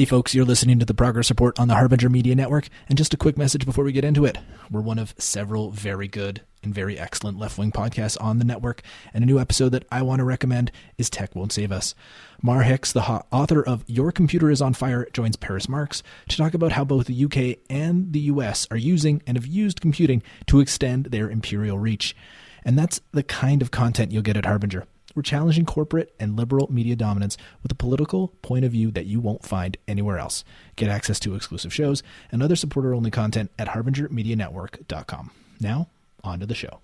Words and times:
Hey 0.00 0.06
folks, 0.06 0.34
you're 0.34 0.46
listening 0.46 0.78
to 0.78 0.86
the 0.86 0.94
Progress 0.94 1.28
Report 1.28 1.60
on 1.60 1.68
the 1.68 1.74
Harbinger 1.74 2.08
Media 2.08 2.34
Network, 2.34 2.68
and 2.88 2.96
just 2.96 3.12
a 3.12 3.18
quick 3.18 3.36
message 3.36 3.66
before 3.66 3.84
we 3.84 3.92
get 3.92 4.02
into 4.02 4.24
it. 4.24 4.38
We're 4.70 4.80
one 4.80 4.98
of 4.98 5.14
several 5.18 5.72
very 5.72 6.08
good 6.08 6.40
and 6.62 6.74
very 6.74 6.98
excellent 6.98 7.38
left 7.38 7.58
wing 7.58 7.70
podcasts 7.70 8.16
on 8.18 8.38
the 8.38 8.46
network, 8.46 8.80
and 9.12 9.22
a 9.22 9.26
new 9.26 9.38
episode 9.38 9.72
that 9.72 9.84
I 9.92 10.00
want 10.00 10.20
to 10.20 10.24
recommend 10.24 10.72
is 10.96 11.10
Tech 11.10 11.36
Won't 11.36 11.52
Save 11.52 11.70
Us. 11.70 11.94
Mar 12.40 12.62
Hicks, 12.62 12.92
the 12.92 13.02
author 13.30 13.62
of 13.62 13.84
Your 13.86 14.10
Computer 14.10 14.50
is 14.50 14.62
on 14.62 14.72
Fire, 14.72 15.06
joins 15.12 15.36
Paris 15.36 15.68
Marx 15.68 16.02
to 16.28 16.36
talk 16.38 16.54
about 16.54 16.72
how 16.72 16.84
both 16.86 17.06
the 17.06 17.24
UK 17.26 17.58
and 17.68 18.14
the 18.14 18.20
US 18.20 18.66
are 18.70 18.78
using 18.78 19.22
and 19.26 19.36
have 19.36 19.46
used 19.46 19.82
computing 19.82 20.22
to 20.46 20.60
extend 20.60 21.06
their 21.10 21.28
imperial 21.28 21.78
reach. 21.78 22.16
And 22.64 22.78
that's 22.78 23.02
the 23.12 23.22
kind 23.22 23.60
of 23.60 23.70
content 23.70 24.12
you'll 24.12 24.22
get 24.22 24.38
at 24.38 24.46
Harbinger. 24.46 24.86
We're 25.14 25.22
challenging 25.22 25.66
corporate 25.66 26.14
and 26.20 26.36
liberal 26.36 26.72
media 26.72 26.96
dominance 26.96 27.36
with 27.62 27.72
a 27.72 27.74
political 27.74 28.28
point 28.42 28.64
of 28.64 28.72
view 28.72 28.90
that 28.92 29.06
you 29.06 29.20
won't 29.20 29.44
find 29.44 29.76
anywhere 29.88 30.18
else. 30.18 30.44
Get 30.76 30.88
access 30.88 31.18
to 31.20 31.34
exclusive 31.34 31.74
shows 31.74 32.02
and 32.30 32.42
other 32.42 32.56
supporter 32.56 32.94
only 32.94 33.10
content 33.10 33.50
at 33.58 33.68
harbingermedianetwork.com. 33.68 35.30
Now, 35.60 35.88
on 36.22 36.40
to 36.40 36.46
the 36.46 36.54
show. 36.54 36.80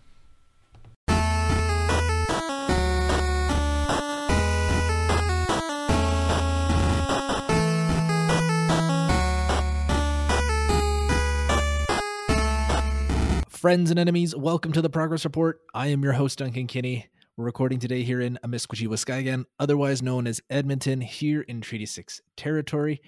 Friends 13.49 13.91
and 13.91 13.99
enemies, 13.99 14.37
welcome 14.37 14.71
to 14.73 14.81
the 14.81 14.89
Progress 14.89 15.25
Report. 15.25 15.61
I 15.75 15.89
am 15.89 16.05
your 16.05 16.13
host, 16.13 16.39
Duncan 16.39 16.69
Kinney. 16.69 17.07
We're 17.39 17.45
recording 17.45 17.81
today 17.81 18.03
here 18.03 18.23
in 18.23 18.39
Amiskwacîwâskahikan, 18.47 19.45
otherwise 19.61 20.01
known 20.01 20.27
as 20.27 20.41
Edmonton, 20.49 21.03
here 21.03 21.43
in 21.43 21.61
Treaty 21.61 21.85
6 21.85 22.23
territory. 22.35 23.03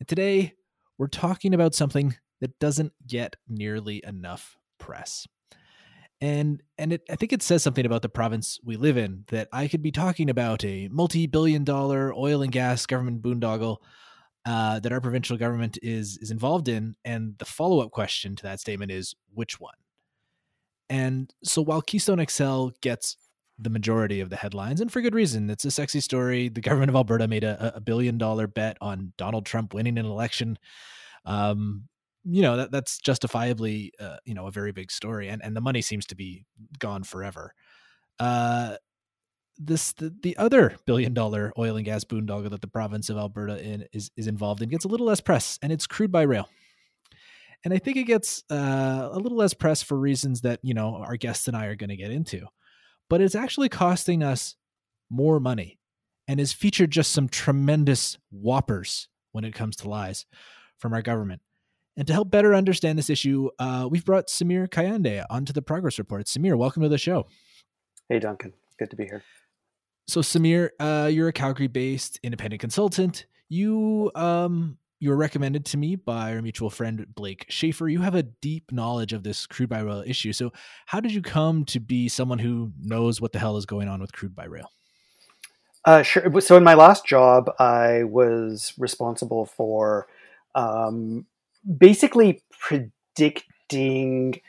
And 0.00 0.08
today 0.08 0.54
we're 0.98 1.06
talking 1.06 1.54
about 1.54 1.76
something 1.76 2.16
that 2.40 2.58
doesn't 2.58 2.92
get 3.06 3.36
nearly 3.48 4.02
enough 4.04 4.56
press. 4.80 5.24
And 6.20 6.60
and 6.78 6.94
it, 6.94 7.02
I 7.08 7.14
think 7.14 7.32
it 7.32 7.44
says 7.44 7.62
something 7.62 7.86
about 7.86 8.02
the 8.02 8.08
province 8.08 8.58
we 8.64 8.76
live 8.76 8.96
in 8.96 9.22
that 9.28 9.46
I 9.52 9.68
could 9.68 9.82
be 9.82 9.92
talking 9.92 10.30
about 10.30 10.64
a 10.64 10.88
multi-billion 10.88 11.62
dollar 11.62 12.12
oil 12.12 12.42
and 12.42 12.50
gas 12.50 12.86
government 12.86 13.22
boondoggle 13.22 13.76
uh, 14.46 14.80
that 14.80 14.90
our 14.92 15.00
provincial 15.00 15.36
government 15.36 15.78
is 15.80 16.18
is 16.20 16.32
involved 16.32 16.66
in, 16.66 16.96
and 17.04 17.38
the 17.38 17.44
follow-up 17.44 17.92
question 17.92 18.34
to 18.34 18.42
that 18.42 18.58
statement 18.58 18.90
is 18.90 19.14
which 19.32 19.60
one? 19.60 19.74
And 20.88 21.32
so 21.44 21.62
while 21.62 21.82
Keystone 21.82 22.26
XL 22.26 22.70
gets 22.80 23.16
the 23.62 23.70
majority 23.70 24.20
of 24.20 24.30
the 24.30 24.36
headlines, 24.36 24.80
and 24.80 24.92
for 24.92 25.00
good 25.00 25.14
reason. 25.14 25.50
It's 25.50 25.64
a 25.64 25.70
sexy 25.70 26.00
story. 26.00 26.48
The 26.48 26.60
government 26.60 26.90
of 26.90 26.96
Alberta 26.96 27.28
made 27.28 27.44
a, 27.44 27.74
a 27.76 27.80
billion 27.80 28.18
dollar 28.18 28.46
bet 28.46 28.76
on 28.80 29.12
Donald 29.16 29.46
Trump 29.46 29.74
winning 29.74 29.98
an 29.98 30.06
election. 30.06 30.58
Um, 31.24 31.84
you 32.24 32.42
know 32.42 32.56
that 32.56 32.70
that's 32.70 32.98
justifiably 32.98 33.92
uh, 33.98 34.16
you 34.24 34.34
know 34.34 34.46
a 34.46 34.50
very 34.50 34.72
big 34.72 34.90
story, 34.90 35.28
and 35.28 35.42
and 35.42 35.56
the 35.56 35.60
money 35.60 35.82
seems 35.82 36.06
to 36.06 36.14
be 36.14 36.44
gone 36.78 37.02
forever. 37.02 37.54
Uh, 38.18 38.76
this 39.58 39.92
the, 39.92 40.14
the 40.22 40.36
other 40.36 40.76
billion 40.86 41.14
dollar 41.14 41.52
oil 41.58 41.76
and 41.76 41.84
gas 41.84 42.04
boondoggle 42.04 42.50
that 42.50 42.60
the 42.60 42.66
province 42.66 43.10
of 43.10 43.16
Alberta 43.16 43.62
in, 43.62 43.86
is 43.92 44.10
is 44.16 44.26
involved 44.26 44.62
in 44.62 44.68
gets 44.68 44.84
a 44.84 44.88
little 44.88 45.06
less 45.06 45.20
press, 45.20 45.58
and 45.62 45.72
it's 45.72 45.86
crude 45.86 46.12
by 46.12 46.22
rail. 46.22 46.48
And 47.62 47.74
I 47.74 47.78
think 47.78 47.98
it 47.98 48.04
gets 48.04 48.42
uh, 48.50 49.10
a 49.12 49.18
little 49.18 49.36
less 49.36 49.52
press 49.52 49.82
for 49.82 49.98
reasons 49.98 50.42
that 50.42 50.60
you 50.62 50.74
know 50.74 50.96
our 50.96 51.16
guests 51.16 51.48
and 51.48 51.56
I 51.56 51.66
are 51.66 51.76
going 51.76 51.90
to 51.90 51.96
get 51.96 52.10
into 52.10 52.46
but 53.10 53.20
it's 53.20 53.34
actually 53.34 53.68
costing 53.68 54.22
us 54.22 54.54
more 55.10 55.38
money 55.40 55.78
and 56.26 56.38
has 56.38 56.52
featured 56.52 56.92
just 56.92 57.10
some 57.10 57.28
tremendous 57.28 58.16
whoppers 58.30 59.08
when 59.32 59.44
it 59.44 59.52
comes 59.52 59.76
to 59.76 59.88
lies 59.88 60.24
from 60.78 60.94
our 60.94 61.02
government. 61.02 61.42
And 61.96 62.06
to 62.06 62.12
help 62.12 62.30
better 62.30 62.54
understand 62.54 62.96
this 62.96 63.10
issue, 63.10 63.50
uh, 63.58 63.88
we've 63.90 64.04
brought 64.04 64.28
Samir 64.28 64.68
Kayande 64.68 65.24
onto 65.28 65.52
the 65.52 65.60
Progress 65.60 65.98
Report. 65.98 66.26
Samir, 66.26 66.56
welcome 66.56 66.84
to 66.84 66.88
the 66.88 66.96
show. 66.96 67.26
Hey, 68.08 68.20
Duncan. 68.20 68.54
Good 68.78 68.90
to 68.90 68.96
be 68.96 69.04
here. 69.04 69.24
So, 70.06 70.20
Samir, 70.20 70.70
uh, 70.78 71.10
you're 71.12 71.28
a 71.28 71.32
Calgary 71.32 71.66
based 71.66 72.20
independent 72.22 72.60
consultant. 72.60 73.26
You 73.48 74.12
um, 74.14 74.78
you 75.00 75.08
were 75.08 75.16
recommended 75.16 75.64
to 75.64 75.78
me 75.78 75.96
by 75.96 76.34
our 76.34 76.42
mutual 76.42 76.68
friend 76.68 77.06
Blake 77.14 77.46
Shaffer. 77.48 77.88
You 77.88 78.02
have 78.02 78.14
a 78.14 78.22
deep 78.22 78.70
knowledge 78.70 79.14
of 79.14 79.22
this 79.22 79.46
crude 79.46 79.70
by 79.70 79.80
rail 79.80 80.04
issue. 80.06 80.34
So, 80.34 80.52
how 80.86 81.00
did 81.00 81.12
you 81.12 81.22
come 81.22 81.64
to 81.66 81.80
be 81.80 82.08
someone 82.08 82.38
who 82.38 82.72
knows 82.78 83.20
what 83.20 83.32
the 83.32 83.38
hell 83.38 83.56
is 83.56 83.64
going 83.64 83.88
on 83.88 84.00
with 84.00 84.12
crude 84.12 84.36
by 84.36 84.44
rail? 84.44 84.70
Uh, 85.86 86.02
sure. 86.02 86.40
So, 86.42 86.58
in 86.58 86.64
my 86.64 86.74
last 86.74 87.06
job, 87.06 87.50
I 87.58 88.04
was 88.04 88.74
responsible 88.78 89.46
for 89.46 90.06
um, 90.54 91.24
basically 91.78 92.42
predicting 92.58 94.40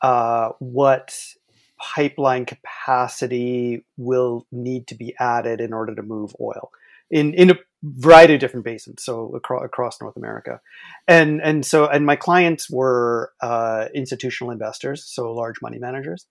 uh, 0.00 0.50
what 0.58 1.34
pipeline 1.78 2.46
capacity 2.46 3.84
will 3.98 4.46
need 4.50 4.86
to 4.86 4.94
be 4.94 5.14
added 5.20 5.60
in 5.60 5.74
order 5.74 5.94
to 5.94 6.02
move 6.02 6.34
oil 6.40 6.72
in 7.10 7.34
in 7.34 7.50
a 7.50 7.54
variety 7.82 8.34
of 8.34 8.40
different 8.40 8.64
basins, 8.64 9.02
so 9.04 9.34
across, 9.34 9.64
across 9.64 10.00
North 10.00 10.16
America, 10.16 10.60
and 11.06 11.40
and 11.42 11.64
so 11.64 11.86
and 11.86 12.04
my 12.04 12.16
clients 12.16 12.70
were 12.70 13.32
uh, 13.40 13.86
institutional 13.94 14.50
investors, 14.50 15.04
so 15.04 15.32
large 15.32 15.62
money 15.62 15.78
managers, 15.78 16.26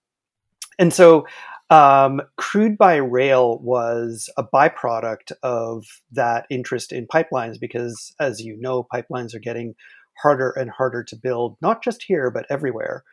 and 0.78 0.92
so 0.92 1.26
um, 1.70 2.22
crude 2.36 2.78
by 2.78 2.96
rail 2.96 3.58
was 3.58 4.30
a 4.36 4.44
byproduct 4.44 5.32
of 5.42 5.84
that 6.12 6.46
interest 6.50 6.92
in 6.92 7.06
pipelines 7.06 7.60
because, 7.60 8.14
as 8.18 8.40
you 8.40 8.56
know, 8.58 8.86
pipelines 8.92 9.34
are 9.34 9.40
getting 9.40 9.74
harder 10.22 10.50
and 10.50 10.70
harder 10.70 11.04
to 11.04 11.16
build, 11.16 11.56
not 11.60 11.82
just 11.82 12.02
here 12.02 12.30
but 12.30 12.46
everywhere 12.50 13.04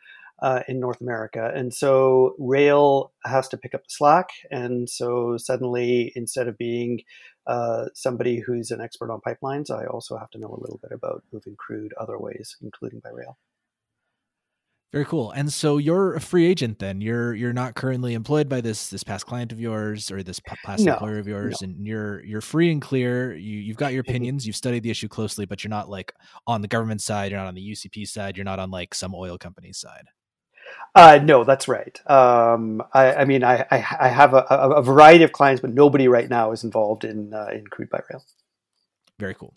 uh, 0.41 0.61
in 0.67 0.79
North 0.79 1.01
America. 1.01 1.51
And 1.53 1.73
so 1.73 2.35
rail 2.37 3.13
has 3.23 3.47
to 3.49 3.57
pick 3.57 3.73
up 3.73 3.83
the 3.83 3.89
slack. 3.89 4.29
And 4.51 4.89
so 4.89 5.37
suddenly, 5.37 6.11
instead 6.15 6.47
of 6.47 6.57
being 6.57 7.01
uh, 7.47 7.85
somebody 7.93 8.39
who's 8.39 8.71
an 8.71 8.81
expert 8.81 9.11
on 9.11 9.21
pipelines, 9.25 9.69
I 9.69 9.85
also 9.85 10.17
have 10.17 10.29
to 10.31 10.39
know 10.39 10.49
a 10.49 10.61
little 10.61 10.79
bit 10.81 10.91
about 10.91 11.23
moving 11.31 11.55
crude 11.57 11.93
other 11.99 12.17
ways, 12.19 12.57
including 12.61 12.99
by 12.99 13.09
rail. 13.11 13.37
Very 14.95 15.05
cool. 15.05 15.31
And 15.31 15.51
so 15.51 15.77
you're 15.77 16.13
a 16.13 16.21
free 16.21 16.45
agent 16.45 16.79
then. 16.79 17.01
You're 17.01 17.33
you're 17.33 17.51
not 17.51 17.75
currently 17.75 18.13
employed 18.13 18.47
by 18.47 18.61
this 18.61 18.87
this 18.87 19.03
past 19.03 19.25
client 19.25 19.51
of 19.51 19.59
yours 19.59 20.09
or 20.09 20.23
this 20.23 20.39
past 20.63 20.85
no, 20.85 20.93
employer 20.93 21.19
of 21.19 21.27
yours, 21.27 21.57
no. 21.61 21.65
and 21.65 21.85
you're 21.85 22.23
you're 22.23 22.39
free 22.39 22.71
and 22.71 22.81
clear. 22.81 23.35
You 23.35 23.59
you've 23.59 23.75
got 23.75 23.91
your 23.91 24.03
mm-hmm. 24.03 24.11
opinions. 24.11 24.47
You've 24.47 24.55
studied 24.55 24.83
the 24.83 24.91
issue 24.91 25.09
closely, 25.09 25.45
but 25.45 25.65
you're 25.65 25.69
not 25.69 25.89
like 25.89 26.13
on 26.47 26.61
the 26.61 26.69
government 26.69 27.01
side. 27.01 27.31
You're 27.31 27.41
not 27.41 27.49
on 27.49 27.55
the 27.55 27.71
UCP 27.71 28.07
side. 28.07 28.37
You're 28.37 28.45
not 28.45 28.59
on 28.59 28.71
like 28.71 28.95
some 28.95 29.13
oil 29.13 29.37
company 29.37 29.73
side. 29.73 30.05
Uh, 30.95 31.19
no, 31.21 31.43
that's 31.43 31.67
right. 31.67 31.99
Um, 32.09 32.81
I, 32.93 33.13
I, 33.13 33.25
mean, 33.25 33.43
I, 33.43 33.65
I, 33.69 33.85
I 33.99 34.07
have 34.07 34.33
a, 34.33 34.45
a, 34.49 34.81
variety 34.81 35.25
of 35.25 35.33
clients, 35.33 35.59
but 35.59 35.73
nobody 35.73 36.07
right 36.07 36.29
now 36.29 36.53
is 36.53 36.63
involved 36.63 37.03
in 37.03 37.33
uh, 37.33 37.47
in 37.53 37.67
crude 37.67 37.89
by 37.89 37.99
rail. 38.09 38.23
Very 39.19 39.33
cool. 39.33 39.53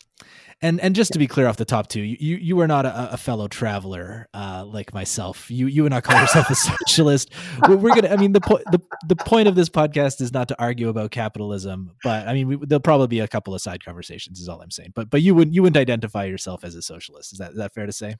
And 0.61 0.81
and 0.81 0.93
just 0.93 1.11
yeah. 1.11 1.13
to 1.13 1.19
be 1.19 1.27
clear 1.27 1.47
off 1.47 1.55
the 1.55 1.63
top 1.63 1.87
too, 1.87 2.01
you 2.01 2.35
you 2.35 2.59
are 2.59 2.67
not 2.67 2.85
a, 2.85 3.13
a 3.13 3.17
fellow 3.17 3.47
traveler 3.47 4.27
uh, 4.33 4.65
like 4.65 4.93
myself. 4.93 5.49
You 5.49 5.67
you 5.67 5.83
would 5.83 5.93
not 5.93 6.03
call 6.03 6.19
yourself 6.19 6.49
a 6.49 6.55
socialist. 6.87 7.31
We're 7.65 7.95
gonna. 7.95 8.09
I 8.09 8.17
mean, 8.17 8.33
the 8.33 8.41
point 8.41 8.63
the 8.71 8.81
the 9.07 9.15
point 9.15 9.47
of 9.47 9.55
this 9.55 9.69
podcast 9.69 10.19
is 10.19 10.33
not 10.33 10.49
to 10.49 10.61
argue 10.61 10.89
about 10.89 11.11
capitalism, 11.11 11.91
but 12.03 12.27
I 12.27 12.33
mean, 12.33 12.47
we, 12.49 12.57
there'll 12.57 12.81
probably 12.81 13.07
be 13.07 13.21
a 13.21 13.27
couple 13.29 13.55
of 13.55 13.61
side 13.61 13.85
conversations. 13.85 14.41
Is 14.41 14.49
all 14.49 14.61
I'm 14.61 14.71
saying. 14.71 14.91
But 14.95 15.09
but 15.09 15.21
you 15.21 15.33
wouldn't 15.33 15.55
you 15.55 15.61
wouldn't 15.61 15.79
identify 15.79 16.25
yourself 16.25 16.65
as 16.65 16.75
a 16.75 16.81
socialist. 16.81 17.31
Is 17.31 17.39
that 17.39 17.51
is 17.51 17.57
that 17.57 17.73
fair 17.73 17.85
to 17.85 17.93
say? 17.93 18.15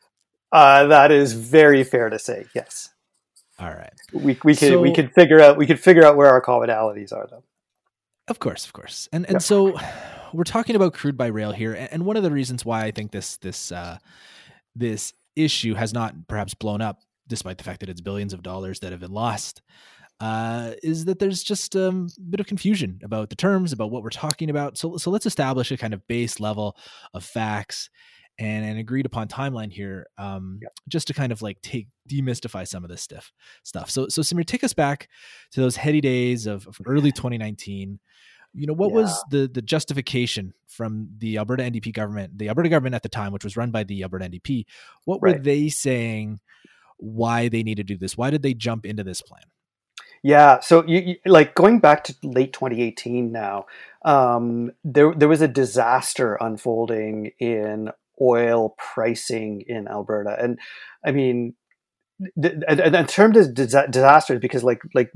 Uh, 0.51 0.87
that 0.87 1.11
is 1.11 1.33
very 1.33 1.83
fair 1.83 2.09
to 2.09 2.19
say. 2.19 2.45
Yes. 2.55 2.89
All 3.59 3.69
right. 3.69 3.93
We 4.13 4.37
we 4.43 4.55
can 4.55 4.69
so, 4.69 4.81
we 4.81 4.93
can 4.93 5.09
figure 5.09 5.41
out 5.41 5.57
we 5.57 5.67
can 5.67 5.77
figure 5.77 6.03
out 6.03 6.15
where 6.15 6.29
our 6.29 6.41
commonalities 6.41 7.11
are 7.11 7.27
though. 7.29 7.43
Of 8.27 8.39
course, 8.39 8.65
of 8.65 8.73
course. 8.73 9.09
And 9.11 9.25
and 9.25 9.35
yeah. 9.35 9.39
so 9.39 9.77
we're 10.33 10.43
talking 10.43 10.75
about 10.75 10.93
crude 10.93 11.17
by 11.17 11.27
rail 11.27 11.51
here, 11.51 11.73
and 11.91 12.05
one 12.05 12.17
of 12.17 12.23
the 12.23 12.31
reasons 12.31 12.63
why 12.63 12.83
I 12.83 12.91
think 12.91 13.11
this 13.11 13.37
this 13.37 13.71
uh, 13.71 13.97
this 14.75 15.13
issue 15.35 15.73
has 15.73 15.93
not 15.93 16.27
perhaps 16.27 16.53
blown 16.53 16.81
up, 16.81 16.99
despite 17.27 17.57
the 17.57 17.63
fact 17.63 17.81
that 17.81 17.89
it's 17.89 18.01
billions 18.01 18.33
of 18.33 18.41
dollars 18.41 18.79
that 18.79 18.91
have 18.91 19.01
been 19.01 19.11
lost, 19.11 19.61
uh, 20.21 20.71
is 20.81 21.05
that 21.05 21.19
there's 21.19 21.43
just 21.43 21.75
um, 21.75 22.07
a 22.17 22.21
bit 22.21 22.39
of 22.39 22.47
confusion 22.47 22.99
about 23.03 23.29
the 23.29 23.35
terms, 23.35 23.73
about 23.73 23.91
what 23.91 24.03
we're 24.03 24.09
talking 24.09 24.49
about. 24.49 24.77
So 24.77 24.95
so 24.97 25.11
let's 25.11 25.25
establish 25.25 25.71
a 25.71 25.77
kind 25.77 25.93
of 25.93 26.07
base 26.07 26.39
level 26.39 26.77
of 27.13 27.25
facts 27.25 27.89
and 28.39 28.65
an 28.65 28.77
agreed 28.77 29.05
upon 29.05 29.27
timeline 29.27 29.71
here, 29.71 30.07
um, 30.17 30.59
yep. 30.61 30.71
just 30.87 31.07
to 31.07 31.13
kind 31.13 31.33
of 31.33 31.41
like 31.41 31.61
take 31.61 31.87
demystify 32.09 32.65
some 32.65 32.85
of 32.85 32.89
this 32.89 33.01
stuff. 33.01 33.33
Stuff. 33.63 33.91
So, 33.91 34.07
so 34.07 34.21
Samir, 34.21 34.45
take 34.45 34.63
us 34.63 34.73
back 34.73 35.09
to 35.51 35.59
those 35.61 35.75
heady 35.75 35.99
days 35.99 36.47
of, 36.47 36.65
of 36.65 36.79
early 36.85 37.11
2019. 37.11 37.99
You 38.53 38.65
know, 38.65 38.73
what 38.73 38.89
yeah. 38.89 38.95
was 38.95 39.23
the 39.29 39.47
the 39.53 39.61
justification 39.61 40.53
from 40.67 41.09
the 41.17 41.37
Alberta 41.37 41.63
NDP 41.63 41.93
government, 41.93 42.37
the 42.37 42.47
Alberta 42.47 42.69
government 42.69 42.95
at 42.95 43.03
the 43.03 43.09
time, 43.09 43.31
which 43.33 43.43
was 43.43 43.57
run 43.57 43.71
by 43.71 43.83
the 43.83 44.01
Alberta 44.01 44.25
NDP? 44.25 44.65
What 45.05 45.21
were 45.21 45.33
right. 45.33 45.43
they 45.43 45.69
saying? 45.69 46.39
Why 46.97 47.47
they 47.47 47.63
need 47.63 47.75
to 47.75 47.83
do 47.83 47.97
this? 47.97 48.17
Why 48.17 48.29
did 48.29 48.41
they 48.41 48.53
jump 48.53 48.85
into 48.85 49.03
this 49.03 49.21
plan? 49.21 49.43
Yeah, 50.21 50.59
so 50.59 50.85
you, 50.85 50.99
you, 50.99 51.15
like 51.25 51.55
going 51.55 51.79
back 51.79 52.03
to 52.05 52.15
late 52.23 52.51
2018 52.51 53.31
now, 53.31 53.67
um, 54.03 54.71
there 54.83 55.13
there 55.13 55.29
was 55.29 55.41
a 55.41 55.47
disaster 55.47 56.35
unfolding 56.41 57.31
in 57.39 57.91
oil 58.21 58.75
pricing 58.77 59.63
in 59.67 59.87
Alberta, 59.87 60.35
and 60.39 60.59
I 61.05 61.11
mean. 61.11 61.55
and 62.35 62.65
In 62.95 63.07
terms 63.07 63.37
of 63.37 63.53
disasters, 63.53 64.41
because 64.41 64.61
like 64.61 64.81
like 64.93 65.09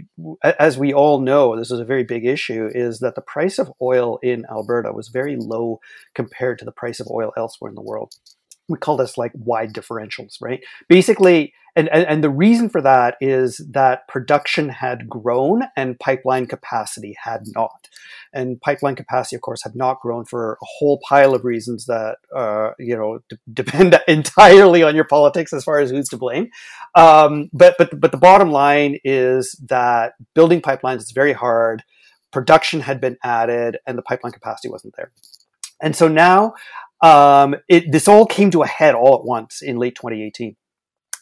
as 0.58 0.78
we 0.78 0.94
all 0.94 1.20
know, 1.20 1.58
this 1.58 1.70
is 1.70 1.82
a 1.82 1.86
very 1.86 2.06
big 2.06 2.26
issue. 2.26 2.70
Is 2.74 3.00
that 3.00 3.16
the 3.16 3.22
price 3.22 3.60
of 3.60 3.74
oil 3.82 4.20
in 4.24 4.46
Alberta 4.50 4.94
was 4.94 5.10
very 5.10 5.36
low 5.36 5.80
compared 6.16 6.60
to 6.60 6.66
the 6.66 6.72
price 6.72 7.02
of 7.02 7.08
oil 7.12 7.34
elsewhere 7.36 7.70
in 7.70 7.76
the 7.76 7.82
world 7.82 8.14
we 8.70 8.78
call 8.78 8.98
this 8.98 9.18
like 9.18 9.32
wide 9.36 9.74
differentials, 9.74 10.36
right? 10.42 10.62
Basically, 10.88 11.54
and, 11.76 11.90
and, 11.90 12.06
and, 12.06 12.24
the 12.24 12.30
reason 12.30 12.70
for 12.70 12.82
that 12.82 13.16
is 13.20 13.58
that 13.72 14.08
production 14.08 14.70
had 14.70 15.10
grown 15.10 15.64
and 15.76 16.00
pipeline 16.00 16.46
capacity 16.46 17.16
had 17.24 17.42
not. 17.56 17.90
And 18.32 18.62
pipeline 18.62 18.96
capacity, 18.96 19.36
of 19.36 19.42
course, 19.42 19.64
had 19.64 19.76
not 19.76 20.00
grown 20.00 20.26
for 20.26 20.54
a 20.54 20.66
whole 20.66 21.00
pile 21.08 21.34
of 21.34 21.44
reasons 21.44 21.86
that, 21.88 22.18
uh, 22.36 22.72
you 22.78 22.96
know, 22.96 23.20
d- 23.28 23.38
depend 23.52 24.00
entirely 24.08 24.84
on 24.84 24.96
your 24.96 25.06
politics 25.06 25.52
as 25.52 25.64
far 25.64 25.80
as 25.80 25.90
who's 25.90 26.10
to 26.10 26.18
blame. 26.18 26.50
Um, 26.94 27.50
but, 27.54 27.76
but, 27.80 28.00
but 28.00 28.12
the 28.12 28.18
bottom 28.18 28.52
line 28.52 29.00
is 29.04 29.60
that 29.68 30.14
building 30.36 30.62
pipelines 30.62 30.98
is 30.98 31.12
very 31.12 31.34
hard. 31.34 31.84
Production 32.32 32.82
had 32.82 33.02
been 33.02 33.18
added 33.24 33.78
and 33.88 33.98
the 33.98 34.04
pipeline 34.04 34.34
capacity 34.34 34.70
wasn't 34.70 34.96
there. 34.96 35.12
And 35.82 35.96
so 35.96 36.08
now 36.08 36.54
um, 37.02 37.56
it, 37.68 37.92
this 37.92 38.08
all 38.08 38.26
came 38.26 38.52
to 38.52 38.62
a 38.62 38.68
head 38.68 38.96
all 38.96 39.16
at 39.16 39.26
once 39.26 39.62
in 39.62 39.78
late 39.78 39.96
2018. 39.96 40.56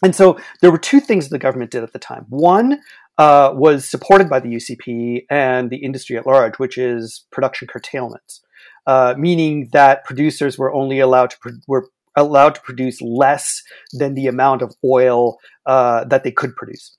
And 0.04 0.16
so 0.16 0.40
there 0.62 0.72
were 0.72 0.78
two 0.78 1.00
things 1.00 1.30
the 1.30 1.40
government 1.40 1.72
did 1.72 1.84
at 1.84 1.94
the 1.94 2.00
time. 2.00 2.26
One 2.30 2.80
uh, 3.18 3.52
was 3.54 3.90
supported 3.90 4.30
by 4.30 4.40
the 4.40 4.50
UCP 4.50 5.26
and 5.30 5.70
the 5.70 5.78
industry 5.78 6.18
at 6.18 6.26
large, 6.26 6.58
which 6.58 6.78
is 6.78 7.26
production 7.32 7.68
curtailments, 7.68 8.42
uh, 8.88 9.14
meaning 9.18 9.70
that 9.74 10.06
producers 10.06 10.58
were 10.58 10.74
only 10.74 11.00
allowed 11.00 11.30
to 11.32 11.38
pro- 11.40 11.52
were 11.68 11.90
allowed 12.16 12.56
to 12.56 12.62
produce 12.62 13.02
less 13.02 13.62
than 13.94 14.16
the 14.16 14.28
amount 14.28 14.62
of 14.62 14.74
oil 14.84 15.38
uh, 15.66 16.04
that 16.06 16.24
they 16.24 16.32
could 16.32 16.56
produce. 16.56 16.98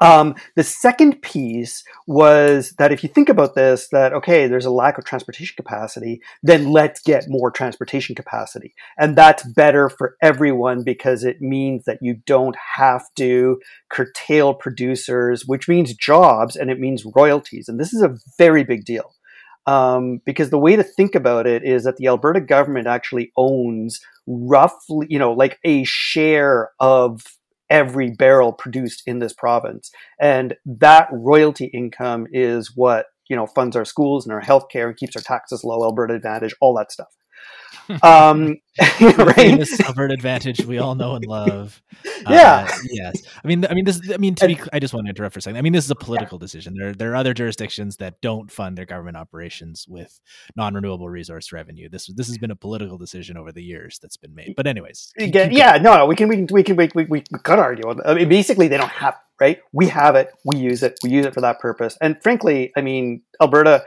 Um, 0.00 0.34
the 0.56 0.64
second 0.64 1.22
piece 1.22 1.84
was 2.06 2.74
that 2.78 2.92
if 2.92 3.02
you 3.02 3.08
think 3.08 3.28
about 3.28 3.54
this, 3.54 3.88
that 3.92 4.12
okay, 4.12 4.46
there's 4.46 4.64
a 4.64 4.70
lack 4.70 4.98
of 4.98 5.04
transportation 5.04 5.54
capacity, 5.56 6.20
then 6.42 6.70
let's 6.70 7.00
get 7.00 7.24
more 7.28 7.50
transportation 7.50 8.14
capacity. 8.14 8.74
And 8.98 9.16
that's 9.16 9.42
better 9.42 9.88
for 9.88 10.16
everyone 10.22 10.82
because 10.84 11.24
it 11.24 11.40
means 11.40 11.84
that 11.84 11.98
you 12.00 12.14
don't 12.26 12.56
have 12.76 13.02
to 13.16 13.60
curtail 13.88 14.54
producers, 14.54 15.44
which 15.46 15.68
means 15.68 15.94
jobs 15.94 16.56
and 16.56 16.70
it 16.70 16.80
means 16.80 17.04
royalties. 17.16 17.68
And 17.68 17.78
this 17.78 17.92
is 17.92 18.02
a 18.02 18.16
very 18.36 18.64
big 18.64 18.84
deal. 18.84 19.14
Um, 19.66 20.22
because 20.24 20.48
the 20.48 20.58
way 20.58 20.76
to 20.76 20.82
think 20.82 21.14
about 21.14 21.46
it 21.46 21.62
is 21.62 21.84
that 21.84 21.98
the 21.98 22.06
Alberta 22.06 22.40
government 22.40 22.86
actually 22.86 23.32
owns 23.36 24.00
roughly, 24.26 25.06
you 25.10 25.18
know, 25.18 25.32
like 25.32 25.58
a 25.62 25.84
share 25.84 26.70
of 26.80 27.22
every 27.70 28.10
barrel 28.10 28.52
produced 28.52 29.02
in 29.06 29.18
this 29.18 29.32
province. 29.32 29.90
And 30.20 30.54
that 30.64 31.08
royalty 31.12 31.66
income 31.66 32.26
is 32.32 32.72
what, 32.74 33.06
you 33.28 33.36
know, 33.36 33.46
funds 33.46 33.76
our 33.76 33.84
schools 33.84 34.26
and 34.26 34.32
our 34.32 34.40
healthcare 34.40 34.88
and 34.88 34.96
keeps 34.96 35.16
our 35.16 35.22
taxes 35.22 35.64
low, 35.64 35.82
Alberta 35.82 36.14
Advantage, 36.14 36.54
all 36.60 36.74
that 36.76 36.92
stuff. 36.92 37.08
Um, 38.02 38.56
right? 39.00 39.66
Alberta 39.84 40.14
Advantage 40.14 40.64
we 40.64 40.78
all 40.78 40.94
know 40.94 41.14
and 41.14 41.24
love. 41.24 41.82
Yeah. 42.28 42.66
Uh, 42.68 42.78
yes. 42.90 43.22
I 43.42 43.46
mean, 43.46 43.64
I 43.64 43.74
mean, 43.74 43.84
this. 43.84 44.00
I 44.12 44.16
mean, 44.16 44.34
to 44.34 44.48
be. 44.48 44.58
I 44.72 44.80
just 44.80 44.92
want 44.92 45.06
to 45.06 45.10
interrupt 45.10 45.34
for 45.34 45.38
a 45.38 45.42
second. 45.42 45.56
I 45.56 45.62
mean, 45.62 45.72
this 45.72 45.84
is 45.84 45.90
a 45.90 45.94
political 45.94 46.36
decision. 46.36 46.74
There, 46.76 46.92
there 46.92 47.12
are 47.12 47.16
other 47.16 47.32
jurisdictions 47.32 47.96
that 47.98 48.20
don't 48.20 48.50
fund 48.50 48.76
their 48.76 48.84
government 48.84 49.16
operations 49.16 49.86
with 49.88 50.20
non-renewable 50.56 51.08
resource 51.08 51.52
revenue. 51.52 51.88
This, 51.88 52.08
this 52.08 52.26
has 52.26 52.36
been 52.36 52.50
a 52.50 52.56
political 52.56 52.98
decision 52.98 53.36
over 53.36 53.52
the 53.52 53.62
years 53.62 54.00
that's 54.02 54.16
been 54.16 54.34
made. 54.34 54.54
But 54.56 54.66
anyways, 54.66 55.12
keep, 55.16 55.32
keep 55.32 55.52
yeah, 55.52 55.78
no, 55.80 55.96
no, 55.96 56.06
we 56.06 56.16
can, 56.16 56.28
we 56.28 56.36
can, 56.36 56.48
we 56.50 56.64
can, 56.64 56.76
we, 56.76 56.90
we, 56.94 57.04
we 57.08 57.22
could 57.22 57.58
argue. 57.58 57.88
I 58.04 58.14
mean, 58.14 58.28
basically, 58.28 58.66
they 58.66 58.76
don't 58.76 58.90
have 58.90 59.16
right. 59.40 59.60
We 59.72 59.86
have 59.88 60.16
it. 60.16 60.30
We 60.44 60.58
use 60.58 60.82
it. 60.82 60.98
We 61.04 61.10
use 61.10 61.24
it 61.24 61.34
for 61.34 61.40
that 61.40 61.60
purpose. 61.60 61.96
And 62.00 62.20
frankly, 62.22 62.72
I 62.76 62.80
mean, 62.80 63.22
Alberta 63.40 63.84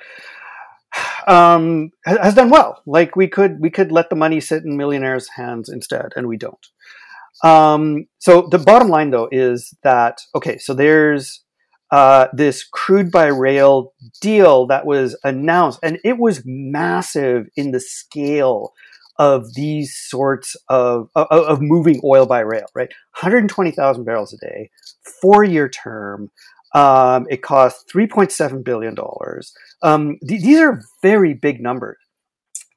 um, 1.28 1.92
has 2.06 2.36
done 2.36 2.50
well. 2.50 2.82
Like 2.86 3.16
we 3.16 3.28
could 3.28 3.60
we 3.60 3.70
could 3.70 3.92
let 3.92 4.10
the 4.10 4.16
money 4.16 4.40
sit 4.40 4.64
in 4.64 4.78
millionaires' 4.78 5.30
hands 5.36 5.70
instead, 5.70 6.12
and 6.16 6.28
we 6.28 6.38
don't. 6.38 6.68
Um, 7.44 8.06
so 8.20 8.48
the 8.52 8.60
bottom 8.60 8.90
line 8.90 9.10
though 9.10 9.30
is 9.32 9.74
that 9.84 10.20
okay, 10.36 10.58
so 10.58 10.74
there's 10.74 11.44
uh, 11.92 12.28
this 12.34 12.64
crude 12.64 13.12
by 13.12 13.28
rail 13.28 13.94
deal 14.22 14.66
that 14.68 14.86
was 14.86 15.18
announced, 15.24 15.80
and 15.84 16.00
it 16.04 16.18
was 16.18 16.44
massive 16.46 17.48
in 17.56 17.72
the 17.72 17.80
scale 17.80 18.74
of 19.20 19.54
these 19.54 19.96
sorts 19.96 20.56
of, 20.70 21.10
of, 21.16 21.28
of 21.30 21.62
moving 21.62 22.02
oil 22.04 22.26
by 22.26 22.40
rail, 22.40 22.66
right? 22.74 22.90
120,000 23.20 24.04
barrels 24.04 24.34
a 24.34 24.38
day, 24.38 24.70
four 25.22 25.44
year 25.44 25.70
term. 25.70 26.32
Um, 26.74 27.28
it 27.30 27.42
cost 27.42 27.90
$3.7 27.94 28.64
billion. 28.64 28.96
Um, 29.84 30.18
th- 30.26 30.42
these 30.42 30.60
are 30.60 30.82
very 31.02 31.34
big 31.34 31.62
numbers. 31.62 31.98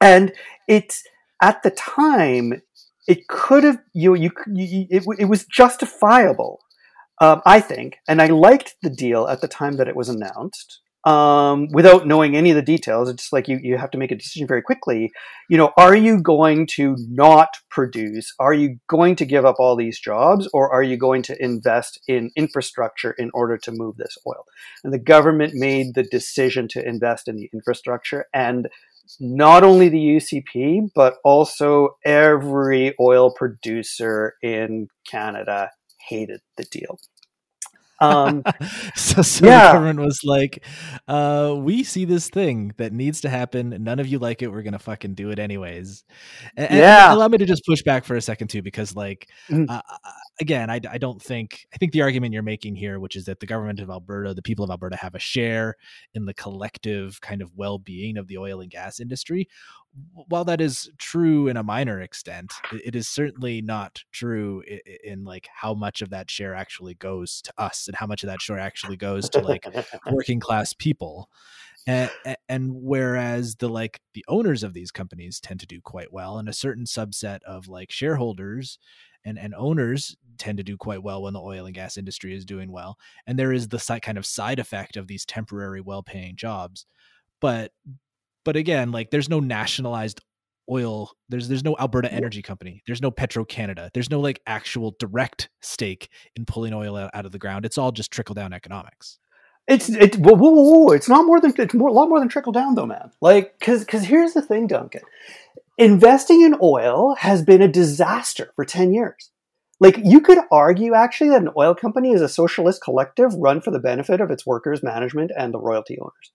And 0.01 0.33
it's 0.67 1.03
at 1.41 1.63
the 1.63 1.71
time, 1.71 2.61
it 3.07 3.27
could 3.27 3.63
have, 3.63 3.79
you, 3.93 4.15
you, 4.15 4.31
you 4.47 4.87
it, 4.89 5.05
it 5.17 5.25
was 5.25 5.45
justifiable, 5.45 6.59
um, 7.21 7.41
I 7.45 7.61
think. 7.61 7.97
And 8.07 8.21
I 8.21 8.27
liked 8.27 8.75
the 8.81 8.89
deal 8.89 9.27
at 9.27 9.41
the 9.41 9.47
time 9.47 9.77
that 9.77 9.87
it 9.87 9.95
was 9.95 10.09
announced 10.09 10.81
um, 11.05 11.67
without 11.71 12.07
knowing 12.07 12.35
any 12.35 12.49
of 12.49 12.55
the 12.55 12.61
details. 12.61 13.09
It's 13.09 13.31
like 13.31 13.47
you, 13.47 13.59
you 13.61 13.77
have 13.77 13.91
to 13.91 13.97
make 13.97 14.11
a 14.11 14.15
decision 14.15 14.47
very 14.47 14.61
quickly. 14.61 15.11
You 15.49 15.57
know, 15.57 15.71
are 15.77 15.95
you 15.95 16.19
going 16.19 16.67
to 16.71 16.95
not 17.07 17.49
produce? 17.69 18.33
Are 18.39 18.53
you 18.53 18.79
going 18.87 19.15
to 19.17 19.25
give 19.25 19.45
up 19.45 19.57
all 19.59 19.75
these 19.75 19.99
jobs 19.99 20.49
or 20.51 20.71
are 20.73 20.83
you 20.83 20.97
going 20.97 21.21
to 21.23 21.43
invest 21.43 21.99
in 22.07 22.31
infrastructure 22.35 23.11
in 23.11 23.29
order 23.33 23.57
to 23.59 23.71
move 23.71 23.97
this 23.97 24.17
oil? 24.27 24.45
And 24.83 24.91
the 24.91 24.99
government 24.99 25.53
made 25.53 25.93
the 25.93 26.03
decision 26.03 26.67
to 26.69 26.85
invest 26.85 27.27
in 27.27 27.35
the 27.35 27.49
infrastructure 27.53 28.25
and 28.33 28.67
not 29.19 29.63
only 29.63 29.87
the 29.87 29.99
UCP, 29.99 30.89
but 30.95 31.17
also 31.23 31.97
every 32.03 32.95
oil 32.99 33.31
producer 33.31 34.33
in 34.41 34.87
Canada 35.07 35.69
hated 36.09 36.41
the 36.57 36.63
deal. 36.63 36.97
Um, 37.99 38.43
so, 38.95 39.21
so 39.21 39.45
yeah. 39.45 39.67
the 39.67 39.73
government 39.73 39.99
was 39.99 40.19
like, 40.23 40.65
uh, 41.07 41.55
"We 41.57 41.83
see 41.83 42.05
this 42.05 42.29
thing 42.29 42.73
that 42.77 42.93
needs 42.93 43.21
to 43.21 43.29
happen. 43.29 43.75
None 43.83 43.99
of 43.99 44.07
you 44.07 44.19
like 44.19 44.41
it. 44.41 44.51
We're 44.51 44.63
gonna 44.63 44.79
fucking 44.79 45.15
do 45.15 45.31
it 45.31 45.39
anyways." 45.39 46.03
And, 46.57 46.71
yeah. 46.71 47.05
And 47.05 47.17
allow 47.17 47.27
me 47.27 47.37
to 47.37 47.45
just 47.45 47.65
push 47.65 47.81
back 47.83 48.05
for 48.05 48.15
a 48.15 48.21
second 48.21 48.49
too, 48.49 48.61
because 48.61 48.95
like, 48.95 49.29
mm. 49.49 49.65
uh, 49.69 49.81
again, 50.39 50.69
I, 50.69 50.79
I 50.89 50.97
don't 50.97 51.21
think 51.21 51.65
I 51.73 51.77
think 51.77 51.91
the 51.91 52.01
argument 52.01 52.33
you're 52.33 52.43
making 52.43 52.75
here, 52.75 52.99
which 52.99 53.15
is 53.15 53.25
that 53.25 53.39
the 53.39 53.45
government 53.45 53.79
of 53.79 53.89
Alberta, 53.89 54.33
the 54.33 54.41
people 54.41 54.65
of 54.65 54.71
Alberta, 54.71 54.97
have 54.97 55.15
a 55.15 55.19
share 55.19 55.75
in 56.13 56.25
the 56.25 56.33
collective 56.33 57.21
kind 57.21 57.41
of 57.41 57.55
well-being 57.55 58.17
of 58.17 58.27
the 58.27 58.37
oil 58.37 58.61
and 58.61 58.71
gas 58.71 58.99
industry. 58.99 59.47
While 60.13 60.45
that 60.45 60.61
is 60.61 60.89
true 60.97 61.47
in 61.47 61.57
a 61.57 61.63
minor 61.63 62.01
extent, 62.01 62.51
it 62.83 62.95
is 62.95 63.07
certainly 63.07 63.61
not 63.61 64.03
true 64.11 64.63
in, 64.67 64.79
in 65.03 65.23
like 65.23 65.47
how 65.53 65.73
much 65.73 66.01
of 66.01 66.09
that 66.09 66.29
share 66.29 66.53
actually 66.53 66.95
goes 66.95 67.41
to 67.43 67.53
us 67.57 67.87
and 67.87 67.95
how 67.95 68.05
much 68.05 68.23
of 68.23 68.27
that 68.27 68.41
share 68.41 68.59
actually 68.59 68.97
goes 68.97 69.29
to 69.29 69.39
like 69.39 69.65
working 70.11 70.39
class 70.39 70.73
people. 70.73 71.29
And, 71.87 72.09
and, 72.49 72.71
whereas 72.73 73.55
the 73.57 73.69
like 73.69 74.01
the 74.13 74.25
owners 74.27 74.63
of 74.63 74.73
these 74.73 74.91
companies 74.91 75.39
tend 75.39 75.59
to 75.59 75.67
do 75.67 75.79
quite 75.81 76.11
well 76.11 76.39
and 76.39 76.49
a 76.49 76.53
certain 76.53 76.85
subset 76.85 77.43
of 77.43 77.67
like 77.67 77.91
shareholders 77.91 78.79
and 79.23 79.37
and 79.37 79.53
owners 79.55 80.15
tend 80.37 80.57
to 80.57 80.63
do 80.63 80.77
quite 80.77 81.03
well 81.03 81.23
when 81.23 81.33
the 81.33 81.41
oil 81.41 81.65
and 81.65 81.75
gas 81.75 81.97
industry 81.97 82.33
is 82.33 82.45
doing 82.45 82.71
well 82.71 82.97
and 83.27 83.37
there 83.37 83.51
is 83.51 83.67
the 83.67 83.79
side, 83.79 84.01
kind 84.01 84.17
of 84.17 84.25
side 84.25 84.59
effect 84.59 84.97
of 84.97 85.07
these 85.07 85.25
temporary 85.25 85.81
well-paying 85.81 86.35
jobs 86.35 86.85
but 87.41 87.71
but 88.45 88.55
again 88.55 88.91
like 88.91 89.11
there's 89.11 89.29
no 89.29 89.39
nationalized 89.41 90.21
oil 90.71 91.11
there's 91.29 91.47
there's 91.47 91.63
no 91.63 91.75
Alberta 91.79 92.11
Energy 92.11 92.41
Company 92.41 92.81
there's 92.87 93.01
no 93.01 93.11
Petro 93.11 93.43
Canada 93.43 93.91
there's 93.93 94.09
no 94.09 94.19
like 94.19 94.41
actual 94.47 94.95
direct 94.99 95.49
stake 95.61 96.09
in 96.35 96.45
pulling 96.45 96.73
oil 96.73 96.97
out 96.97 97.25
of 97.25 97.31
the 97.31 97.39
ground. 97.39 97.65
It's 97.65 97.77
all 97.77 97.91
just 97.91 98.11
trickle 98.11 98.35
down 98.35 98.53
economics. 98.53 99.19
It's 99.67 99.89
it 99.89 100.15
whoa, 100.17 100.33
whoa, 100.33 100.51
whoa, 100.51 100.91
it's 100.91 101.09
not 101.09 101.25
more 101.25 101.41
than 101.41 101.53
it's 101.57 101.73
more 101.73 101.89
a 101.89 101.93
lot 101.93 102.09
more 102.09 102.19
than 102.19 102.29
trickle 102.29 102.51
down 102.51 102.75
though 102.75 102.85
man. 102.85 103.11
Like 103.21 103.59
cuz 103.59 103.83
cuz 103.85 104.03
here's 104.03 104.33
the 104.33 104.41
thing 104.41 104.67
Duncan. 104.67 105.01
Investing 105.77 106.41
in 106.41 106.55
oil 106.61 107.15
has 107.15 107.43
been 107.43 107.61
a 107.61 107.67
disaster 107.67 108.51
for 108.55 108.63
10 108.63 108.93
years. 108.93 109.31
Like 109.79 109.97
you 110.03 110.21
could 110.21 110.37
argue 110.51 110.93
actually 110.93 111.31
that 111.31 111.41
an 111.41 111.49
oil 111.57 111.75
company 111.75 112.13
is 112.13 112.21
a 112.21 112.29
socialist 112.29 112.81
collective 112.81 113.33
run 113.35 113.59
for 113.59 113.71
the 113.71 113.79
benefit 113.79 114.21
of 114.21 114.31
its 114.31 114.45
workers, 114.45 114.81
management, 114.81 115.31
and 115.37 115.53
the 115.53 115.59
royalty 115.59 115.97
owners. 115.99 116.31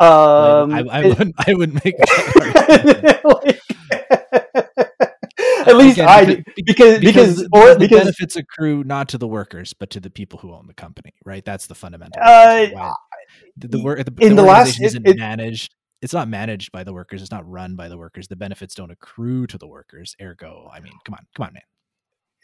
Um, 0.00 0.72
I, 0.72 0.78
I, 0.78 1.00
I, 1.00 1.06
wouldn't. 1.06 1.34
I 1.46 1.54
wouldn't 1.54 1.84
make 1.84 1.96
that. 1.98 3.20
like, 3.22 3.60
at 5.66 5.76
least 5.76 5.98
Again, 5.98 6.08
I 6.08 6.44
because 6.56 7.00
because 7.00 7.00
because, 7.00 7.48
or, 7.52 7.74
the 7.74 7.80
because, 7.80 7.98
benefits 7.98 8.36
accrue 8.36 8.82
not 8.82 9.10
to 9.10 9.18
the 9.18 9.28
workers 9.28 9.74
but 9.74 9.90
to 9.90 10.00
the 10.00 10.08
people 10.08 10.38
who 10.38 10.54
own 10.54 10.66
the 10.66 10.74
company, 10.74 11.12
right? 11.24 11.44
That's 11.44 11.66
the 11.66 11.74
fundamental. 11.74 12.22
Uh, 12.22 12.94
the, 13.56 13.68
the, 13.68 13.78
the, 13.78 14.10
the, 14.10 14.26
in 14.26 14.36
the 14.36 14.42
last, 14.42 14.80
isn't 14.80 15.06
it, 15.06 15.18
managed 15.18 15.74
it's 16.02 16.14
not 16.14 16.28
managed 16.28 16.72
by 16.72 16.84
the 16.84 16.92
workers. 16.92 17.20
It's 17.20 17.30
not 17.30 17.48
run 17.48 17.76
by 17.76 17.88
the 17.88 17.98
workers. 17.98 18.28
The 18.28 18.36
benefits 18.36 18.74
don't 18.74 18.90
accrue 18.90 19.46
to 19.48 19.58
the 19.58 19.66
workers. 19.66 20.16
Ergo, 20.20 20.70
I 20.72 20.80
mean, 20.80 20.94
come 21.04 21.14
on, 21.14 21.26
come 21.36 21.46
on, 21.46 21.52
man. 21.52 21.62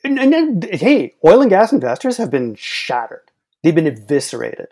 And, 0.05 0.19
and, 0.19 0.35
and 0.35 0.75
hey, 0.75 1.15
oil 1.25 1.41
and 1.41 1.51
gas 1.51 1.73
investors 1.73 2.19
have 2.19 2.31
been 2.31 2.55
shattered. 2.55 3.31
They've 3.63 3.75
been 3.75 3.87
eviscerated. 3.87 4.69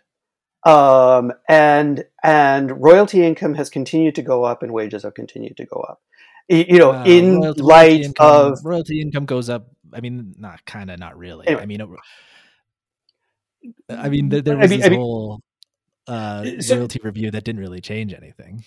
Um, 0.64 1.32
and 1.48 2.04
and 2.22 2.82
royalty 2.82 3.24
income 3.24 3.54
has 3.54 3.68
continued 3.68 4.14
to 4.14 4.22
go 4.22 4.44
up, 4.44 4.62
and 4.62 4.72
wages 4.72 5.02
have 5.02 5.14
continued 5.14 5.56
to 5.58 5.66
go 5.66 5.80
up. 5.80 6.00
You 6.48 6.78
know, 6.78 6.92
uh, 6.92 7.04
in 7.06 7.40
royalty, 7.40 7.62
light 7.62 7.86
royalty 7.86 8.04
income, 8.04 8.52
of 8.52 8.58
royalty 8.64 9.00
income 9.00 9.24
goes 9.26 9.48
up. 9.48 9.68
I 9.92 10.00
mean, 10.00 10.34
not 10.38 10.64
kind 10.64 10.90
of, 10.90 10.98
not 10.98 11.16
really. 11.16 11.46
Anyway. 11.46 11.62
I 11.62 11.66
mean, 11.66 11.80
it, 11.80 11.88
I 13.88 14.08
mean, 14.08 14.28
there, 14.28 14.42
there 14.42 14.56
was 14.56 14.70
I 14.70 14.70
mean, 14.70 14.80
this 14.80 14.86
I 14.86 14.90
mean, 14.90 14.98
whole 14.98 15.40
uh, 16.06 16.44
so, 16.60 16.76
royalty 16.76 17.00
review 17.02 17.30
that 17.30 17.44
didn't 17.44 17.60
really 17.60 17.80
change 17.80 18.12
anything. 18.12 18.64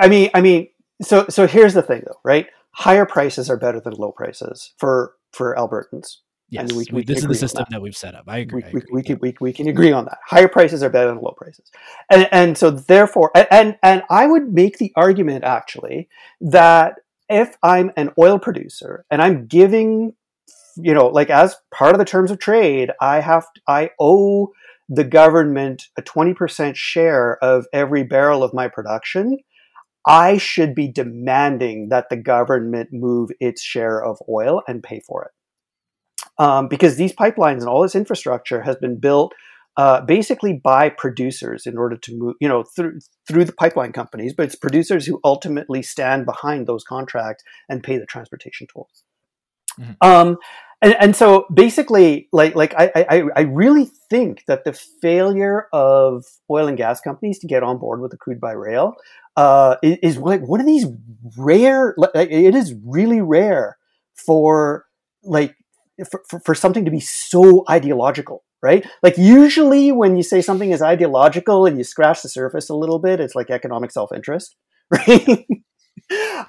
I 0.00 0.08
mean, 0.08 0.30
I 0.34 0.40
mean, 0.40 0.68
so 1.02 1.26
so 1.28 1.46
here's 1.46 1.74
the 1.74 1.82
thing, 1.82 2.02
though, 2.06 2.20
right? 2.24 2.46
Higher 2.72 3.06
prices 3.06 3.50
are 3.50 3.56
better 3.56 3.80
than 3.80 3.94
low 3.94 4.12
prices 4.12 4.72
for 4.76 5.14
for 5.32 5.54
Albertans. 5.56 6.18
Yes, 6.50 6.72
we, 6.72 6.86
we 6.90 7.04
this 7.04 7.18
is 7.18 7.26
the 7.26 7.34
system 7.34 7.66
that. 7.68 7.76
that. 7.76 7.82
we've 7.82 7.96
set 7.96 8.14
up. 8.14 8.24
I 8.26 8.38
agree. 8.38 8.62
We, 8.62 8.64
I 8.64 8.68
agree. 8.68 8.82
we, 8.90 9.02
can, 9.02 9.18
we, 9.20 9.36
we 9.40 9.52
can 9.52 9.68
agree 9.68 9.92
on 9.92 10.06
that. 10.06 10.18
Higher 10.26 10.48
prices 10.48 10.82
are 10.82 10.88
better 10.88 11.08
than 11.08 11.20
low 11.20 11.34
prices, 11.36 11.70
and 12.10 12.28
and 12.32 12.56
so 12.56 12.70
therefore, 12.70 13.30
and 13.34 13.76
and 13.82 14.02
I 14.08 14.26
would 14.26 14.52
make 14.52 14.78
the 14.78 14.92
argument 14.96 15.44
actually 15.44 16.08
that 16.40 16.94
if 17.28 17.56
I'm 17.62 17.92
an 17.96 18.12
oil 18.18 18.38
producer 18.38 19.04
and 19.10 19.20
I'm 19.20 19.46
giving, 19.46 20.14
you 20.76 20.94
know, 20.94 21.08
like 21.08 21.28
as 21.28 21.56
part 21.72 21.94
of 21.94 21.98
the 21.98 22.06
terms 22.06 22.30
of 22.30 22.38
trade, 22.38 22.90
I 23.00 23.20
have 23.20 23.46
I 23.66 23.90
owe 24.00 24.52
the 24.88 25.04
government 25.04 25.88
a 25.98 26.02
20% 26.02 26.74
share 26.74 27.42
of 27.44 27.66
every 27.72 28.04
barrel 28.04 28.42
of 28.42 28.54
my 28.54 28.68
production, 28.68 29.36
I 30.06 30.38
should 30.38 30.74
be 30.74 30.88
demanding 30.88 31.90
that 31.90 32.08
the 32.08 32.16
government 32.16 32.88
move 32.92 33.30
its 33.40 33.62
share 33.62 34.02
of 34.02 34.16
oil 34.28 34.62
and 34.66 34.82
pay 34.82 35.00
for 35.06 35.24
it. 35.24 35.32
Um, 36.38 36.68
because 36.68 36.96
these 36.96 37.12
pipelines 37.12 37.58
and 37.58 37.68
all 37.68 37.82
this 37.82 37.96
infrastructure 37.96 38.62
has 38.62 38.76
been 38.76 38.98
built 39.00 39.34
uh, 39.78 40.00
basically 40.00 40.52
by 40.52 40.88
producers 40.88 41.64
in 41.64 41.78
order 41.78 41.96
to 41.96 42.16
move, 42.16 42.34
you 42.40 42.48
know, 42.48 42.64
through 42.64 42.98
through 43.28 43.44
the 43.44 43.52
pipeline 43.52 43.92
companies, 43.92 44.34
but 44.36 44.44
it's 44.44 44.56
producers 44.56 45.06
who 45.06 45.20
ultimately 45.24 45.82
stand 45.82 46.26
behind 46.26 46.66
those 46.66 46.82
contracts 46.82 47.44
and 47.68 47.82
pay 47.82 47.96
the 47.96 48.06
transportation 48.06 48.66
tolls. 48.66 49.04
Mm-hmm. 49.80 49.92
Um, 50.00 50.36
and, 50.82 50.96
and 50.98 51.16
so 51.16 51.46
basically, 51.54 52.28
like 52.32 52.56
like 52.56 52.74
I, 52.76 52.90
I 52.96 53.22
I 53.36 53.40
really 53.42 53.88
think 54.10 54.44
that 54.48 54.64
the 54.64 54.72
failure 54.72 55.68
of 55.72 56.24
oil 56.50 56.66
and 56.66 56.76
gas 56.76 57.00
companies 57.00 57.38
to 57.40 57.46
get 57.46 57.62
on 57.62 57.78
board 57.78 58.00
with 58.00 58.10
the 58.10 58.16
crude 58.16 58.40
by 58.40 58.52
rail 58.52 58.96
uh, 59.36 59.76
is, 59.82 59.98
is 60.02 60.16
like 60.18 60.40
one 60.40 60.60
of 60.60 60.66
these 60.66 60.86
rare. 61.36 61.94
It 62.14 62.56
is 62.56 62.74
really 62.84 63.20
rare 63.20 63.76
for 64.14 64.86
like 65.22 65.54
for, 66.10 66.22
for, 66.28 66.40
for 66.40 66.54
something 66.54 66.84
to 66.84 66.90
be 66.90 67.00
so 67.00 67.64
ideological 67.68 68.44
right? 68.62 68.86
Like 69.02 69.16
usually 69.16 69.92
when 69.92 70.16
you 70.16 70.22
say 70.22 70.40
something 70.42 70.70
is 70.70 70.82
ideological 70.82 71.66
and 71.66 71.78
you 71.78 71.84
scratch 71.84 72.22
the 72.22 72.28
surface 72.28 72.68
a 72.68 72.74
little 72.74 72.98
bit, 72.98 73.20
it's 73.20 73.34
like 73.34 73.50
economic 73.50 73.90
self-interest, 73.90 74.56
right? 74.90 75.46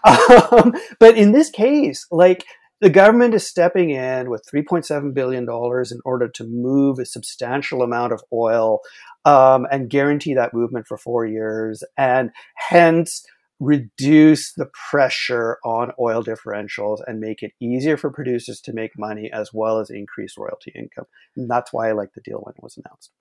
um, 0.04 0.74
but 1.00 1.18
in 1.18 1.32
this 1.32 1.50
case, 1.50 2.06
like 2.12 2.46
the 2.82 2.90
government 2.90 3.34
is 3.34 3.46
stepping 3.46 3.90
in 3.90 4.30
with 4.30 4.44
$3.7 4.54 5.14
billion 5.14 5.44
in 5.44 6.00
order 6.06 6.30
to 6.30 6.44
move 6.46 6.98
a 6.98 7.06
substantial 7.06 7.82
amount 7.82 8.14
of 8.14 8.24
oil 8.32 8.80
um, 9.26 9.68
and 9.70 9.90
guarantee 9.90 10.34
that 10.34 10.54
movement 10.54 10.88
for 10.88 10.98
four 10.98 11.26
years, 11.26 11.84
and 11.98 12.32
hence 12.56 13.24
reduce 13.60 14.54
the 14.54 14.70
pressure 14.90 15.58
on 15.66 15.92
oil 16.00 16.24
differentials 16.24 17.00
and 17.06 17.20
make 17.20 17.44
it 17.44 17.52
easier 17.60 17.98
for 17.98 18.10
producers 18.10 18.62
to 18.62 18.74
make 18.74 18.98
money 18.98 19.30
as 19.32 19.52
well 19.54 19.80
as 19.80 19.90
increase 19.90 20.38
royalty 20.38 20.72
income. 20.76 21.06
And 21.36 21.50
that's 21.50 21.74
why 21.74 21.90
I 21.90 21.94
like 21.94 22.14
the 22.14 22.22
deal 22.22 22.40
when 22.44 22.56
it 22.56 22.64
was 22.64 22.78
announced. 22.78 23.12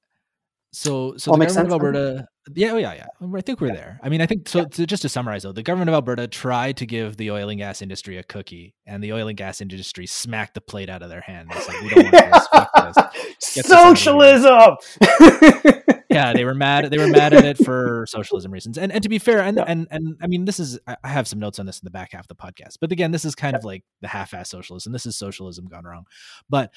So, 0.73 1.17
so 1.17 1.33
the 1.33 1.39
government 1.39 1.67
of 1.67 1.73
Alberta, 1.73 2.29
yeah, 2.55 2.73
oh 2.73 2.77
yeah, 2.77 2.95
yeah. 2.95 3.07
Um, 3.21 3.35
I 3.35 3.41
think 3.41 3.61
we're 3.61 3.69
yeah. 3.69 3.75
there. 3.75 4.01
I 4.03 4.09
mean, 4.09 4.21
I 4.21 4.27
think 4.27 4.49
so. 4.49 4.61
Yeah. 4.61 4.65
To, 4.67 4.87
just 4.87 5.03
to 5.03 5.09
summarize, 5.09 5.43
though, 5.43 5.53
the 5.53 5.63
government 5.63 5.91
of 5.91 5.95
Alberta 5.95 6.29
tried 6.29 6.77
to 6.79 6.87
give 6.87 7.17
the 7.17 7.31
oil 7.31 7.49
and 7.49 7.59
gas 7.59 7.83
industry 7.83 8.19
a 8.19 8.23
cookie, 8.23 8.75
and 8.87 9.03
the 9.03 9.13
oil 9.13 9.29
and 9.29 9.37
gas 9.37 9.61
industry 9.61 10.07
smacked 10.07 10.55
the 10.55 10.61
plate 10.61 10.89
out 10.89 11.03
of 11.03 11.09
their 11.09 11.21
hand. 11.21 11.51
It's 11.55 11.69
like 11.69 11.81
we 11.83 11.89
don't 11.91 12.13
want 12.13 12.95
this. 13.41 13.55
this. 13.55 13.67
Socialism. 13.67 14.77
yeah, 16.11 16.33
they 16.33 16.45
were 16.45 16.55
mad. 16.55 16.91
They 16.91 16.99
were 16.99 17.09
mad 17.09 17.35
at 17.35 17.45
it 17.45 17.59
for 17.59 18.07
socialism 18.09 18.53
reasons. 18.53 18.79
And 18.79 18.93
and 18.93 19.03
to 19.03 19.09
be 19.09 19.19
fair, 19.19 19.41
and 19.41 19.57
yeah. 19.57 19.65
and 19.67 19.87
and 19.91 20.17
I 20.23 20.27
mean, 20.27 20.45
this 20.45 20.59
is 20.59 20.79
I 20.87 20.97
have 21.09 21.29
some 21.29 21.39
notes 21.39 21.59
on 21.59 21.67
this 21.67 21.81
in 21.81 21.85
the 21.85 21.91
back 21.91 22.13
half 22.13 22.23
of 22.23 22.29
the 22.29 22.35
podcast. 22.35 22.77
But 22.81 22.93
again, 22.93 23.11
this 23.11 23.25
is 23.25 23.35
kind 23.35 23.57
of 23.57 23.65
like 23.65 23.85
the 24.01 24.09
half-ass 24.09 24.51
socialism. 24.51 24.93
This 24.93 25.07
is 25.07 25.17
socialism 25.17 25.67
gone 25.67 25.85
wrong. 25.85 26.05
But 26.49 26.73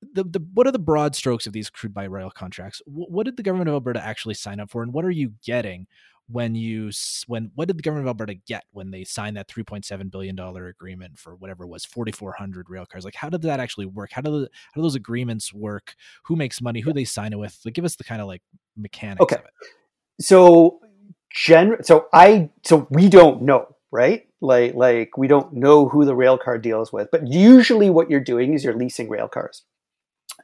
the, 0.00 0.24
the 0.24 0.46
what 0.54 0.66
are 0.66 0.72
the 0.72 0.78
broad 0.78 1.14
strokes 1.14 1.46
of 1.46 1.52
these 1.52 1.70
crude 1.70 1.94
by 1.94 2.04
rail 2.04 2.30
contracts? 2.30 2.82
What, 2.86 3.10
what 3.10 3.26
did 3.26 3.36
the 3.36 3.42
government 3.42 3.68
of 3.68 3.74
Alberta 3.74 4.04
actually 4.04 4.34
sign 4.34 4.60
up 4.60 4.70
for, 4.70 4.82
and 4.82 4.92
what 4.92 5.04
are 5.04 5.10
you 5.10 5.32
getting 5.44 5.86
when 6.28 6.54
you 6.54 6.90
when 7.28 7.50
what 7.54 7.68
did 7.68 7.78
the 7.78 7.82
government 7.82 8.06
of 8.06 8.08
Alberta 8.08 8.34
get 8.34 8.64
when 8.72 8.90
they 8.90 9.04
signed 9.04 9.36
that 9.36 9.48
3.7 9.48 10.10
billion 10.10 10.34
dollar 10.34 10.66
agreement 10.68 11.18
for 11.18 11.36
whatever 11.36 11.64
it 11.64 11.68
was 11.68 11.84
4400 11.84 12.68
rail 12.68 12.86
cars? 12.86 13.04
Like 13.04 13.14
how 13.14 13.30
did 13.30 13.42
that 13.42 13.60
actually 13.60 13.86
work? 13.86 14.10
How 14.12 14.22
do 14.22 14.30
the, 14.30 14.48
how 14.72 14.80
do 14.80 14.82
those 14.82 14.96
agreements 14.96 15.52
work? 15.52 15.94
Who 16.24 16.36
makes 16.36 16.60
money? 16.60 16.80
Who 16.80 16.92
they 16.92 17.04
sign 17.04 17.32
it 17.32 17.38
with? 17.38 17.58
Like 17.64 17.74
give 17.74 17.84
us 17.84 17.96
the 17.96 18.04
kind 18.04 18.20
of 18.20 18.26
like 18.26 18.42
mechanics 18.76 19.22
okay. 19.22 19.38
so 20.20 20.80
gen 21.30 21.82
so 21.82 22.08
i 22.12 22.50
so 22.62 22.86
we 22.90 23.08
don't 23.08 23.40
know 23.40 23.66
right? 23.92 24.26
Like 24.42 24.74
like 24.74 25.16
we 25.16 25.28
don't 25.28 25.54
know 25.54 25.88
who 25.88 26.04
the 26.04 26.14
rail 26.14 26.36
car 26.36 26.58
deals 26.58 26.92
with 26.92 27.08
but 27.10 27.26
usually 27.26 27.88
what 27.88 28.10
you're 28.10 28.20
doing 28.20 28.52
is 28.52 28.62
you're 28.62 28.76
leasing 28.76 29.08
rail 29.08 29.28
cars 29.28 29.62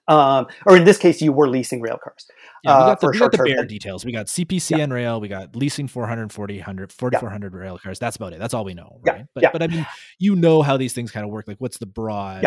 um, 0.09 0.47
or 0.67 0.77
in 0.77 0.85
this 0.85 0.99
case, 0.99 1.23
you 1.23 1.33
were 1.33 1.49
leasing 1.49 1.81
rail 1.81 1.99
cars. 2.03 2.27
Yeah, 2.65 2.79
we 2.79 2.85
got 2.85 3.01
the, 3.01 3.07
uh, 3.07 3.11
we 3.11 3.19
got 3.19 3.33
the 3.33 3.39
bare 3.39 3.65
details. 3.65 4.05
We 4.05 4.13
got 4.13 4.27
CPCN 4.27 4.89
yeah. 4.89 4.95
rail. 4.95 5.21
We 5.21 5.29
got 5.29 5.57
leasing 5.57 5.89
440, 5.89 6.57
100, 6.59 6.93
4,400 6.93 7.53
yeah. 7.53 7.59
rail 7.59 7.79
cars. 7.79 7.99
That's 7.99 8.17
about 8.17 8.33
it. 8.33 8.39
That's 8.39 8.55
all 8.55 8.65
we 8.65 8.75
know, 8.75 9.01
right? 9.07 9.25
Yeah. 9.37 9.51
But, 9.51 9.53
but 9.53 9.63
I 9.63 9.67
mean, 9.69 9.87
you 10.19 10.37
know 10.37 10.63
how 10.63 10.77
these 10.77 10.93
things 10.93 11.11
kind 11.11 11.25
of 11.25 11.33
work. 11.33 11.47
Like, 11.49 11.59
what's 11.59 11.79
the 11.79 11.87
broad, 11.87 12.47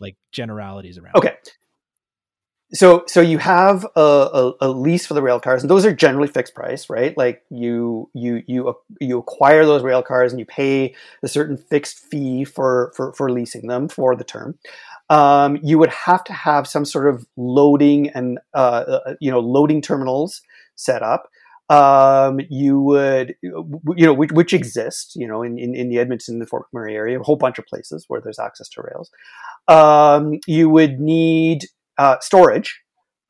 like 0.00 0.16
generalities 0.32 0.98
around? 0.98 1.16
Okay. 1.16 1.28
It? 1.28 1.52
So, 2.72 3.04
so 3.06 3.20
you 3.20 3.38
have 3.38 3.86
a, 3.94 4.00
a, 4.00 4.52
a, 4.62 4.68
lease 4.68 5.06
for 5.06 5.14
the 5.14 5.22
rail 5.22 5.38
cars, 5.38 5.62
and 5.62 5.70
those 5.70 5.86
are 5.86 5.94
generally 5.94 6.26
fixed 6.26 6.52
price, 6.52 6.90
right? 6.90 7.16
Like 7.16 7.44
you 7.48 8.10
you 8.12 8.42
you 8.48 8.74
you 9.00 9.18
acquire 9.18 9.64
those 9.64 9.84
rail 9.84 10.02
cars, 10.02 10.32
and 10.32 10.40
you 10.40 10.46
pay 10.46 10.96
a 11.22 11.28
certain 11.28 11.56
fixed 11.56 12.00
fee 12.00 12.44
for 12.44 12.92
for 12.96 13.12
for 13.12 13.30
leasing 13.30 13.68
them 13.68 13.88
for 13.88 14.16
the 14.16 14.24
term 14.24 14.58
um, 15.08 15.58
you 15.62 15.78
would 15.78 15.90
have 15.90 16.24
to 16.24 16.32
have 16.32 16.66
some 16.66 16.84
sort 16.84 17.08
of 17.12 17.26
loading 17.36 18.10
and 18.10 18.38
uh, 18.54 19.00
uh, 19.06 19.14
you 19.20 19.30
know 19.30 19.40
loading 19.40 19.80
terminals 19.80 20.40
set 20.74 21.02
up. 21.02 21.28
Um, 21.68 22.40
you 22.48 22.80
would 22.80 23.34
you 23.42 24.06
know 24.06 24.12
which, 24.12 24.32
which 24.32 24.52
exist 24.52 25.12
you 25.16 25.26
know 25.26 25.42
in, 25.42 25.58
in, 25.58 25.74
in, 25.74 25.88
the 25.88 25.98
Edmonton 25.98 26.34
and 26.34 26.42
the 26.42 26.46
Fort 26.46 26.66
McMurray 26.72 26.92
area, 26.92 27.20
a 27.20 27.22
whole 27.22 27.36
bunch 27.36 27.58
of 27.58 27.66
places 27.66 28.04
where 28.08 28.20
there's 28.20 28.38
access 28.38 28.68
to 28.70 28.82
rails. 28.82 29.10
Um, 29.68 30.38
you 30.46 30.68
would 30.70 31.00
need 31.00 31.66
uh, 31.98 32.16
storage. 32.20 32.80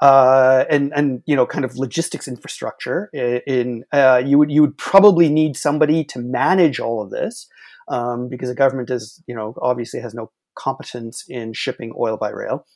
Uh, 0.02 0.66
and 0.68 0.92
and 0.94 1.22
you 1.24 1.34
know 1.34 1.46
kind 1.46 1.64
of 1.64 1.78
logistics 1.78 2.28
infrastructure 2.28 3.08
in, 3.14 3.40
in 3.46 3.84
uh, 3.92 4.20
you 4.22 4.36
would 4.36 4.50
you 4.50 4.60
would 4.60 4.76
probably 4.76 5.30
need 5.30 5.56
somebody 5.56 6.04
to 6.04 6.18
manage 6.18 6.78
all 6.78 7.02
of 7.02 7.08
this 7.08 7.48
um, 7.88 8.28
because 8.28 8.50
the 8.50 8.54
government 8.54 8.90
is 8.90 9.22
you 9.26 9.34
know 9.34 9.54
obviously 9.62 9.98
has 9.98 10.12
no 10.12 10.30
competence 10.56 11.24
in 11.28 11.52
shipping 11.52 11.92
oil 11.98 12.16
by 12.16 12.30
rail. 12.30 12.66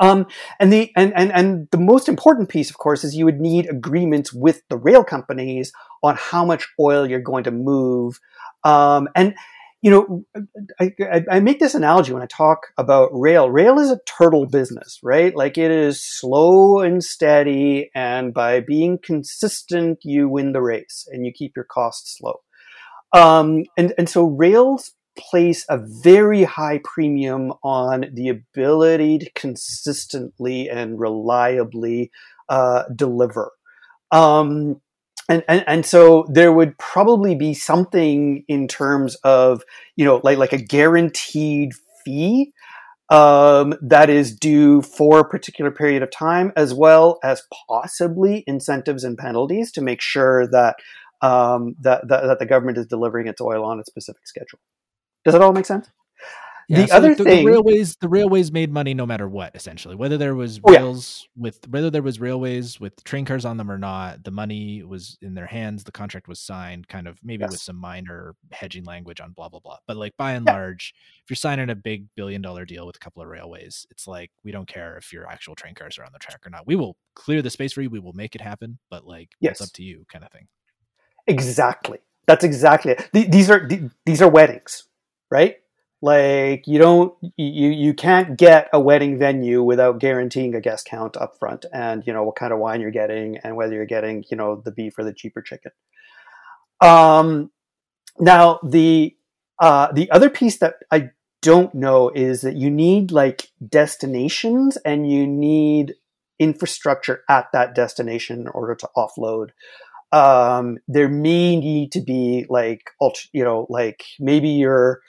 Um, 0.00 0.26
and 0.58 0.72
the 0.72 0.90
and, 0.96 1.12
and 1.14 1.30
and 1.32 1.68
the 1.70 1.78
most 1.78 2.08
important 2.08 2.48
piece, 2.48 2.70
of 2.70 2.78
course, 2.78 3.04
is 3.04 3.14
you 3.14 3.26
would 3.26 3.40
need 3.40 3.68
agreements 3.68 4.32
with 4.32 4.62
the 4.70 4.78
rail 4.78 5.04
companies 5.04 5.72
on 6.02 6.16
how 6.16 6.44
much 6.44 6.66
oil 6.80 7.06
you're 7.06 7.20
going 7.20 7.44
to 7.44 7.50
move. 7.50 8.18
Um, 8.64 9.08
and 9.14 9.34
you 9.82 9.90
know, 9.90 10.24
I, 10.80 10.92
I, 10.98 11.22
I, 11.30 11.40
make 11.40 11.60
this 11.60 11.74
analogy 11.74 12.14
when 12.14 12.22
I 12.22 12.26
talk 12.26 12.68
about 12.78 13.10
rail. 13.12 13.50
Rail 13.50 13.78
is 13.78 13.90
a 13.90 14.00
turtle 14.06 14.46
business, 14.46 14.98
right? 15.02 15.36
Like 15.36 15.58
it 15.58 15.70
is 15.70 16.02
slow 16.02 16.80
and 16.80 17.04
steady, 17.04 17.90
and 17.94 18.32
by 18.32 18.60
being 18.60 18.98
consistent, 19.02 19.98
you 20.02 20.30
win 20.30 20.52
the 20.52 20.62
race 20.62 21.06
and 21.12 21.26
you 21.26 21.32
keep 21.34 21.52
your 21.54 21.66
costs 21.66 22.18
low. 22.22 22.40
Um, 23.12 23.64
and 23.76 23.92
and 23.98 24.08
so 24.08 24.24
rails 24.24 24.92
place 25.16 25.64
a 25.68 25.78
very 25.78 26.44
high 26.44 26.80
premium 26.82 27.52
on 27.62 28.06
the 28.12 28.28
ability 28.28 29.18
to 29.18 29.30
consistently 29.32 30.68
and 30.68 30.98
reliably 30.98 32.10
uh, 32.48 32.84
deliver. 32.94 33.52
Um, 34.10 34.80
and, 35.28 35.42
and 35.48 35.64
and 35.66 35.86
so 35.86 36.26
there 36.30 36.52
would 36.52 36.76
probably 36.78 37.34
be 37.34 37.54
something 37.54 38.44
in 38.46 38.68
terms 38.68 39.14
of 39.24 39.62
you 39.96 40.04
know 40.04 40.20
like 40.22 40.36
like 40.36 40.52
a 40.52 40.58
guaranteed 40.58 41.72
fee 42.04 42.52
um, 43.10 43.74
that 43.80 44.10
is 44.10 44.34
due 44.36 44.82
for 44.82 45.20
a 45.20 45.28
particular 45.28 45.70
period 45.70 46.02
of 46.02 46.10
time, 46.10 46.52
as 46.56 46.74
well 46.74 47.18
as 47.22 47.42
possibly 47.68 48.44
incentives 48.46 49.04
and 49.04 49.16
penalties 49.16 49.72
to 49.72 49.80
make 49.80 50.00
sure 50.00 50.46
that 50.48 50.76
um, 51.22 51.74
that, 51.80 52.06
that, 52.08 52.24
that 52.24 52.38
the 52.38 52.46
government 52.46 52.76
is 52.76 52.86
delivering 52.86 53.28
its 53.28 53.40
oil 53.40 53.64
on 53.64 53.80
a 53.80 53.84
specific 53.84 54.26
schedule. 54.26 54.58
Does 55.24 55.32
that 55.32 55.42
all 55.42 55.52
make 55.52 55.66
sense? 55.66 55.88
Yeah, 56.66 56.80
the 56.80 56.86
so 56.88 56.96
other 56.96 57.14
the, 57.14 57.24
thing, 57.24 57.44
the 57.44 57.50
railways, 57.52 57.96
the 57.96 58.08
railways 58.08 58.50
made 58.50 58.72
money 58.72 58.94
no 58.94 59.04
matter 59.04 59.28
what, 59.28 59.54
essentially. 59.54 59.94
Whether 59.94 60.16
there 60.16 60.34
was 60.34 60.60
Oh, 60.64 60.72
yeah. 60.72 60.78
rails 60.78 61.28
with, 61.36 61.68
whether 61.68 61.90
there 61.90 62.00
was 62.00 62.18
railways 62.20 62.80
with 62.80 63.04
train 63.04 63.26
cars 63.26 63.44
on 63.44 63.58
them 63.58 63.70
or 63.70 63.76
not, 63.76 64.24
the 64.24 64.30
money 64.30 64.82
was 64.82 65.18
in 65.20 65.34
their 65.34 65.44
hands. 65.44 65.84
The 65.84 65.92
contract 65.92 66.26
was 66.26 66.40
signed, 66.40 66.88
kind 66.88 67.06
of 67.06 67.18
maybe 67.22 67.44
with 67.44 67.60
some 67.60 67.76
minor 67.76 68.34
hedging 68.50 68.84
language 68.84 69.20
on 69.20 69.32
blah 69.32 69.50
blah 69.50 69.60
blah. 69.60 69.76
But 69.86 69.98
like 69.98 70.16
by 70.16 70.32
and 70.32 70.46
Yeah. 70.46 70.54
large, 70.54 70.94
if 71.22 71.28
you're 71.28 71.36
signing 71.36 71.68
a 71.68 71.74
big 71.74 72.06
billion 72.16 72.40
dollar 72.40 72.64
deal 72.64 72.86
with 72.86 72.96
a 72.96 73.00
couple 73.00 73.22
of 73.22 73.28
railways, 73.28 73.86
it's 73.90 74.06
like 74.06 74.30
we 74.42 74.50
don't 74.50 74.66
care 74.66 74.96
if 74.96 75.12
your 75.12 75.26
actual 75.28 75.54
train 75.54 75.74
cars 75.74 75.98
are 75.98 76.04
on 76.04 76.12
the 76.14 76.18
track 76.18 76.46
or 76.46 76.50
not. 76.50 76.66
We 76.66 76.76
will 76.76 76.96
clear 77.14 77.42
the 77.42 77.50
space 77.50 77.74
for 77.74 77.82
you. 77.82 77.90
We 77.90 77.98
will 77.98 78.14
make 78.14 78.34
it 78.34 78.40
happen. 78.40 78.78
But 78.88 79.06
like, 79.06 79.32
Yes. 79.38 79.60
it's 79.60 79.68
up 79.68 79.74
to 79.74 79.82
you, 79.82 80.06
kind 80.10 80.24
of 80.24 80.30
thing. 80.32 80.48
Exactly. 81.26 81.98
That's 82.26 82.42
exactly 82.44 82.92
it. 82.92 83.30
These 83.30 83.50
are 83.50 83.68
these 84.06 84.22
are 84.22 84.28
weddings, 84.30 84.84
right? 85.34 85.56
Like 86.00 86.64
you 86.68 86.78
don't 86.78 87.12
you 87.36 87.70
you 87.70 87.92
can't 87.92 88.38
get 88.38 88.68
a 88.72 88.78
wedding 88.78 89.18
venue 89.18 89.62
without 89.64 89.98
guaranteeing 89.98 90.54
a 90.54 90.60
guest 90.60 90.86
count 90.86 91.16
up 91.16 91.36
front 91.40 91.66
and 91.72 92.06
you 92.06 92.12
know 92.12 92.22
what 92.22 92.36
kind 92.36 92.52
of 92.52 92.60
wine 92.60 92.80
you're 92.80 92.92
getting 92.92 93.38
and 93.38 93.56
whether 93.56 93.74
you're 93.74 93.84
getting 93.96 94.22
you 94.30 94.36
know 94.36 94.62
the 94.64 94.70
beef 94.70 94.96
or 94.96 95.02
the 95.04 95.12
cheaper 95.12 95.42
chicken. 95.42 95.72
Um, 96.80 97.50
now 98.20 98.60
the 98.62 99.16
uh, 99.58 99.90
the 99.92 100.08
other 100.12 100.30
piece 100.30 100.58
that 100.58 100.74
I 100.92 101.10
don't 101.42 101.74
know 101.74 102.10
is 102.14 102.42
that 102.42 102.54
you 102.54 102.70
need 102.70 103.10
like 103.10 103.48
destinations 103.66 104.76
and 104.84 105.10
you 105.10 105.26
need 105.26 105.94
infrastructure 106.38 107.22
at 107.28 107.46
that 107.52 107.74
destination 107.74 108.42
in 108.42 108.48
order 108.48 108.74
to 108.76 108.88
offload 108.96 109.48
um, 110.14 110.78
there 110.86 111.08
may 111.08 111.56
need 111.56 111.90
to 111.92 112.00
be 112.00 112.46
like 112.48 112.90
you 113.32 113.42
know 113.42 113.66
like 113.68 114.04
maybe 114.20 114.48
you're 114.48 115.00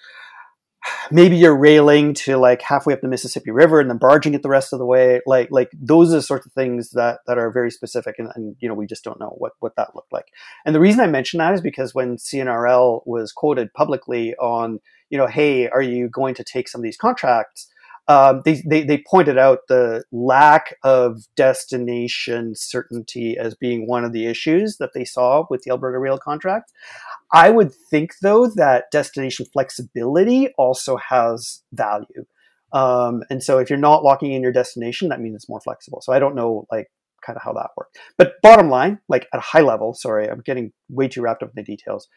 maybe 1.12 1.38
you're 1.38 1.57
railing 1.57 2.13
to 2.13 2.38
like 2.38 2.62
halfway 2.62 2.93
up 2.93 3.01
the 3.01 3.07
Mississippi 3.07 3.51
River 3.51 3.79
and 3.79 3.89
then 3.89 3.97
barging 3.97 4.33
it 4.33 4.41
the 4.41 4.50
rest 4.50 4.74
of 4.74 4.79
the 4.79 4.85
way. 4.85 5.21
Like 5.27 5.50
like 5.51 5.69
those 5.79 6.12
are 6.12 6.17
the 6.17 6.21
sorts 6.24 6.47
of 6.47 6.53
things 6.53 6.89
that 6.91 7.19
that 7.27 7.38
are 7.38 7.51
very 7.51 7.69
specific 7.69 8.15
and, 8.17 8.29
and 8.35 8.55
you 8.59 8.67
know 8.67 8.74
we 8.74 8.88
just 8.88 9.03
don't 9.03 9.19
know 9.19 9.35
what 9.38 9.53
what 9.59 9.75
that 9.77 9.95
looked 9.95 10.12
like. 10.12 10.25
And 10.65 10.74
the 10.74 10.79
reason 10.79 11.01
I 11.01 11.07
mention 11.07 11.38
that 11.38 11.53
is 11.53 11.62
because 11.62 11.93
when 11.93 12.17
CNRL 12.17 13.01
was 13.05 13.31
quoted 13.31 13.74
publicly 13.74 14.35
on 14.38 14.79
you 15.12 15.19
know 15.19 15.27
hey 15.27 15.69
are 15.69 15.83
you 15.83 16.09
going 16.09 16.33
to 16.35 16.43
take 16.43 16.67
some 16.67 16.79
of 16.79 16.83
these 16.83 16.97
contracts 16.97 17.67
um, 18.07 18.41
they, 18.45 18.62
they, 18.65 18.83
they 18.83 19.03
pointed 19.09 19.38
out 19.38 19.59
the 19.67 20.03
lack 20.12 20.75
of 20.83 21.24
destination 21.35 22.53
certainty 22.55 23.38
as 23.38 23.55
being 23.55 23.88
one 23.88 24.03
of 24.03 24.13
the 24.13 24.27
issues 24.27 24.77
that 24.77 24.91
they 24.93 25.05
saw 25.05 25.45
with 25.50 25.63
the 25.63 25.71
Alberta 25.71 25.97
Rail 25.97 26.17
contract. 26.17 26.71
I 27.33 27.50
would 27.50 27.74
think, 27.89 28.12
though, 28.21 28.47
that 28.47 28.91
destination 28.91 29.45
flexibility 29.51 30.50
also 30.57 30.97
has 30.97 31.63
value. 31.74 32.25
Um, 32.71 33.24
and 33.29 33.41
so 33.41 33.57
if 33.57 33.69
you're 33.69 33.79
not 33.79 34.03
locking 34.03 34.33
in 34.33 34.41
your 34.41 34.51
destination, 34.51 35.09
that 35.09 35.21
means 35.21 35.35
it's 35.35 35.50
more 35.50 35.62
flexible. 35.62 36.01
So 36.01 36.13
I 36.13 36.19
don't 36.19 36.35
know, 36.35 36.67
like, 36.71 36.91
kind 37.25 37.38
of 37.38 37.43
how 37.43 37.53
that 37.53 37.71
worked. 37.75 37.97
But 38.17 38.33
bottom 38.43 38.69
line, 38.69 39.00
like 39.09 39.27
at 39.33 39.39
a 39.39 39.41
high 39.41 39.62
level, 39.62 39.93
sorry, 39.95 40.29
I'm 40.29 40.41
getting 40.41 40.74
way 40.89 41.07
too 41.07 41.21
wrapped 41.21 41.41
up 41.41 41.50
in 41.50 41.55
the 41.55 41.63
details. 41.63 42.07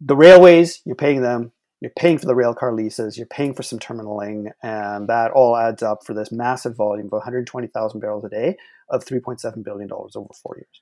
The 0.00 0.16
railways, 0.16 0.80
you're 0.84 0.96
paying 0.96 1.22
them, 1.22 1.52
you're 1.80 1.92
paying 1.98 2.18
for 2.18 2.26
the 2.26 2.34
rail 2.34 2.54
car 2.54 2.72
leases, 2.72 3.16
you're 3.18 3.26
paying 3.26 3.54
for 3.54 3.62
some 3.62 3.78
terminaling, 3.78 4.50
and 4.62 5.08
that 5.08 5.30
all 5.32 5.56
adds 5.56 5.82
up 5.82 6.04
for 6.04 6.14
this 6.14 6.32
massive 6.32 6.76
volume 6.76 7.06
of 7.06 7.12
120,000 7.12 8.00
barrels 8.00 8.24
a 8.24 8.28
day 8.28 8.56
of 8.88 9.04
3.7 9.04 9.62
billion 9.64 9.88
dollars 9.88 10.16
over 10.16 10.32
four 10.42 10.56
years. 10.56 10.80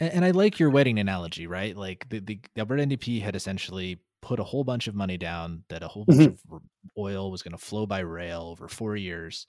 And, 0.00 0.12
and 0.12 0.24
I 0.24 0.30
like 0.30 0.58
your 0.58 0.70
wedding 0.70 0.98
analogy, 0.98 1.46
right? 1.46 1.76
Like 1.76 2.08
the, 2.08 2.20
the, 2.20 2.40
the 2.54 2.60
Alberta 2.60 2.82
NDP 2.86 3.22
had 3.22 3.34
essentially 3.36 3.98
put 4.22 4.40
a 4.40 4.44
whole 4.44 4.64
bunch 4.64 4.88
of 4.88 4.94
money 4.94 5.16
down 5.16 5.64
that 5.68 5.82
a 5.82 5.88
whole 5.88 6.04
bunch 6.04 6.22
Mhm. 6.22 6.38
of 6.52 6.62
oil 6.98 7.30
was 7.30 7.42
going 7.42 7.52
to 7.52 7.58
flow 7.58 7.86
by 7.86 8.00
rail 8.00 8.42
over 8.42 8.68
four 8.68 8.96
years. 8.96 9.46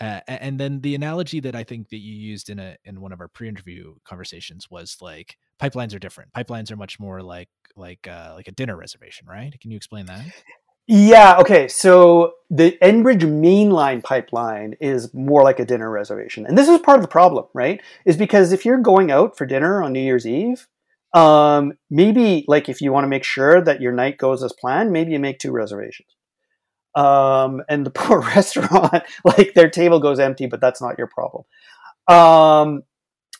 Uh, 0.00 0.20
and 0.26 0.58
then 0.58 0.80
the 0.80 0.94
analogy 0.94 1.40
that 1.40 1.54
I 1.54 1.64
think 1.64 1.90
that 1.90 1.98
you 1.98 2.14
used 2.14 2.50
in 2.50 2.58
a 2.58 2.76
in 2.84 3.00
one 3.00 3.12
of 3.12 3.20
our 3.20 3.28
pre-interview 3.28 3.94
conversations 4.04 4.70
was 4.70 4.96
like 5.00 5.36
pipelines 5.60 5.94
are 5.94 5.98
different. 5.98 6.32
Pipelines 6.32 6.70
are 6.70 6.76
much 6.76 6.98
more 6.98 7.22
like 7.22 7.48
like 7.76 8.08
uh, 8.08 8.32
like 8.34 8.48
a 8.48 8.52
dinner 8.52 8.76
reservation, 8.76 9.26
right? 9.26 9.58
Can 9.60 9.70
you 9.70 9.76
explain 9.76 10.06
that? 10.06 10.24
Yeah, 10.88 11.38
okay. 11.38 11.68
So 11.68 12.34
the 12.50 12.76
Enbridge 12.82 13.22
mainline 13.22 14.02
pipeline 14.02 14.74
is 14.80 15.14
more 15.14 15.44
like 15.44 15.60
a 15.60 15.64
dinner 15.64 15.88
reservation. 15.88 16.44
And 16.44 16.58
this 16.58 16.68
is 16.68 16.80
part 16.80 16.98
of 16.98 17.02
the 17.02 17.08
problem, 17.08 17.46
right? 17.54 17.80
Is 18.04 18.16
because 18.16 18.52
if 18.52 18.64
you're 18.64 18.78
going 18.78 19.10
out 19.10 19.36
for 19.36 19.46
dinner 19.46 19.82
on 19.82 19.92
New 19.92 20.00
Year's 20.00 20.26
Eve, 20.26 20.66
um, 21.14 21.74
maybe 21.90 22.44
like 22.48 22.68
if 22.68 22.80
you 22.80 22.92
want 22.92 23.04
to 23.04 23.08
make 23.08 23.24
sure 23.24 23.62
that 23.62 23.80
your 23.80 23.92
night 23.92 24.18
goes 24.18 24.42
as 24.42 24.52
planned, 24.52 24.92
maybe 24.92 25.12
you 25.12 25.20
make 25.20 25.38
two 25.38 25.52
reservations. 25.52 26.08
Um, 26.94 27.62
and 27.68 27.86
the 27.86 27.90
poor 27.94 28.20
restaurant, 28.20 29.02
like 29.24 29.54
their 29.54 29.70
table 29.70 30.00
goes 30.00 30.18
empty, 30.18 30.46
but 30.46 30.60
that's 30.60 30.82
not 30.82 30.98
your 30.98 31.08
problem. 31.08 31.44
Um, 32.08 32.82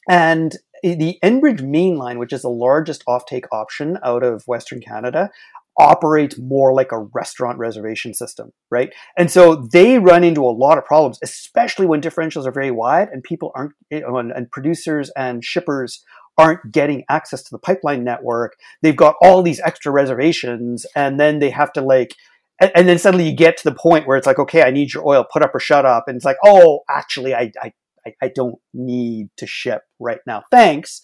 and 0.09 0.57
the 0.83 1.19
Enbridge 1.23 1.61
mainline, 1.61 2.19
which 2.19 2.33
is 2.33 2.43
the 2.43 2.49
largest 2.49 3.05
offtake 3.07 3.45
option 3.53 3.99
out 4.05 4.25
of 4.25 4.43
Western 4.47 4.81
Canada, 4.81 5.31
operates 5.79 6.39
more 6.39 6.75
like 6.75 6.93
a 6.93 6.99
restaurant 6.99 7.59
reservation 7.59 8.13
system, 8.13 8.53
right? 8.71 8.93
And 9.17 9.31
so 9.31 9.55
they 9.73 9.99
run 9.99 10.23
into 10.23 10.45
a 10.45 10.51
lot 10.51 10.77
of 10.77 10.85
problems, 10.85 11.19
especially 11.23 11.87
when 11.87 12.03
differentials 12.03 12.47
are 12.47 12.53
very 12.53 12.71
wide 12.71 13.09
and 13.11 13.23
people 13.23 13.53
aren't, 13.55 13.73
and, 13.91 14.33
and 14.33 14.51
producers 14.51 15.11
and 15.17 15.43
shippers 15.45 16.05
aren't 16.37 16.73
getting 16.73 17.05
access 17.09 17.43
to 17.43 17.51
the 17.51 17.59
pipeline 17.59 18.05
network. 18.05 18.57
They've 18.83 18.97
got 18.97 19.17
all 19.23 19.43
these 19.43 19.61
extra 19.61 19.93
reservations, 19.93 20.87
and 20.97 21.19
then 21.21 21.39
they 21.39 21.51
have 21.51 21.73
to 21.75 21.81
like, 21.81 22.15
and, 22.61 22.71
and 22.75 22.89
then 22.89 22.99
suddenly 22.99 23.29
you 23.29 23.37
get 23.37 23.57
to 23.59 23.65
the 23.65 23.75
point 23.75 24.07
where 24.07 24.17
it's 24.17 24.27
like, 24.27 24.39
okay, 24.39 24.63
I 24.63 24.71
need 24.71 24.93
your 24.93 25.07
oil, 25.07 25.27
put 25.31 25.43
up 25.43 25.55
or 25.55 25.61
shut 25.61 25.85
up, 25.85 26.05
and 26.07 26.17
it's 26.17 26.25
like, 26.25 26.37
oh, 26.45 26.81
actually, 26.89 27.35
I, 27.35 27.53
I, 27.61 27.73
I, 28.21 28.29
don't 28.35 28.57
need 28.75 29.31
to 29.37 29.47
ship 29.47 29.83
right 29.99 30.21
now. 30.27 30.43
Thanks. 30.51 31.03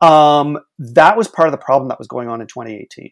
Um, 0.00 0.58
that 0.78 1.16
was 1.16 1.28
part 1.28 1.48
of 1.48 1.52
the 1.52 1.58
problem 1.58 1.88
that 1.88 1.98
was 1.98 2.08
going 2.08 2.28
on 2.28 2.40
in 2.40 2.46
2018. 2.46 3.10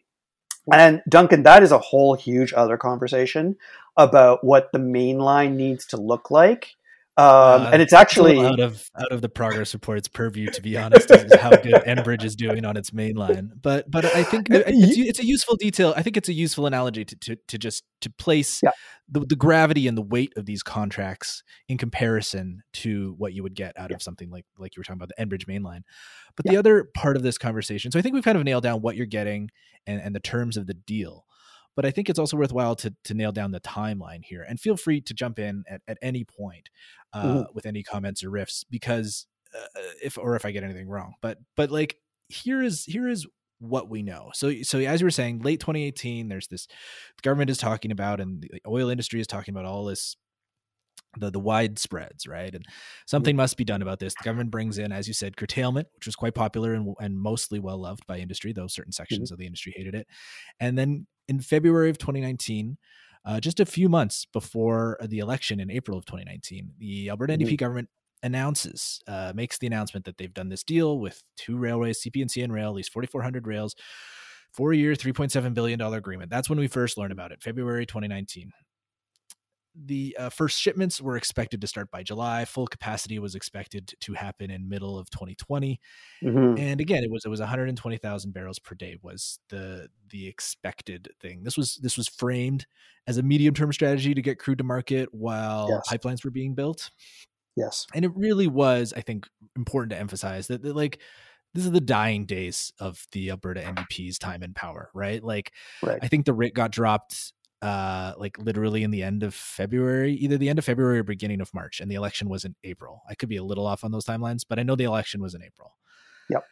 And 0.73 1.01
Duncan, 1.07 1.43
that 1.43 1.63
is 1.63 1.71
a 1.71 1.79
whole 1.79 2.15
huge 2.15 2.53
other 2.53 2.77
conversation 2.77 3.55
about 3.97 4.43
what 4.43 4.69
the 4.71 4.79
main 4.79 5.19
line 5.19 5.55
needs 5.55 5.85
to 5.87 5.97
look 5.97 6.31
like. 6.31 6.75
Um, 7.17 7.25
Uh, 7.25 7.69
and 7.71 7.81
it's 7.81 7.93
actually 7.93 8.37
out 8.39 8.59
of 8.59 8.89
out 8.99 9.11
of 9.11 9.21
the 9.21 9.29
progress 9.29 9.73
report's 9.73 10.09
purview, 10.09 10.47
to 10.49 10.61
be 10.61 10.77
honest, 10.77 11.09
is 11.11 11.33
how 11.35 11.49
good 11.51 11.73
Enbridge 11.87 12.25
is 12.25 12.35
doing 12.35 12.65
on 12.65 12.75
its 12.75 12.91
main 12.91 13.15
line. 13.15 13.53
But 13.61 13.89
but 13.89 14.03
I 14.03 14.23
think 14.23 14.47
it's, 14.49 14.97
it's 14.97 15.19
a 15.19 15.25
useful 15.25 15.55
detail. 15.55 15.93
I 15.95 16.01
think 16.01 16.17
it's 16.17 16.27
a 16.27 16.33
useful 16.33 16.65
analogy 16.65 17.05
to 17.05 17.15
to, 17.15 17.35
to 17.47 17.57
just 17.57 17.83
to 18.01 18.09
place 18.09 18.59
Yeah. 18.61 18.71
the, 19.07 19.21
the 19.21 19.37
gravity 19.37 19.87
and 19.87 19.97
the 19.97 20.01
weight 20.01 20.33
of 20.35 20.45
these 20.45 20.61
contracts 20.61 21.41
in 21.69 21.77
comparison 21.77 22.63
to 22.73 23.15
what 23.17 23.31
you 23.33 23.43
would 23.43 23.55
get 23.55 23.79
out 23.79 23.91
of 23.91 24.01
something 24.01 24.29
like 24.29 24.45
like 24.57 24.75
you 24.75 24.81
were 24.81 24.83
talking 24.83 25.01
about 25.01 25.11
the 25.15 25.25
Enbridge 25.25 25.47
main 25.47 25.63
line. 25.63 25.85
But 26.35 26.45
the 26.47 26.57
other 26.57 26.89
part 26.93 27.15
of 27.15 27.23
this 27.23 27.37
conversation, 27.37 27.91
so 27.91 27.99
I 27.99 28.01
think 28.01 28.13
we've 28.13 28.25
kind 28.25 28.37
of 28.37 28.43
nailed 28.43 28.63
down 28.63 28.81
what 28.81 28.97
you're 28.97 29.05
getting 29.05 29.51
and, 29.87 30.01
and 30.01 30.13
the 30.13 30.19
terms 30.19 30.57
of 30.57 30.67
the 30.67 30.73
deal. 30.73 31.25
But 31.75 31.85
I 31.85 31.91
think 31.91 32.09
it's 32.09 32.19
also 32.19 32.37
worthwhile 32.37 32.75
to 32.77 32.93
to 33.03 33.13
nail 33.13 33.31
down 33.31 33.51
the 33.51 33.59
timeline 33.59 34.23
here. 34.23 34.43
And 34.47 34.59
feel 34.59 34.77
free 34.77 35.01
to 35.01 35.13
jump 35.13 35.39
in 35.39 35.63
at, 35.69 35.81
at 35.87 35.97
any 36.01 36.23
point 36.23 36.69
uh, 37.13 37.23
Mhm. 37.43 37.53
with 37.53 37.65
any 37.65 37.83
comments 37.83 38.23
or 38.23 38.29
riffs 38.29 38.63
because 38.69 39.27
uh, 39.53 39.81
if 40.03 40.17
or 40.17 40.35
if 40.35 40.45
I 40.45 40.51
get 40.51 40.63
anything 40.63 40.87
wrong. 40.89 41.13
But 41.21 41.39
but 41.55 41.71
like 41.71 41.97
here 42.29 42.61
is 42.61 42.85
here 42.85 43.07
is 43.07 43.27
what 43.59 43.89
we 43.89 44.03
know. 44.03 44.31
So 44.33 44.61
so 44.63 44.79
as 44.79 45.01
you 45.01 45.05
were 45.05 45.11
saying, 45.11 45.41
late 45.41 45.59
2018, 45.59 46.27
there's 46.29 46.47
this 46.47 46.67
the 46.67 47.21
government 47.21 47.49
is 47.49 47.57
talking 47.57 47.91
about 47.91 48.19
and 48.19 48.41
the 48.41 48.61
oil 48.67 48.89
industry 48.89 49.19
is 49.19 49.27
talking 49.27 49.53
about 49.53 49.65
all 49.65 49.85
this 49.85 50.15
the 51.17 51.31
the 51.31 51.39
wide 51.39 51.79
spreads, 51.79 52.27
right? 52.27 52.53
And 52.53 52.65
something 53.05 53.35
must 53.37 53.55
be 53.57 53.63
done 53.63 53.81
about 53.81 53.99
this. 53.99 54.13
The 54.15 54.23
government 54.25 54.51
brings 54.51 54.77
in, 54.77 54.91
as 54.91 55.07
you 55.07 55.13
said, 55.13 55.37
curtailment, 55.37 55.87
which 55.95 56.05
was 56.05 56.15
quite 56.15 56.35
popular 56.35 56.73
and, 56.73 56.93
and 56.99 57.17
mostly 57.17 57.59
well 57.59 57.77
loved 57.79 58.05
by 58.07 58.17
industry, 58.19 58.51
though 58.51 58.67
certain 58.67 58.91
sections 58.91 59.31
of 59.31 59.37
the 59.37 59.45
industry 59.45 59.73
hated 59.75 59.95
it. 59.95 60.07
And 60.59 60.77
then 60.77 61.07
in 61.27 61.39
February 61.39 61.89
of 61.89 61.97
2019, 61.97 62.77
uh, 63.25 63.39
just 63.39 63.59
a 63.59 63.65
few 63.65 63.89
months 63.89 64.25
before 64.25 64.97
the 65.03 65.19
election 65.19 65.59
in 65.59 65.71
April 65.71 65.97
of 65.97 66.05
2019, 66.05 66.71
the 66.77 67.09
Alberta 67.09 67.33
NDP 67.33 67.57
government 67.57 67.89
announces, 68.23 69.01
uh, 69.07 69.33
makes 69.35 69.57
the 69.57 69.67
announcement 69.67 70.05
that 70.05 70.17
they've 70.17 70.33
done 70.33 70.49
this 70.49 70.63
deal 70.63 70.99
with 70.99 71.23
two 71.37 71.57
railways, 71.57 72.01
CP 72.01 72.21
and 72.21 72.29
CN 72.29 72.51
Rail, 72.51 72.73
least 72.73 72.91
4,400 72.91 73.47
rails, 73.47 73.75
four 74.51 74.73
year, 74.73 74.93
$3.7 74.93 75.53
billion 75.53 75.81
agreement. 75.81 76.29
That's 76.29 76.49
when 76.49 76.59
we 76.59 76.67
first 76.67 76.97
learned 76.97 77.11
about 77.11 77.31
it, 77.31 77.41
February 77.41 77.85
2019 77.85 78.51
the 79.77 80.15
uh, 80.17 80.29
first 80.29 80.59
shipments 80.59 81.01
were 81.01 81.17
expected 81.17 81.59
to 81.61 81.67
start 81.67 81.91
by 81.91 82.01
July. 82.01 82.45
Full 82.45 82.67
capacity 82.67 83.19
was 83.19 83.35
expected 83.35 83.93
to 83.99 84.13
happen 84.13 84.49
in 84.49 84.69
middle 84.69 84.97
of 84.97 85.09
2020. 85.09 85.79
Mhm. 86.23 86.57
And 86.59 86.79
again, 86.79 87.03
it 87.03 87.11
was 87.11 87.25
it 87.25 87.29
was 87.29 87.41
120,000 87.41 88.31
barrels 88.33 88.59
per 88.59 88.75
day 88.75 88.97
was 89.01 89.39
the 89.49 89.89
the 90.09 90.27
expected 90.27 91.09
thing. 91.19 91.43
This 91.43 91.57
was 91.57 91.75
this 91.81 91.97
was 91.97 92.07
framed 92.07 92.65
as 93.07 93.17
a 93.17 93.23
medium 93.23 93.53
term 93.53 93.73
strategy 93.73 94.13
to 94.13 94.21
get 94.21 94.39
crude 94.39 94.57
to 94.59 94.63
market 94.63 95.09
while 95.13 95.67
Yes. 95.69 95.83
pipelines 95.89 96.23
were 96.23 96.31
being 96.31 96.55
built. 96.55 96.89
yes. 97.55 97.85
And 97.93 98.03
it 98.05 98.11
really 98.15 98.47
was, 98.47 98.93
I 98.95 99.01
think, 99.01 99.27
important 99.55 99.91
to 99.91 99.97
emphasize 99.99 100.47
that, 100.47 100.61
that 100.63 100.75
like 100.75 100.99
this 101.53 101.63
is 101.65 101.71
the 101.71 101.79
dying 101.81 102.25
days 102.25 102.73
of 102.79 103.05
the 103.13 103.29
Alberta 103.29 103.61
NDP's 103.61 104.19
time 104.19 104.43
in 104.43 104.53
power, 104.53 104.89
right? 104.93 105.23
Like, 105.23 105.53
right. 105.81 105.99
I 106.01 106.07
think 106.09 106.25
the 106.25 106.33
writ 106.33 106.53
got 106.53 106.71
dropped 106.71 107.31
uh 107.65 108.13
like 108.17 108.37
literally 108.37 108.83
in 108.83 108.91
the 108.91 109.01
end 109.01 109.23
of 109.23 109.33
February, 109.33 110.13
either 110.13 110.37
the 110.37 110.49
end 110.49 110.59
of 110.59 110.65
February 110.65 110.99
or 110.99 111.03
beginning 111.03 111.41
of 111.41 111.53
March, 111.53 111.79
and 111.79 111.89
the 111.89 111.95
election 111.95 112.29
was 112.29 112.45
in 112.45 112.55
April. 112.63 113.01
I 113.09 113.15
could 113.15 113.29
be 113.29 113.37
a 113.37 113.43
little 113.43 113.65
off 113.65 113.83
on 113.83 113.91
those 113.91 114.05
timelines, 114.05 114.41
but 114.47 114.59
I 114.59 114.63
know 114.63 114.75
the 114.75 114.83
election 114.83 115.21
was 115.21 115.33
in 115.33 115.41
April. 115.41 115.75
Yep. 116.29 116.43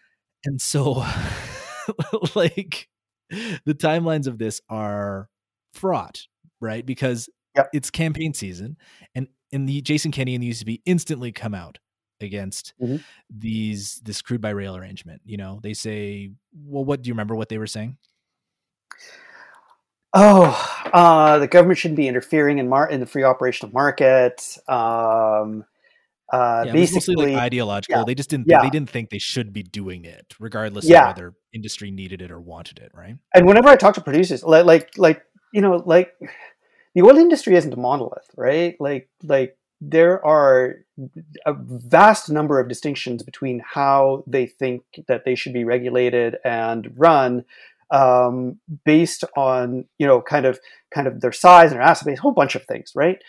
And 0.45 0.59
so 0.59 0.93
like 2.35 2.89
the 3.29 3.75
timelines 3.75 4.25
of 4.25 4.39
this 4.39 4.59
are 4.69 5.29
fraught, 5.73 6.25
right? 6.59 6.85
Because 6.85 7.29
yep. 7.55 7.69
it's 7.73 7.91
campaign 7.91 8.33
season 8.33 8.77
and 9.13 9.27
and 9.51 9.69
the 9.69 9.81
Jason 9.81 10.11
Kenney 10.11 10.33
and 10.33 10.43
the 10.43 10.49
UCP 10.49 10.81
instantly 10.85 11.31
come 11.31 11.53
out 11.53 11.77
against 12.19 12.73
mm-hmm. 12.81 12.97
these 13.29 14.01
this 14.03 14.23
crude 14.23 14.41
by 14.41 14.49
rail 14.49 14.75
arrangement. 14.75 15.21
You 15.25 15.37
know, 15.37 15.59
they 15.61 15.75
say, 15.75 16.31
well, 16.55 16.83
what 16.83 17.03
do 17.03 17.09
you 17.09 17.13
remember 17.13 17.35
what 17.35 17.49
they 17.49 17.59
were 17.59 17.67
saying? 17.67 17.97
Oh, 20.13 20.83
uh, 20.93 21.39
the 21.39 21.47
government 21.47 21.79
shouldn't 21.79 21.97
be 21.97 22.07
interfering 22.07 22.59
in 22.59 22.69
mar- 22.69 22.89
in 22.89 22.99
the 22.99 23.05
free 23.05 23.23
operation 23.23 23.67
of 23.67 23.73
market. 23.73 24.57
Um, 24.67 25.65
uh, 26.31 26.63
yeah, 26.65 26.71
basically, 26.71 27.33
like 27.33 27.35
ideological. 27.35 27.99
Yeah, 27.99 28.03
they 28.05 28.15
just 28.15 28.29
didn't. 28.29 28.47
Yeah. 28.47 28.61
They 28.61 28.69
didn't 28.69 28.89
think 28.89 29.09
they 29.09 29.19
should 29.19 29.53
be 29.53 29.63
doing 29.63 30.05
it, 30.05 30.33
regardless 30.39 30.85
yeah. 30.85 31.09
of 31.09 31.17
whether 31.17 31.33
industry 31.53 31.91
needed 31.91 32.21
it 32.21 32.31
or 32.31 32.39
wanted 32.39 32.79
it. 32.79 32.91
Right. 32.93 33.17
And 33.33 33.47
whenever 33.47 33.69
I 33.69 33.75
talk 33.75 33.95
to 33.95 34.01
producers, 34.01 34.43
like, 34.43 34.65
like, 34.65 34.97
like 34.97 35.23
you 35.51 35.61
know, 35.61 35.83
like 35.85 36.13
the 36.93 37.01
oil 37.01 37.17
industry 37.17 37.55
isn't 37.55 37.73
a 37.73 37.77
monolith, 37.77 38.29
right? 38.35 38.75
Like, 38.79 39.09
like 39.23 39.57
there 39.81 40.25
are 40.25 40.85
a 41.45 41.53
vast 41.53 42.29
number 42.29 42.59
of 42.59 42.69
distinctions 42.69 43.23
between 43.23 43.61
how 43.65 44.23
they 44.27 44.45
think 44.45 44.83
that 45.07 45.25
they 45.25 45.35
should 45.35 45.53
be 45.53 45.63
regulated 45.63 46.37
and 46.45 46.93
run 46.95 47.45
um, 47.93 48.59
based 48.83 49.23
on 49.37 49.85
you 49.99 50.07
know 50.07 50.21
kind 50.21 50.45
of 50.45 50.59
kind 50.93 51.07
of 51.07 51.21
their 51.21 51.31
size 51.31 51.71
and 51.71 51.79
their 51.79 51.87
asset 51.87 52.07
base, 52.07 52.17
a 52.17 52.21
whole 52.21 52.33
bunch 52.33 52.55
of 52.55 52.65
things, 52.65 52.91
right? 52.95 53.19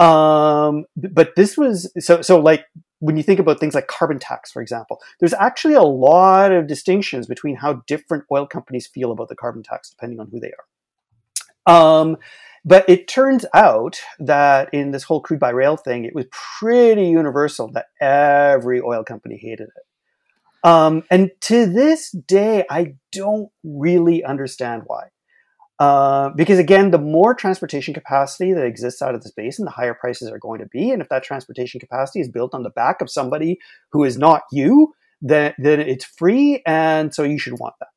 Um, 0.00 0.86
but 0.96 1.36
this 1.36 1.56
was 1.56 1.92
so 2.00 2.22
so 2.22 2.40
like 2.40 2.64
when 2.98 3.16
you 3.16 3.22
think 3.22 3.38
about 3.38 3.60
things 3.60 3.74
like 3.74 3.86
carbon 3.86 4.18
tax, 4.18 4.50
for 4.50 4.62
example, 4.62 5.00
there's 5.20 5.34
actually 5.34 5.74
a 5.74 5.82
lot 5.82 6.50
of 6.52 6.66
distinctions 6.66 7.26
between 7.26 7.56
how 7.56 7.82
different 7.86 8.24
oil 8.32 8.46
companies 8.46 8.86
feel 8.86 9.12
about 9.12 9.28
the 9.28 9.36
carbon 9.36 9.62
tax 9.62 9.90
depending 9.90 10.18
on 10.18 10.28
who 10.30 10.40
they 10.40 10.52
are. 10.52 10.64
Um, 11.66 12.16
but 12.64 12.88
it 12.88 13.08
turns 13.08 13.44
out 13.54 14.00
that 14.18 14.72
in 14.72 14.90
this 14.90 15.02
whole 15.02 15.20
crude 15.20 15.40
by 15.40 15.50
rail 15.50 15.76
thing, 15.76 16.06
it 16.06 16.14
was 16.14 16.24
pretty 16.30 17.08
universal 17.08 17.70
that 17.72 17.86
every 18.00 18.80
oil 18.80 19.04
company 19.04 19.36
hated 19.36 19.68
it. 19.68 19.83
Um, 20.64 21.04
and 21.10 21.30
to 21.42 21.66
this 21.66 22.10
day, 22.10 22.64
I 22.70 22.94
don't 23.12 23.50
really 23.62 24.24
understand 24.24 24.82
why. 24.86 25.08
Uh, 25.78 26.30
because 26.36 26.58
again, 26.58 26.90
the 26.90 26.98
more 26.98 27.34
transportation 27.34 27.92
capacity 27.92 28.52
that 28.52 28.64
exists 28.64 29.02
out 29.02 29.14
of 29.14 29.22
this 29.22 29.32
basin, 29.32 29.64
the 29.64 29.70
higher 29.72 29.92
prices 29.94 30.30
are 30.30 30.38
going 30.38 30.60
to 30.60 30.66
be. 30.66 30.90
And 30.90 31.02
if 31.02 31.08
that 31.08 31.22
transportation 31.22 31.80
capacity 31.80 32.20
is 32.20 32.28
built 32.28 32.54
on 32.54 32.62
the 32.62 32.70
back 32.70 33.00
of 33.02 33.10
somebody 33.10 33.58
who 33.92 34.04
is 34.04 34.16
not 34.16 34.42
you, 34.52 34.94
then, 35.20 35.52
then 35.58 35.80
it's 35.80 36.04
free. 36.04 36.62
And 36.64 37.14
so 37.14 37.24
you 37.24 37.38
should 37.38 37.58
want 37.58 37.74
that. 37.80 37.88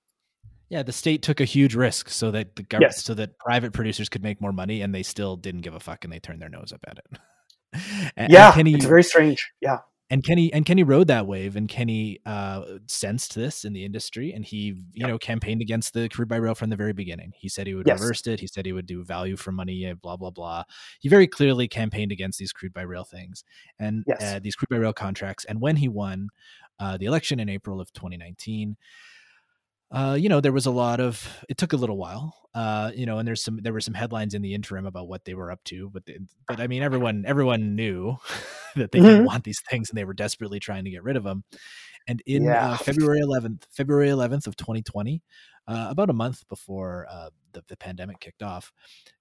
Yeah, 0.70 0.84
the 0.84 0.92
state 0.92 1.22
took 1.22 1.40
a 1.40 1.46
huge 1.46 1.76
risk 1.76 2.10
so 2.10 2.32
that 2.32 2.58
the 2.58 2.64
government, 2.64 2.94
Yes. 2.96 3.04
so 3.06 3.14
that 3.14 3.38
private 3.40 3.72
producers 3.72 4.10
could 4.10 4.22
make 4.24 4.42
more 4.42 4.52
money, 4.52 4.82
and 4.82 4.94
they 4.94 5.04
still 5.04 5.38
didn't 5.38 5.62
give 5.62 5.74
a 5.74 5.80
fuck, 5.80 6.04
and 6.04 6.12
they 6.12 6.20
turned 6.20 6.42
their 6.42 6.50
nose 6.50 6.74
up 6.74 6.82
at 6.88 6.98
it. 6.98 7.20
And- 8.18 8.32
yeah, 8.32 8.48
and 8.48 8.56
Kenney, 8.56 8.74
it's 8.74 8.86
very 8.86 9.04
strange. 9.04 9.50
Yeah. 9.62 9.78
And 10.10 10.24
Kenney 10.24 10.54
and 10.54 10.66
Kenney 10.66 10.84
rode 10.84 11.08
that 11.08 11.28
wave, 11.28 11.58
and 11.58 11.68
Kenney 11.68 12.20
uh, 12.26 12.78
sensed 12.88 13.36
this 13.36 13.66
in 13.66 13.74
the 13.74 13.84
industry, 13.84 14.32
and 14.32 14.46
he, 14.46 14.68
you 14.94 15.04
Yep. 15.04 15.08
know, 15.08 15.18
campaigned 15.20 15.62
against 15.62 15.94
the 15.94 16.08
crude 16.08 16.30
by 16.30 16.38
rail 16.38 16.56
from 16.56 16.70
the 16.70 16.78
very 16.78 16.94
beginning. 16.94 17.34
He 17.36 17.50
said 17.50 17.68
he 17.68 17.76
would 17.76 17.88
Yes. 17.88 18.00
reverse 18.00 18.26
it. 18.26 18.40
He 18.40 18.48
said 18.48 18.66
he 18.66 18.72
would 18.72 18.86
do 18.86 19.04
value 19.04 19.36
for 19.36 19.52
money, 19.52 19.86
uh, 19.86 19.96
blah 19.96 20.16
blah 20.16 20.30
blah. 20.32 20.64
He 21.02 21.10
very 21.10 21.28
clearly 21.28 21.68
campaigned 21.68 22.14
against 22.14 22.40
these 22.40 22.54
crude 22.54 22.74
by 22.74 22.84
rail 22.84 23.04
things 23.04 23.44
and 23.80 24.06
Yes. 24.06 24.22
uh, 24.22 24.40
these 24.40 24.56
crude 24.56 24.70
by 24.70 24.78
rail 24.78 24.94
contracts. 24.94 25.44
And 25.46 25.60
when 25.60 25.76
he 25.78 25.90
won 25.90 26.30
uh, 26.80 26.98
the 26.98 27.06
election 27.06 27.40
in 27.40 27.50
April 27.50 27.82
of 27.82 27.92
2019, 27.92 28.78
uh, 29.92 30.18
you 30.20 30.28
know, 30.30 30.42
there 30.42 30.52
was 30.52 30.66
a 30.66 30.72
lot 30.72 31.00
of. 31.00 31.28
It 31.50 31.58
took 31.58 31.74
a 31.74 31.78
little 31.78 31.98
while, 31.98 32.36
uh, 32.54 32.92
you 32.94 33.06
know, 33.06 33.20
and 33.20 33.28
there's 33.28 33.44
some. 33.44 33.60
There 33.62 33.74
were 33.74 33.80
some 33.82 33.94
headlines 33.94 34.34
in 34.34 34.42
the 34.42 34.54
interim 34.54 34.86
about 34.86 35.08
what 35.08 35.24
they 35.26 35.34
were 35.34 35.52
up 35.52 35.64
to, 35.66 35.90
but 35.92 36.06
they, 36.06 36.18
but 36.48 36.60
I 36.60 36.68
mean, 36.68 36.84
everyone 36.84 37.24
everyone 37.26 37.76
knew 37.76 38.18
that 38.76 38.92
they 38.92 39.00
didn't 39.00 39.24
Mhm. 39.24 39.26
want 39.26 39.44
these 39.46 39.62
things, 39.70 39.90
and 39.90 39.98
they 39.98 40.04
were 40.06 40.14
desperately 40.14 40.60
trying 40.60 40.84
to 40.84 40.90
get 40.92 41.04
rid 41.04 41.16
of 41.16 41.24
them. 41.24 41.44
And 42.10 42.22
in 42.26 42.44
Yeah. 42.44 42.72
uh, 42.72 42.78
February 42.78 43.20
11th, 43.22 43.66
February 43.72 44.10
11th 44.10 44.48
of 44.48 44.56
2020, 44.56 45.22
uh, 45.68 45.88
about 45.90 46.10
a 46.10 46.14
month 46.14 46.48
before 46.48 47.06
uh, 47.10 47.30
the, 47.52 47.64
the 47.68 47.76
pandemic 47.76 48.20
kicked 48.22 48.42
off, 48.42 48.72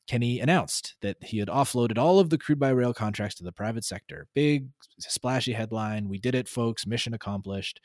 Kenney 0.06 0.38
announced 0.38 0.94
that 1.00 1.16
he 1.20 1.38
had 1.38 1.48
offloaded 1.48 1.98
all 1.98 2.20
of 2.20 2.30
the 2.30 2.38
crude 2.38 2.60
by 2.60 2.70
rail 2.70 2.94
contracts 2.94 3.34
to 3.36 3.44
the 3.44 3.50
private 3.50 3.84
sector. 3.84 4.28
Big, 4.34 4.68
splashy 5.00 5.52
headline. 5.52 6.08
We 6.08 6.18
did 6.18 6.36
it, 6.36 6.48
folks. 6.48 6.86
Mission 6.86 7.12
accomplished. 7.12 7.80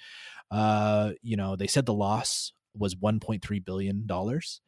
Uh, 0.51 1.11
you 1.23 1.35
know, 1.35 1.55
they 1.55 1.67
said 1.67 1.87
the 1.87 1.93
loss 1.95 2.53
was 2.77 2.95
1.3 2.95 3.59
billion 3.65 4.05
dollars. 4.05 4.61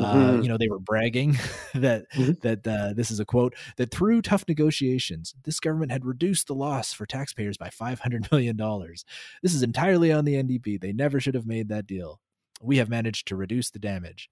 Uh, 0.00 0.14
Mhm. 0.14 0.42
you 0.42 0.48
know, 0.48 0.56
they 0.56 0.68
were 0.70 0.78
bragging 0.78 1.32
that 1.74 2.06
Mhm. 2.14 2.40
that 2.40 2.66
uh, 2.66 2.94
this 2.94 3.10
is 3.10 3.20
a 3.20 3.26
quote 3.26 3.54
that 3.76 3.90
through 3.90 4.22
tough 4.22 4.44
negotiations, 4.48 5.34
this 5.44 5.60
government 5.60 5.92
had 5.92 6.06
reduced 6.06 6.46
the 6.46 6.54
loss 6.54 6.94
for 6.94 7.04
taxpayers 7.04 7.58
by 7.58 7.68
500 7.68 8.30
million 8.32 8.56
dollars. 8.56 9.04
This 9.42 9.52
is 9.54 9.62
entirely 9.62 10.10
on 10.10 10.24
the 10.24 10.34
NDP. 10.34 10.78
They 10.80 10.92
never 10.94 11.20
should 11.20 11.34
have 11.34 11.46
made 11.46 11.68
that 11.68 11.86
deal. 11.86 12.20
We 12.62 12.78
have 12.78 12.88
managed 12.88 13.28
to 13.28 13.36
reduce 13.36 13.68
the 13.70 13.78
damage. 13.78 14.30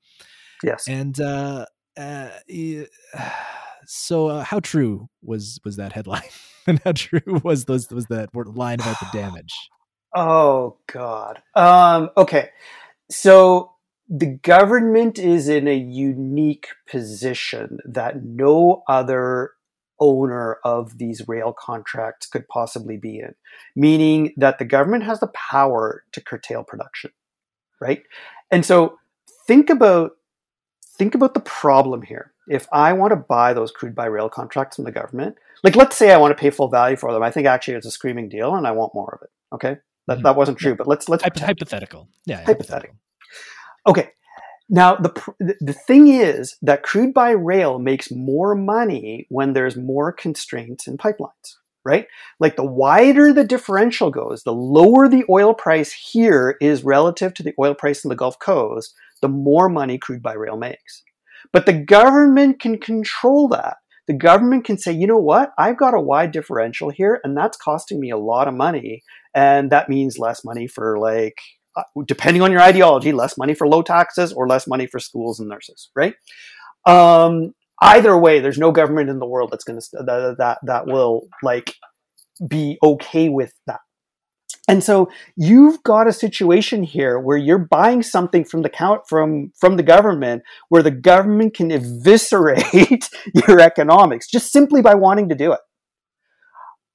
Yes. 0.62 0.88
And 0.88 1.20
uh, 1.20 1.66
uh, 1.96 2.30
so, 3.86 4.28
uh, 4.28 4.44
how 4.44 4.60
true 4.60 5.08
was 5.22 5.58
was 5.64 5.76
that 5.76 5.92
headline, 5.92 6.22
and 6.66 6.78
how 6.84 6.92
true 6.92 7.40
was 7.44 7.64
those 7.66 7.90
was 7.90 8.06
that 8.06 8.30
line 8.34 8.80
about 8.80 8.96
the 9.00 9.08
damage? 9.12 9.52
Oh 10.14 10.78
God. 10.92 11.42
Um, 11.54 12.10
okay. 12.16 12.48
So 13.10 13.72
the 14.08 14.38
government 14.42 15.18
is 15.18 15.48
in 15.48 15.68
a 15.68 15.76
unique 15.76 16.68
position 16.88 17.78
that 17.84 18.24
no 18.24 18.82
other 18.88 19.52
owner 20.00 20.58
of 20.64 20.98
these 20.98 21.28
rail 21.28 21.52
contracts 21.52 22.26
could 22.26 22.48
possibly 22.48 22.96
be 22.96 23.18
in, 23.18 23.34
meaning 23.76 24.32
that 24.36 24.58
the 24.58 24.64
government 24.64 25.04
has 25.04 25.20
the 25.20 25.28
power 25.28 26.04
to 26.12 26.20
curtail 26.20 26.64
production, 26.64 27.10
right? 27.80 28.02
And 28.50 28.64
so 28.64 28.98
think 29.46 29.70
about 29.70 30.12
think 30.96 31.14
about 31.14 31.34
the 31.34 31.40
problem 31.40 32.02
here. 32.02 32.32
If 32.48 32.66
I 32.72 32.92
want 32.92 33.12
to 33.12 33.16
buy 33.16 33.52
those 33.52 33.70
crude 33.70 33.94
by 33.94 34.06
rail 34.06 34.28
contracts 34.28 34.76
from 34.76 34.84
the 34.84 34.92
government, 34.92 35.36
like 35.62 35.76
let's 35.76 35.96
say 35.96 36.12
I 36.12 36.16
want 36.16 36.36
to 36.36 36.40
pay 36.40 36.50
full 36.50 36.68
value 36.68 36.96
for 36.96 37.12
them, 37.12 37.22
I 37.22 37.30
think 37.30 37.46
actually 37.46 37.74
it's 37.74 37.86
a 37.86 37.90
screaming 37.90 38.28
deal 38.28 38.54
and 38.54 38.66
I 38.66 38.72
want 38.72 38.94
more 38.94 39.18
of 39.20 39.22
it. 39.22 39.30
Okay, 39.54 39.80
that, 40.06 40.18
Mhm. 40.18 40.22
that 40.22 40.36
wasn't 40.36 40.58
true, 40.58 40.74
but 40.74 40.86
let's 40.86 41.08
let's 41.08 41.22
Hypo- 41.22 41.44
hypothetical, 41.44 42.08
yeah, 42.26 42.44
Hypothetical. 42.44 42.96
Okay. 43.86 44.10
Now 44.68 44.94
the 44.96 45.12
the 45.60 45.72
thing 45.72 46.08
is 46.08 46.56
that 46.62 46.82
crude 46.84 47.12
by 47.12 47.30
rail 47.30 47.78
makes 47.78 48.10
more 48.12 48.54
money 48.54 49.26
when 49.28 49.52
there's 49.52 49.76
more 49.76 50.12
constraints 50.12 50.86
in 50.86 50.96
pipelines, 50.96 51.56
right? 51.84 52.06
Like 52.38 52.56
the 52.56 52.64
wider 52.64 53.32
the 53.32 53.44
differential 53.44 54.10
goes, 54.10 54.44
the 54.44 54.52
lower 54.52 55.08
the 55.08 55.24
oil 55.28 55.54
price 55.54 55.92
here 55.92 56.56
is 56.60 56.84
relative 56.84 57.34
to 57.34 57.42
the 57.42 57.54
oil 57.58 57.74
price 57.74 58.04
in 58.04 58.10
the 58.10 58.16
Gulf 58.16 58.38
Coast, 58.38 58.94
the 59.22 59.28
more 59.28 59.68
money 59.68 59.98
crude 59.98 60.22
by 60.22 60.34
rail 60.34 60.56
makes. 60.56 61.02
But 61.52 61.66
the 61.66 61.72
government 61.72 62.60
can 62.60 62.78
control 62.78 63.48
that. 63.48 63.78
The 64.06 64.14
government 64.14 64.64
can 64.64 64.76
say, 64.78 64.92
you 64.92 65.06
know 65.06 65.18
what? 65.18 65.52
I've 65.58 65.78
got 65.78 65.94
a 65.94 66.00
wide 66.00 66.32
differential 66.32 66.90
here, 66.90 67.20
and 67.24 67.36
that's 67.36 67.56
costing 67.56 68.00
me 68.00 68.10
a 68.10 68.18
lot 68.18 68.48
of 68.48 68.54
money. 68.54 69.02
And 69.34 69.70
that 69.70 69.88
means 69.88 70.18
less 70.18 70.44
money 70.44 70.66
for 70.66 70.98
like 70.98 71.36
uh, 71.76 71.82
depending 72.06 72.42
on 72.42 72.50
your 72.50 72.60
ideology, 72.60 73.12
less 73.12 73.38
money 73.38 73.54
for 73.54 73.66
low 73.66 73.82
taxes 73.82 74.32
or 74.32 74.48
less 74.48 74.66
money 74.66 74.86
for 74.86 74.98
schools 74.98 75.38
and 75.38 75.48
nurses, 75.48 75.90
right? 75.94 76.14
Um, 76.86 77.54
either 77.80 78.16
way, 78.18 78.40
there's 78.40 78.58
no 78.58 78.72
government 78.72 79.08
in 79.08 79.20
the 79.20 79.26
world 79.26 79.50
that's 79.52 79.64
going 79.64 79.78
to 79.78 79.86
that, 80.04 80.36
that 80.38 80.58
that 80.64 80.86
will 80.86 81.28
like 81.42 81.74
be 82.48 82.78
okay 82.82 83.28
with 83.28 83.52
that. 83.66 83.80
And 84.68 84.84
so 84.84 85.10
you've 85.36 85.82
got 85.82 86.06
a 86.06 86.12
situation 86.12 86.82
here 86.82 87.18
where 87.18 87.36
you're 87.36 87.58
buying 87.58 88.02
something 88.02 88.44
from 88.44 88.62
the 88.62 88.68
count 88.68 89.02
from 89.08 89.52
from 89.58 89.76
the 89.76 89.82
government 89.82 90.42
where 90.68 90.82
the 90.82 90.90
government 90.90 91.54
can 91.54 91.70
eviscerate 91.70 93.08
your 93.48 93.60
economics 93.60 94.28
just 94.28 94.52
simply 94.52 94.82
by 94.82 94.94
wanting 94.94 95.28
to 95.28 95.34
do 95.34 95.52
it. 95.52 95.60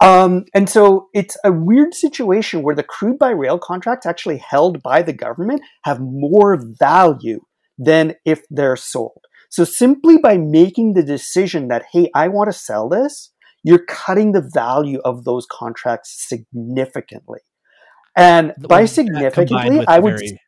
Um, 0.01 0.45
and 0.53 0.69
so 0.69 1.07
it's 1.13 1.37
a 1.43 1.51
weird 1.51 1.93
situation 1.93 2.61
where 2.61 2.75
the 2.75 2.83
crude 2.83 3.17
by 3.17 3.29
rail 3.29 3.57
contracts 3.57 4.05
actually 4.05 4.37
held 4.37 4.83
by 4.83 5.01
the 5.01 5.13
government 5.13 5.61
have 5.83 5.99
more 6.01 6.61
value 6.79 7.41
than 7.77 8.15
if 8.25 8.43
they're 8.49 8.75
sold. 8.75 9.21
So 9.49 9.63
simply 9.63 10.17
by 10.17 10.37
making 10.37 10.93
the 10.93 11.03
decision 11.03 11.69
that, 11.69 11.85
hey, 11.93 12.09
I 12.13 12.27
want 12.27 12.51
to 12.51 12.57
sell 12.57 12.89
this, 12.89 13.31
you're 13.63 13.85
cutting 13.85 14.33
the 14.33 14.47
value 14.53 14.99
of 15.05 15.23
those 15.23 15.47
contracts 15.49 16.27
significantly. 16.27 17.39
And 18.17 18.53
by 18.59 18.85
significantly, 18.85 19.83
I 19.87 19.99
would. 19.99 20.19
Very, 20.19 20.39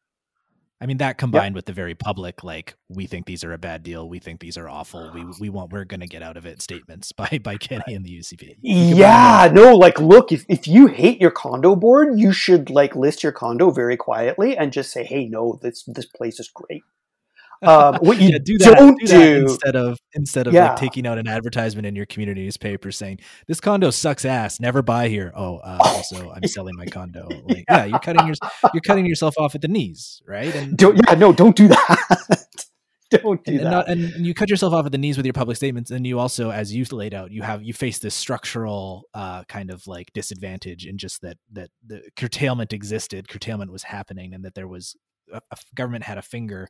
I 0.80 0.86
mean 0.86 0.98
that 0.98 1.18
combined 1.18 1.56
with 1.56 1.66
the 1.66 1.74
very 1.74 1.96
public, 1.96 2.44
like 2.44 2.76
we 2.88 3.08
think 3.08 3.26
these 3.26 3.44
are 3.44 3.52
a 3.52 3.58
bad 3.58 3.82
deal, 3.82 4.08
we 4.08 4.20
think 4.20 4.40
these 4.40 4.58
are 4.58 4.70
awful, 4.70 5.12
we 5.13 5.26
we 5.40 5.50
want 5.50 5.72
we're 5.72 5.86
going 5.86 6.02
to 6.02 6.08
get 6.08 6.22
out 6.22 6.38
of 6.38 6.46
it 6.46 6.62
statements 6.62 7.12
by 7.12 7.40
by 7.44 7.58
Kenney 7.60 7.96
and 7.96 8.06
the 8.06 8.20
UCP. 8.20 8.58
Yeah, 8.62 9.50
no, 9.52 9.76
like 9.76 10.00
look, 10.00 10.32
if 10.32 10.46
if 10.48 10.68
you 10.68 10.88
hate 10.88 11.20
your 11.20 11.32
condo 11.32 11.76
board, 11.76 12.20
you 12.20 12.32
should 12.32 12.70
like 12.70 12.96
list 12.96 13.24
your 13.24 13.32
condo 13.32 13.72
very 13.72 13.98
quietly 13.98 14.56
and 14.56 14.72
just 14.72 14.92
say, 14.92 15.04
hey, 15.04 15.26
no, 15.26 15.60
this 15.62 15.84
this 15.88 16.06
place 16.06 16.40
is 16.40 16.50
great. 16.54 16.84
Um, 17.63 17.96
what 18.02 18.22
you 18.22 18.30
yeah, 18.30 18.38
do 18.43 18.58
that, 18.60 18.78
don't 18.78 19.00
do, 19.00 19.08
do 19.08 19.41
instead 19.43 19.76
of 19.76 20.00
instead 20.13 20.48
of 20.48 20.54
yeah. 20.54 20.70
like 20.70 20.78
taking 20.78 21.08
out 21.08 21.17
an 21.17 21.28
advertisement 21.28 21.86
in 21.88 21.96
your 21.96 22.06
community 22.06 22.43
newspaper 22.43 22.91
saying 22.91 23.20
this 23.48 23.60
condo 23.60 23.89
sucks 23.89 24.26
ass, 24.26 24.60
never 24.60 24.82
buy 24.82 25.08
here. 25.08 25.32
Oh, 25.36 25.58
uh, 25.58 25.78
also 25.82 26.32
I'm 26.32 26.48
selling 26.48 26.76
my 26.78 26.86
condo. 26.86 27.28
Like, 27.30 27.65
yeah. 27.70 27.78
yeah, 27.78 27.86
you're 27.86 28.00
cutting 28.00 28.28
your 28.28 28.36
you're 28.74 28.82
cutting 28.82 29.06
yourself 29.06 29.36
off 29.38 29.56
at 29.56 29.62
the 29.62 29.67
knees, 29.67 30.22
right? 30.28 30.54
And 30.54 30.78
don't, 30.78 31.00
yeah, 31.08 31.15
no, 31.15 31.34
don't 31.34 31.56
do 31.56 31.67
that. 31.67 32.46
don't 33.10 33.43
do 33.43 33.54
and, 33.54 33.60
that. 33.62 33.88
And, 33.88 34.02
not, 34.02 34.13
and, 34.15 34.26
you 34.26 34.34
cut 34.34 34.50
yourself 34.50 34.74
off 34.74 34.86
at 34.86 34.91
the 34.91 34.98
knees 34.98 35.17
with 35.17 35.26
your 35.26 35.34
public 35.34 35.58
statements, 35.58 35.91
and 35.91 36.06
you 36.06 36.20
also, 36.20 36.52
as 36.52 36.74
you 36.74 36.86
laid 36.91 37.13
out, 37.13 37.32
you 37.32 37.41
have 37.41 37.63
you 37.63 37.74
face 37.74 38.00
this 38.00 38.15
structural 38.15 39.04
uh, 39.13 39.43
kind 39.46 39.72
of 39.72 39.88
like 39.88 40.12
disadvantage 40.13 40.86
in 40.86 40.98
just 40.98 41.22
that 41.22 41.38
that 41.52 41.70
the 41.86 42.02
curtailment 42.15 42.74
existed, 42.74 43.28
curtailment 43.28 43.72
was 43.72 43.84
happening, 43.84 44.34
and 44.34 44.43
that 44.46 44.56
there 44.56 44.67
was 44.67 44.96
a, 45.32 45.42
government 45.76 46.04
had 46.04 46.18
a 46.18 46.22
finger 46.22 46.70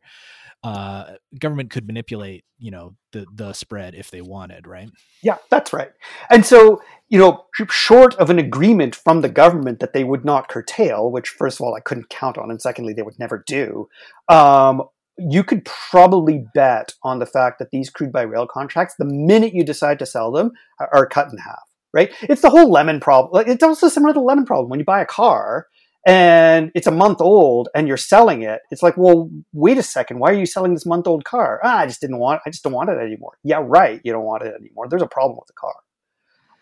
uh, 0.64 1.14
government 1.40 1.70
could 1.70 1.86
manipulate, 1.86 2.44
you 2.58 2.72
know, 2.72 2.96
the 3.12 3.26
the 3.34 3.54
spread 3.54 3.94
if 3.94 4.10
they 4.10 4.22
wanted, 4.22 4.68
right? 4.68 4.90
Yeah, 5.22 5.38
that's 5.50 5.72
right. 5.72 5.92
And 6.30 6.46
so, 6.46 6.82
you 7.10 7.20
know, 7.20 7.46
short 7.70 8.16
of 8.16 8.30
an 8.30 8.40
agreement 8.40 8.96
from 8.96 9.22
the 9.22 9.30
government 9.30 9.80
that 9.80 9.94
they 9.94 10.04
would 10.04 10.26
not 10.26 10.50
curtail, 10.50 11.12
which 11.12 11.30
first 11.30 11.60
of 11.60 11.66
all 11.66 11.76
I 11.76 11.80
couldn't 11.80 12.10
count 12.10 12.38
on, 12.38 12.50
and 12.50 12.62
secondly 12.62 12.94
they 12.94 13.04
would 13.04 13.20
never 13.20 13.44
do. 13.46 13.88
Um, 14.30 14.84
you 15.20 15.44
could 15.44 15.66
probably 15.66 16.46
bet 16.54 16.94
on 17.04 17.20
the 17.20 17.26
fact 17.26 17.60
that 17.60 17.72
these 17.72 17.90
crude 17.90 18.12
by 18.12 18.22
rail 18.22 18.48
contracts, 18.48 18.96
the 18.98 19.06
minute 19.06 19.54
you 19.54 19.64
decide 19.64 20.00
to 20.00 20.06
sell 20.06 20.32
them, 20.32 20.52
are, 20.80 20.90
are 20.94 21.06
cut 21.08 21.32
in 21.32 21.38
half. 21.38 21.62
Right? 21.94 22.12
It's 22.24 22.42
the 22.42 22.50
whole 22.50 22.70
lemon 22.70 23.00
problem. 23.00 23.48
It's 23.48 23.64
also 23.64 23.90
similar 23.90 24.14
to 24.14 24.20
the 24.20 24.24
lemon 24.24 24.46
problem. 24.46 24.70
When 24.70 24.80
you 24.80 24.86
buy 24.86 25.02
a 25.02 25.06
car, 25.06 25.68
and 26.08 26.72
it's 26.74 26.88
a 26.88 26.92
month 26.92 27.20
old 27.20 27.68
and 27.76 27.86
you're 27.86 27.98
selling 27.98 28.42
it 28.42 28.62
it's 28.72 28.82
like 28.82 28.96
well 28.96 29.30
wait 29.52 29.78
a 29.78 29.84
second 29.84 30.20
why 30.20 30.32
are 30.32 30.40
you 30.40 30.46
selling 30.46 30.74
this 30.74 30.86
month 30.86 31.06
old 31.06 31.26
car? 31.26 31.60
Ah, 31.64 31.80
i 31.80 31.86
just 31.86 32.00
didn't 32.00 32.18
want 32.18 32.42
i 32.46 32.50
just 32.50 32.64
don't 32.64 32.74
want 32.74 32.90
it 32.90 32.98
anymore. 32.98 33.38
Yeah 33.44 33.62
right 33.62 34.02
you 34.04 34.14
don't 34.14 34.24
want 34.24 34.44
it 34.44 34.56
anymore. 34.60 34.88
There's 34.88 35.02
a 35.02 35.08
problem 35.08 35.38
with 35.38 35.48
the 35.48 35.54
car. 35.54 35.76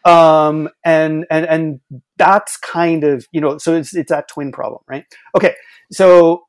Um 0.03 0.69
and 0.83 1.25
and 1.29 1.45
and 1.45 1.79
that's 2.17 2.57
kind 2.57 3.03
of 3.03 3.27
you 3.31 3.39
know 3.39 3.59
so 3.59 3.75
it's 3.75 3.95
it's 3.95 4.09
that 4.09 4.27
twin 4.27 4.51
problem 4.51 4.81
right? 4.87 5.05
Okay 5.37 5.53
so 5.91 6.45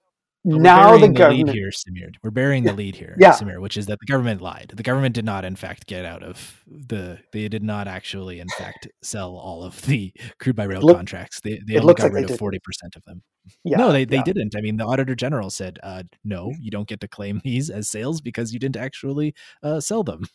now 0.47 0.97
the, 0.97 1.09
government 1.09 1.51
here, 1.51 1.71
Samir. 1.71 2.15
We're 2.23 2.31
burying 2.31 2.65
the 2.65 2.73
lead 2.73 2.95
here, 2.95 3.17
yeah. 3.19 3.33
Samir, 3.33 3.61
which 3.61 3.77
is 3.77 3.87
that 3.87 3.99
the 4.01 4.07
government 4.07 4.41
lied. 4.41 4.73
The 4.75 4.83
government 4.83 5.15
did 5.15 5.25
not, 5.25 5.45
in 5.45 5.57
fact, 5.57 5.87
get 5.87 6.05
out 6.05 6.23
of 6.23 6.63
the. 6.67 7.19
They 7.33 7.49
did 7.49 7.63
not 7.63 7.89
actually, 7.89 8.39
in 8.41 8.49
fact, 8.57 8.89
sell 9.03 9.37
all 9.37 9.65
of 9.65 9.83
the 9.83 10.13
crude 10.39 10.57
by 10.57 10.65
rail 10.65 10.81
Look, 10.81 10.97
contracts. 10.97 11.41
They 11.41 11.61
they 11.67 11.79
only 11.79 11.95
got 11.95 12.05
like 12.05 12.13
rid 12.13 12.31
of 12.31 12.39
forty 12.39 12.61
percent 12.61 12.95
of 12.97 13.05
them. 13.05 13.23
Yeah, 13.65 13.79
no, 13.79 13.93
they, 13.93 14.05
they 14.05 14.17
yeah. 14.17 14.23
didn't. 14.23 14.55
I 14.57 14.61
mean, 14.61 14.77
the 14.77 14.87
auditor 14.87 15.15
general 15.15 15.51
said, 15.51 15.79
uh, 15.83 16.05
"No, 16.25 16.53
you 16.61 16.71
don't 16.71 16.89
get 16.89 17.01
to 17.01 17.09
claim 17.09 17.41
these 17.45 17.69
as 17.69 17.91
sales 17.91 18.21
because 18.21 18.53
you 18.53 18.59
didn't 18.59 18.77
actually 18.77 19.35
uh, 19.63 19.81
sell 19.81 20.03
them." 20.03 20.25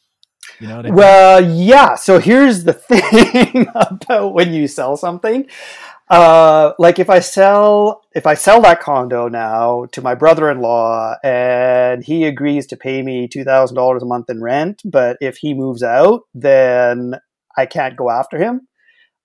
You 0.60 0.68
know 0.68 0.80
I 0.80 0.82
mean? 0.82 0.96
Well, 0.96 1.54
yeah. 1.56 1.96
So 1.96 2.20
here's 2.20 2.64
the 2.64 2.74
thing 2.74 3.68
about 3.78 4.34
when 4.34 4.54
you 4.54 4.68
sell 4.68 4.98
something. 4.98 5.48
Uh, 6.12 6.74
like 6.78 7.00
if 7.00 7.10
I 7.10 7.22
sell 7.22 8.02
if 8.14 8.28
I 8.28 8.34
sell 8.34 8.62
that 8.64 8.82
condo 8.82 9.30
now 9.30 9.86
to 9.94 10.02
my 10.02 10.14
brother-in-law 10.14 11.16
and 11.24 12.04
he 12.04 12.26
agrees 12.26 12.68
to 12.68 12.76
pay 12.76 13.02
me 13.02 13.30
two 13.30 13.46
thousand 13.46 13.78
dollars 13.78 14.04
a 14.04 14.06
month 14.06 14.30
in 14.30 14.42
rent, 14.42 14.82
but 14.84 15.16
if 15.22 15.38
he 15.38 15.54
moves 15.54 15.82
out, 15.82 16.24
then 16.34 17.16
I 17.58 17.66
can't 17.66 17.96
go 17.96 18.10
after 18.10 18.38
him. 18.38 18.68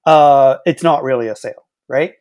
Uh, 0.07 0.59
it's 0.65 0.85
not 0.85 1.03
really 1.03 1.27
a 1.27 1.35
sale, 1.35 1.67
right? 1.89 2.13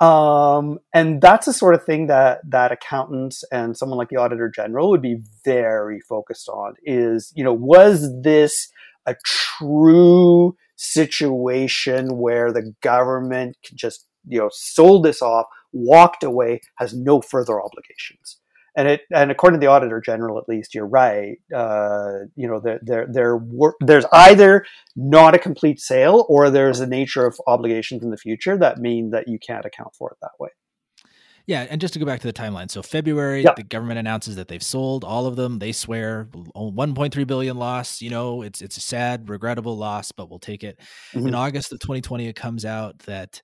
Um, 0.00 0.78
and 0.94 1.20
that's 1.20 1.44
the 1.44 1.52
sort 1.52 1.74
of 1.74 1.84
thing 1.84 2.06
that 2.06 2.40
that 2.48 2.72
accountants 2.72 3.44
and 3.52 3.76
someone 3.76 3.98
like 3.98 4.08
the 4.08 4.16
auditor 4.16 4.50
general 4.50 4.88
would 4.88 5.02
be 5.02 5.18
very 5.44 6.00
focused 6.00 6.48
on. 6.48 6.76
Is 6.82 7.30
you 7.36 7.44
know 7.44 7.52
was 7.52 8.10
this 8.22 8.70
a 9.04 9.16
true 9.26 10.56
situation 10.76 12.16
where 12.16 12.52
the 12.52 12.72
government 12.80 13.58
just 13.74 14.06
you 14.26 14.38
know 14.38 14.50
sold 14.52 15.04
this 15.04 15.22
off, 15.22 15.46
walked 15.72 16.22
away, 16.22 16.60
has 16.78 16.94
no 16.94 17.20
further 17.20 17.60
obligations. 17.60 18.38
And 18.76 18.88
it 18.88 19.02
and 19.14 19.30
according 19.30 19.60
to 19.60 19.64
the 19.64 19.70
auditor 19.70 20.00
general, 20.00 20.36
at 20.38 20.48
least, 20.48 20.74
you're 20.74 20.86
right. 20.86 21.36
Uh, 21.54 22.26
you 22.34 22.48
know, 22.48 22.60
there 22.60 22.80
there 22.82 23.06
there 23.08 23.38
there's 23.80 24.06
either 24.12 24.66
not 24.96 25.34
a 25.34 25.38
complete 25.38 25.78
sale 25.80 26.26
or 26.28 26.50
there's 26.50 26.80
a 26.80 26.86
nature 26.86 27.24
of 27.24 27.38
obligations 27.46 28.02
in 28.02 28.10
the 28.10 28.16
future 28.16 28.58
that 28.58 28.78
mean 28.78 29.10
that 29.10 29.28
you 29.28 29.38
can't 29.38 29.64
account 29.64 29.94
for 29.94 30.10
it 30.10 30.16
that 30.22 30.32
way. 30.40 30.50
Yeah, 31.46 31.66
and 31.68 31.78
just 31.78 31.92
to 31.92 32.00
go 32.00 32.06
back 32.06 32.20
to 32.20 32.26
the 32.26 32.32
timeline. 32.32 32.70
So 32.70 32.82
February, 32.82 33.42
yep. 33.42 33.56
the 33.56 33.62
government 33.62 33.98
announces 33.98 34.36
that 34.36 34.48
they've 34.48 34.62
sold 34.62 35.04
all 35.04 35.26
of 35.26 35.36
them. 35.36 35.58
They 35.58 35.72
swear 35.72 36.24
1.3 36.32 37.26
billion 37.26 37.58
loss. 37.58 38.00
You 38.00 38.10
know, 38.10 38.42
it's 38.42 38.62
it's 38.62 38.78
a 38.78 38.80
sad, 38.80 39.28
regrettable 39.28 39.76
loss, 39.76 40.10
but 40.10 40.30
we'll 40.30 40.38
take 40.38 40.64
it. 40.64 40.80
Mm-hmm. 41.12 41.28
In 41.28 41.34
August 41.34 41.72
of 41.72 41.80
2020, 41.80 42.26
it 42.26 42.34
comes 42.34 42.64
out 42.64 43.00
that 43.00 43.42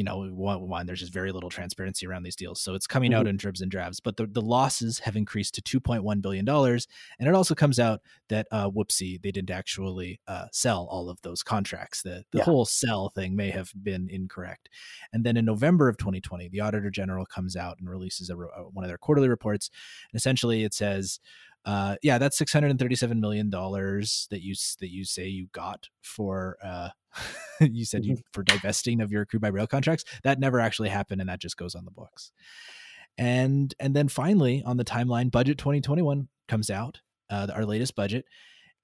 you 0.00 0.04
know, 0.04 0.26
one, 0.32 0.66
one, 0.66 0.86
there's 0.86 1.00
just 1.00 1.12
very 1.12 1.30
little 1.30 1.50
transparency 1.50 2.06
around 2.06 2.22
these 2.22 2.34
deals. 2.34 2.58
So 2.58 2.72
it's 2.72 2.86
coming 2.86 3.10
mm-hmm. 3.10 3.20
out 3.20 3.26
in 3.26 3.36
dribs 3.36 3.60
and 3.60 3.70
drabs, 3.70 4.00
but 4.00 4.16
the, 4.16 4.26
the 4.26 4.40
losses 4.40 4.98
have 5.00 5.14
increased 5.14 5.56
to 5.56 5.80
$2.1 5.80 6.22
billion. 6.22 6.48
And 6.48 7.28
it 7.28 7.34
also 7.34 7.54
comes 7.54 7.78
out 7.78 8.00
that, 8.30 8.46
uh, 8.50 8.70
whoopsie, 8.70 9.20
they 9.20 9.30
didn't 9.30 9.50
actually 9.50 10.18
uh, 10.26 10.46
sell 10.52 10.88
all 10.90 11.10
of 11.10 11.20
those 11.20 11.42
contracts. 11.42 12.00
The, 12.00 12.24
the 12.32 12.38
yeah. 12.38 12.44
whole 12.44 12.64
sell 12.64 13.10
thing 13.10 13.36
may 13.36 13.50
have 13.50 13.74
been 13.82 14.08
incorrect. 14.10 14.70
And 15.12 15.22
then 15.22 15.36
in 15.36 15.44
November 15.44 15.90
of 15.90 15.98
2020, 15.98 16.48
the 16.48 16.60
Auditor 16.60 16.88
General 16.88 17.26
comes 17.26 17.54
out 17.54 17.76
and 17.78 17.86
releases 17.86 18.30
a, 18.30 18.38
a, 18.38 18.70
one 18.72 18.86
of 18.86 18.88
their 18.88 18.96
quarterly 18.96 19.28
reports. 19.28 19.68
And 20.10 20.18
essentially 20.18 20.64
it 20.64 20.72
says, 20.72 21.20
uh, 21.64 21.96
yeah, 22.02 22.18
that's 22.18 22.38
six 22.38 22.52
hundred 22.52 22.70
and 22.70 22.78
thirty-seven 22.78 23.20
million 23.20 23.50
dollars 23.50 24.26
that 24.30 24.42
you 24.42 24.54
that 24.80 24.90
you 24.90 25.04
say 25.04 25.26
you 25.26 25.48
got 25.52 25.88
for. 26.02 26.56
Uh, 26.62 26.88
you 27.60 27.84
said 27.84 28.04
you 28.04 28.14
mm-hmm. 28.14 28.20
for 28.32 28.42
divesting 28.42 29.00
of 29.00 29.10
your 29.10 29.26
crude 29.26 29.42
by 29.42 29.48
rail 29.48 29.66
contracts. 29.66 30.04
That 30.22 30.38
never 30.38 30.60
actually 30.60 30.88
happened, 30.88 31.20
and 31.20 31.28
that 31.28 31.40
just 31.40 31.56
goes 31.56 31.74
on 31.74 31.84
the 31.84 31.90
books. 31.90 32.32
And 33.18 33.74
and 33.78 33.94
then 33.94 34.08
finally 34.08 34.62
on 34.64 34.76
the 34.78 34.84
timeline, 34.84 35.30
budget 35.30 35.58
twenty 35.58 35.80
twenty 35.80 36.02
one 36.02 36.28
comes 36.48 36.70
out, 36.70 37.00
uh, 37.28 37.48
our 37.54 37.66
latest 37.66 37.94
budget, 37.94 38.24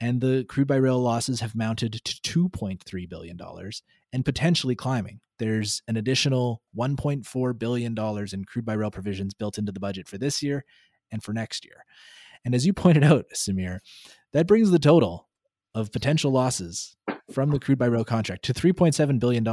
and 0.01 0.21
the 0.21 0.45
crude 0.49 0.69
by 0.69 0.77
rail 0.77 0.99
losses 0.99 1.41
have 1.41 1.55
mounted 1.55 1.93
to 2.05 2.23
two 2.23 2.49
point 2.51 2.83
three 2.85 3.07
billion 3.07 3.37
dollars 3.37 3.83
and 4.13 4.25
potentially 4.25 4.75
climbing. 4.75 5.21
There's 5.39 5.83
an 5.89 5.97
additional 5.97 6.63
one 6.75 6.97
point 6.97 7.25
four 7.25 7.55
billion 7.55 7.95
dollars 7.95 8.35
in 8.35 8.45
crude 8.45 8.67
by 8.67 8.75
rail 8.75 8.91
provisions 8.91 9.33
built 9.33 9.57
into 9.57 9.73
the 9.73 9.81
budget 9.81 10.09
for 10.09 10.19
this 10.19 10.43
year 10.43 10.65
and 11.11 11.23
for 11.23 11.33
next 11.33 11.65
year. 11.65 11.85
And 12.45 12.55
as 12.55 12.67
you 12.67 12.73
pointed 12.73 13.05
out, 13.05 13.27
Samir, 13.35 13.79
that 14.33 14.47
brings 14.47 14.71
the 14.71 14.79
total 14.79 15.29
of 15.75 15.93
potential 15.93 16.31
losses 16.31 16.97
from 17.31 17.51
the 17.51 17.59
crude 17.59 17.79
by 17.79 17.87
rail 17.87 18.05
contract 18.05 18.45
to 18.45 18.55
$3.7 18.55 19.19
billion. 19.19 19.45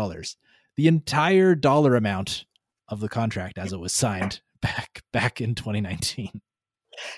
The 0.76 0.88
entire 0.88 1.56
dollar 1.56 1.96
amount 1.96 2.46
of 2.89 3.00
the 3.00 3.10
contract 3.10 3.58
as 3.58 3.74
it 3.74 3.80
was 3.80 3.93
signed 3.93 4.41
back 4.62 5.04
back 5.12 5.41
in 5.41 5.56
2019. 5.56 6.41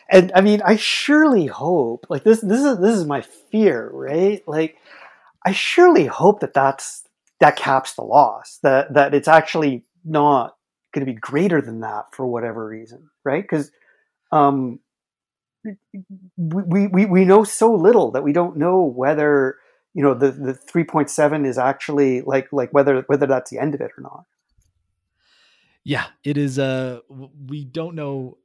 And 0.09 0.31
I 0.33 0.41
mean, 0.41 0.61
I 0.65 0.77
surely 0.77 1.47
hope 1.47 2.05
like 2.09 2.23
this 2.23 2.41
this 2.41 2.63
is 2.63 2.79
this 2.79 2.95
is 2.97 3.05
my 3.05 3.21
fear, 3.21 3.89
right? 3.93 4.41
Like 4.47 4.77
I 5.45 5.51
surely 5.51 6.05
hope 6.05 6.39
that 6.39 6.53
that's 6.53 7.03
that 7.41 7.57
caps 7.57 7.93
the 7.93 8.01
loss, 8.03 8.59
that 8.63 8.93
that 8.93 9.13
it's 9.13 9.27
actually 9.27 9.83
not 10.03 10.55
going 10.93 11.05
to 11.05 11.11
be 11.11 11.19
greater 11.19 11.61
than 11.61 11.81
that 11.81 12.05
for 12.13 12.25
whatever 12.25 12.65
reason, 12.65 13.09
right? 13.23 13.47
Cuz 13.47 13.71
um 14.31 14.79
we, 16.37 16.87
we, 16.87 17.05
we 17.05 17.25
know 17.25 17.43
so 17.43 17.73
little 17.73 18.11
that 18.11 18.23
we 18.23 18.33
don't 18.33 18.57
know 18.57 18.83
whether 18.83 19.57
you 19.93 20.03
know 20.03 20.13
the, 20.13 20.31
the 20.31 20.53
3.7 20.53 21.45
is 21.45 21.57
actually 21.57 22.21
like 22.21 22.47
like 22.51 22.71
whether 22.71 23.01
whether 23.07 23.25
that's 23.25 23.49
the 23.49 23.59
end 23.59 23.75
of 23.75 23.81
it 23.81 23.91
or 23.97 24.01
not. 24.01 24.25
Yeah 25.83 26.07
it 26.23 26.37
is 26.37 26.59
uh 26.59 26.99
we 27.47 27.63
don't 27.65 27.95
know 27.95 28.37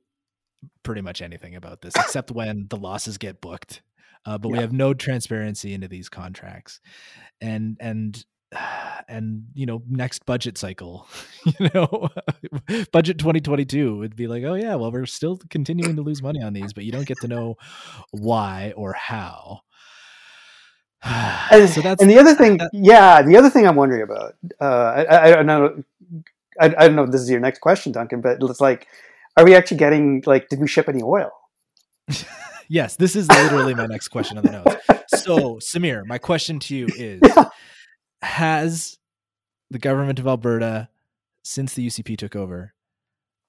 pretty 0.83 1.00
much 1.00 1.22
anything 1.22 1.54
about 1.54 1.83
this 1.83 1.94
except 1.96 2.30
when 2.30 2.66
the 2.68 2.76
losses 2.76 3.18
get 3.18 3.40
booked. 3.40 3.83
Uh, 4.26 4.37
but 4.37 4.48
yeah. 4.48 4.52
we 4.52 4.59
have 4.59 4.72
no 4.72 4.92
transparency 4.92 5.72
into 5.72 5.88
these 5.88 6.09
contracts. 6.09 6.80
And 7.40 7.76
and 7.80 8.22
and 9.08 9.44
you 9.54 9.66
know 9.66 9.82
next 9.88 10.24
budget 10.26 10.58
cycle 10.58 11.06
you 11.58 11.70
know 11.74 12.08
budget 12.92 13.18
2022 13.18 13.96
would 13.96 14.16
be 14.16 14.26
like 14.26 14.44
oh 14.44 14.54
yeah 14.54 14.74
well 14.74 14.92
we're 14.92 15.06
still 15.06 15.38
continuing 15.50 15.96
to 15.96 16.02
lose 16.02 16.22
money 16.22 16.42
on 16.42 16.52
these 16.52 16.72
but 16.72 16.84
you 16.84 16.92
don't 16.92 17.06
get 17.06 17.18
to 17.20 17.28
know 17.28 17.56
why 18.10 18.72
or 18.76 18.92
how 18.92 19.60
so 21.50 21.80
that's 21.80 22.02
and 22.02 22.10
the 22.10 22.18
other 22.18 22.34
thing 22.34 22.58
that, 22.58 22.70
yeah 22.72 23.22
the 23.22 23.36
other 23.36 23.50
thing 23.50 23.66
i'm 23.66 23.76
wondering 23.76 24.02
about 24.02 24.34
uh 24.60 24.64
i, 24.96 25.04
I, 25.04 25.38
I 25.38 25.42
know 25.42 25.82
I, 26.60 26.66
I 26.66 26.86
don't 26.86 26.96
know 26.96 27.04
if 27.04 27.10
this 27.10 27.22
is 27.22 27.30
your 27.30 27.40
next 27.40 27.60
question, 27.60 27.90
Duncan, 27.92 28.20
but 28.20 28.38
it's 28.42 28.60
like, 28.60 28.86
are 29.36 29.44
we 29.44 29.54
actually 29.54 29.78
getting 29.78 30.22
like, 30.26 30.48
did 30.48 30.60
we 30.60 30.68
ship 30.68 30.88
any 30.88 31.02
oil? 31.02 31.30
yes, 32.68 32.96
this 32.96 33.16
is 33.16 33.28
literally 33.28 33.74
my 33.74 33.86
next 33.86 34.08
question 34.08 34.36
on 34.38 34.44
the 34.44 34.52
notes. 34.52 35.22
So, 35.22 35.56
Samir, 35.56 36.04
my 36.06 36.18
question 36.18 36.58
to 36.60 36.76
you 36.76 36.86
is: 36.94 37.20
Has 38.22 38.98
the 39.70 39.78
government 39.78 40.18
of 40.18 40.26
Alberta, 40.26 40.88
since 41.44 41.74
the 41.74 41.87
UCP 41.87 42.16
took 42.18 42.37
over, 42.37 42.74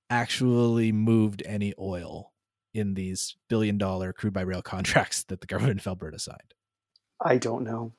actually 0.10 0.92
moved 0.92 1.42
any 1.46 1.74
oil 1.80 2.32
in 2.74 2.94
these 2.94 3.36
billion 3.50 3.78
dollar 3.78 4.14
crude 4.14 4.34
by 4.34 4.42
rail 4.42 4.62
contracts 4.74 5.24
that 5.24 5.42
the 5.42 5.48
government 5.48 5.80
of 5.82 5.88
Alberta 5.88 6.20
signed? 6.20 6.54
I 7.24 7.38
don't 7.38 7.64
know. 7.64 7.94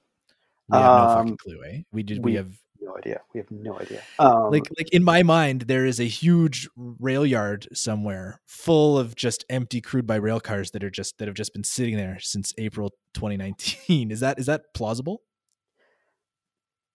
We 0.68 0.78
have 0.78 0.96
no 0.96 1.02
Um, 1.08 1.18
fucking 1.18 1.36
clue, 1.36 1.60
eh? 1.68 1.82
We 1.92 2.02
did. 2.02 2.24
We, 2.24 2.32
we- 2.32 2.36
have 2.36 2.52
No 2.80 2.96
idea. 2.96 3.20
We 3.34 3.38
have 3.38 3.50
no 3.50 3.78
idea. 3.78 4.02
Um, 4.18 4.50
like 4.50 4.64
like 4.78 4.88
in 4.92 5.04
my 5.04 5.22
mind, 5.22 5.62
there 5.62 5.84
is 5.86 6.00
a 6.00 6.04
huge 6.04 6.68
rail 6.76 7.24
yard 7.26 7.68
somewhere 7.72 8.40
full 8.46 8.98
of 8.98 9.14
just 9.14 9.44
empty 9.50 9.80
crude 9.80 10.06
by 10.06 10.16
rail 10.16 10.40
cars 10.40 10.70
that 10.72 10.82
are 10.82 10.90
just 10.90 11.18
that 11.18 11.28
have 11.28 11.36
just 11.36 11.52
been 11.52 11.64
sitting 11.64 11.96
there 11.96 12.18
since 12.20 12.52
April 12.58 12.90
2019. 13.14 14.10
Is 14.10 14.20
that 14.20 14.38
is 14.38 14.46
that 14.46 14.62
plausible? 14.74 15.22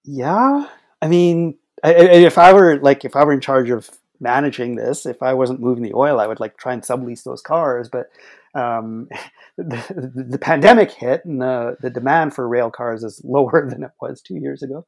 Yeah, 0.03 0.67
I 1.01 1.07
mean, 1.07 1.57
I, 1.83 1.93
I, 1.93 1.99
if 1.99 2.38
I 2.38 2.53
were 2.53 2.77
like, 2.79 3.05
if 3.05 3.15
I 3.15 3.23
were 3.23 3.33
in 3.33 3.41
charge 3.41 3.69
of 3.69 3.89
managing 4.19 4.75
this, 4.75 5.05
if 5.05 5.21
I 5.21 5.33
wasn't 5.33 5.62
moving 5.62 5.83
the 5.83 5.93
oil, 5.93 6.19
I 6.19 6.27
would 6.27 6.39
like 6.39 6.57
try 6.57 6.73
and 6.73 6.81
sublease 6.81 7.23
those 7.23 7.41
cars. 7.41 7.89
But 7.89 8.10
um, 8.55 9.10
the, 9.57 10.25
the 10.29 10.39
pandemic 10.39 10.91
hit, 10.91 11.25
and 11.25 11.41
the 11.41 11.77
the 11.81 11.89
demand 11.89 12.33
for 12.33 12.47
rail 12.47 12.71
cars 12.71 13.03
is 13.03 13.21
lower 13.23 13.67
than 13.69 13.83
it 13.83 13.91
was 14.01 14.21
two 14.21 14.36
years 14.36 14.63
ago. 14.63 14.86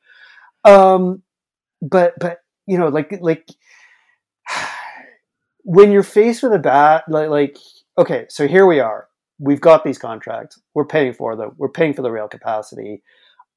Um, 0.65 1.23
but 1.81 2.13
but 2.19 2.39
you 2.67 2.77
know, 2.77 2.87
like 2.89 3.17
like 3.21 3.47
when 5.63 5.91
you're 5.91 6.03
faced 6.03 6.43
with 6.43 6.53
a 6.53 6.59
bat, 6.59 7.03
like 7.07 7.29
like 7.29 7.57
okay, 7.97 8.25
so 8.29 8.47
here 8.47 8.65
we 8.65 8.79
are. 8.79 9.07
We've 9.41 9.61
got 9.61 9.85
these 9.85 9.97
contracts. 9.97 10.59
We're 10.73 10.85
paying 10.85 11.13
for 11.13 11.35
them. 11.35 11.51
We're 11.57 11.69
paying 11.69 11.93
for 11.93 12.01
the 12.01 12.11
rail 12.11 12.27
capacity. 12.27 13.01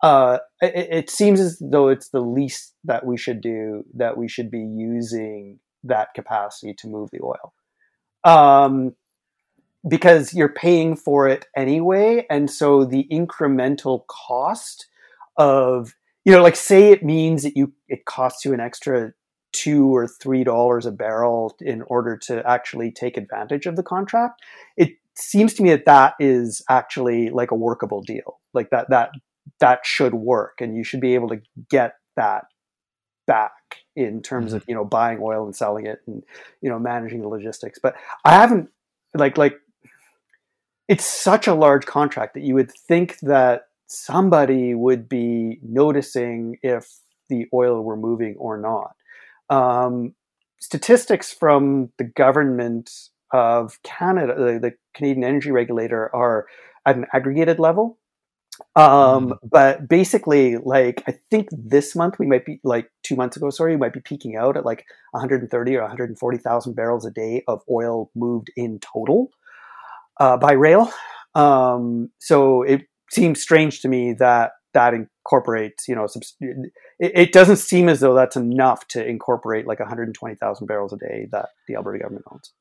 Uh, 0.02 0.38
it, 0.60 0.88
it 0.90 1.10
seems 1.10 1.40
as 1.40 1.58
though 1.60 1.88
it's 1.88 2.08
the 2.08 2.20
least 2.20 2.74
that 2.84 3.06
we 3.06 3.16
should 3.16 3.40
do. 3.40 3.84
That 3.94 4.16
we 4.16 4.28
should 4.28 4.50
be 4.50 4.60
using 4.60 5.60
that 5.84 6.08
capacity 6.14 6.74
to 6.78 6.88
move 6.88 7.10
the 7.10 7.20
oil, 7.22 7.52
um, 8.24 8.94
because 9.88 10.34
you're 10.34 10.52
paying 10.52 10.96
for 10.96 11.28
it 11.28 11.46
anyway, 11.56 12.26
and 12.30 12.50
so 12.50 12.84
the 12.84 13.06
incremental 13.10 14.06
cost 14.08 14.86
of 15.36 15.94
you 16.24 16.32
know, 16.32 16.42
like 16.42 16.56
say 16.56 16.92
it 16.92 17.04
means 17.04 17.42
that 17.42 17.56
you 17.56 17.72
it 17.88 18.04
costs 18.04 18.44
you 18.44 18.52
an 18.52 18.60
extra 18.60 19.12
two 19.52 19.94
or 19.94 20.06
three 20.08 20.44
dollars 20.44 20.86
a 20.86 20.92
barrel 20.92 21.54
in 21.60 21.82
order 21.82 22.16
to 22.16 22.48
actually 22.48 22.90
take 22.90 23.16
advantage 23.16 23.66
of 23.66 23.76
the 23.76 23.82
contract. 23.82 24.40
It 24.76 24.92
seems 25.14 25.54
to 25.54 25.62
me 25.62 25.70
that 25.70 25.84
that 25.84 26.14
is 26.20 26.62
actually 26.70 27.30
like 27.30 27.50
a 27.50 27.56
workable 27.56 28.02
deal. 28.02 28.40
Like 28.54 28.70
that 28.70 28.90
that 28.90 29.10
that 29.60 29.84
should 29.84 30.14
work, 30.14 30.60
and 30.60 30.76
you 30.76 30.84
should 30.84 31.00
be 31.00 31.14
able 31.14 31.28
to 31.28 31.40
get 31.70 31.94
that 32.16 32.44
back 33.26 33.52
in 33.94 34.22
terms 34.22 34.52
of 34.52 34.64
you 34.66 34.74
know 34.74 34.84
buying 34.84 35.18
oil 35.20 35.44
and 35.44 35.54
selling 35.54 35.86
it 35.86 36.00
and 36.06 36.22
you 36.60 36.68
know 36.68 36.78
managing 36.78 37.20
the 37.22 37.28
logistics. 37.28 37.78
But 37.82 37.94
I 38.24 38.32
haven't 38.32 38.70
like 39.14 39.38
like 39.38 39.56
it's 40.88 41.04
such 41.04 41.46
a 41.46 41.54
large 41.54 41.86
contract 41.86 42.34
that 42.34 42.42
you 42.42 42.54
would 42.54 42.70
think 42.70 43.18
that 43.20 43.62
somebody 43.86 44.74
would 44.74 45.08
be 45.08 45.58
noticing 45.62 46.58
if 46.62 46.88
the 47.28 47.46
oil 47.52 47.82
were 47.82 47.96
moving 47.96 48.34
or 48.38 48.58
not. 48.58 48.94
Um, 49.48 50.14
statistics 50.60 51.32
from 51.32 51.90
the 51.98 52.04
government 52.04 52.90
of 53.32 53.82
Canada, 53.82 54.34
the, 54.36 54.58
the 54.58 54.72
Canadian 54.94 55.24
Energy 55.24 55.50
Regulator, 55.50 56.14
are 56.14 56.46
at 56.86 56.96
an 56.96 57.06
aggregated 57.12 57.58
level. 57.58 57.98
Um, 58.76 59.34
but 59.42 59.88
basically, 59.88 60.56
like 60.56 61.02
I 61.06 61.14
think 61.30 61.48
this 61.52 61.96
month 61.96 62.18
we 62.18 62.26
might 62.26 62.44
be 62.44 62.60
like 62.64 62.90
two 63.02 63.16
months 63.16 63.36
ago, 63.36 63.50
sorry, 63.50 63.72
we 63.72 63.80
might 63.80 63.92
be 63.92 64.00
peaking 64.00 64.36
out 64.36 64.56
at 64.56 64.64
like 64.64 64.84
130 65.12 65.76
or 65.76 65.80
140,000 65.80 66.74
barrels 66.74 67.06
a 67.06 67.10
day 67.10 67.42
of 67.48 67.62
oil 67.70 68.10
moved 68.14 68.50
in 68.56 68.78
total 68.80 69.30
uh, 70.20 70.36
by 70.36 70.52
rail. 70.52 70.90
Um, 71.34 72.10
so 72.18 72.62
it 72.62 72.82
seems 73.10 73.40
strange 73.40 73.80
to 73.80 73.88
me 73.88 74.14
that 74.14 74.52
that 74.74 74.94
incorporates, 74.94 75.86
you 75.88 75.94
know, 75.94 76.06
subs- 76.06 76.36
it, 76.40 76.72
it 76.98 77.32
doesn't 77.32 77.56
seem 77.56 77.88
as 77.88 78.00
though 78.00 78.14
that's 78.14 78.36
enough 78.36 78.86
to 78.88 79.06
incorporate 79.06 79.66
like 79.66 79.80
120,000 79.80 80.66
barrels 80.66 80.92
a 80.92 80.96
day 80.96 81.26
that 81.30 81.50
the 81.68 81.74
Alberta 81.74 81.98
government 81.98 82.24
owns. 82.32 82.52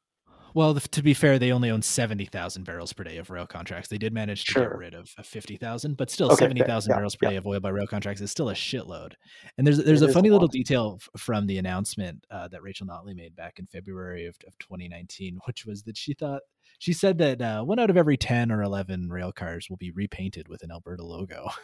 Well, 0.53 0.75
to 0.75 1.01
be 1.03 1.13
fair, 1.13 1.39
they 1.39 1.51
only 1.51 1.69
own 1.71 1.81
70,000 1.81 2.63
barrels 2.63 2.93
per 2.93 3.03
day 3.03 3.17
of 3.17 3.29
rail 3.29 3.45
contracts. 3.47 3.89
They 3.89 3.97
did 3.97 4.13
manage 4.13 4.45
to 4.45 4.53
get 4.53 4.75
rid 4.75 4.93
of 4.93 5.13
uh, 5.17 5.23
50,000, 5.23 5.97
but 5.97 6.09
still 6.09 6.29
Okay, 6.31 6.45
70,000 6.45 6.91
Yeah, 6.91 6.95
barrels 6.95 7.15
per 7.15 7.25
yeah. 7.25 7.29
day 7.29 7.35
of 7.37 7.47
oil 7.47 7.59
by 7.59 7.69
rail 7.69 7.87
contracts 7.87 8.21
is 8.21 8.31
still 8.31 8.49
a 8.49 8.53
shitload. 8.53 9.13
And 9.57 9.65
there's 9.65 9.77
there's 9.83 10.01
It 10.01 10.05
a 10.05 10.09
is 10.09 10.15
a 10.15 10.19
funny 10.19 10.29
little 10.29 10.47
detail 10.47 10.99
from 11.17 11.47
the 11.47 11.57
announcement 11.57 12.25
uh, 12.31 12.47
that 12.49 12.61
Rachel 12.61 12.87
Notley 12.87 13.15
made 13.15 13.35
back 13.35 13.59
in 13.59 13.67
February 13.67 14.25
of, 14.25 14.35
of 14.47 14.57
2019, 14.59 15.39
which 15.45 15.65
was 15.65 15.83
that 15.83 15.97
she 15.97 16.13
thought 16.13 16.41
she 16.79 16.93
said 16.93 17.17
that 17.19 17.41
uh, 17.41 17.63
one 17.63 17.79
out 17.79 17.89
of 17.89 17.97
every 17.97 18.17
10 18.17 18.51
or 18.51 18.61
11 18.63 19.09
rail 19.09 19.31
cars 19.31 19.69
will 19.69 19.77
be 19.77 19.91
repainted 19.91 20.47
with 20.47 20.63
an 20.63 20.71
Alberta 20.71 21.03
logo. 21.05 21.49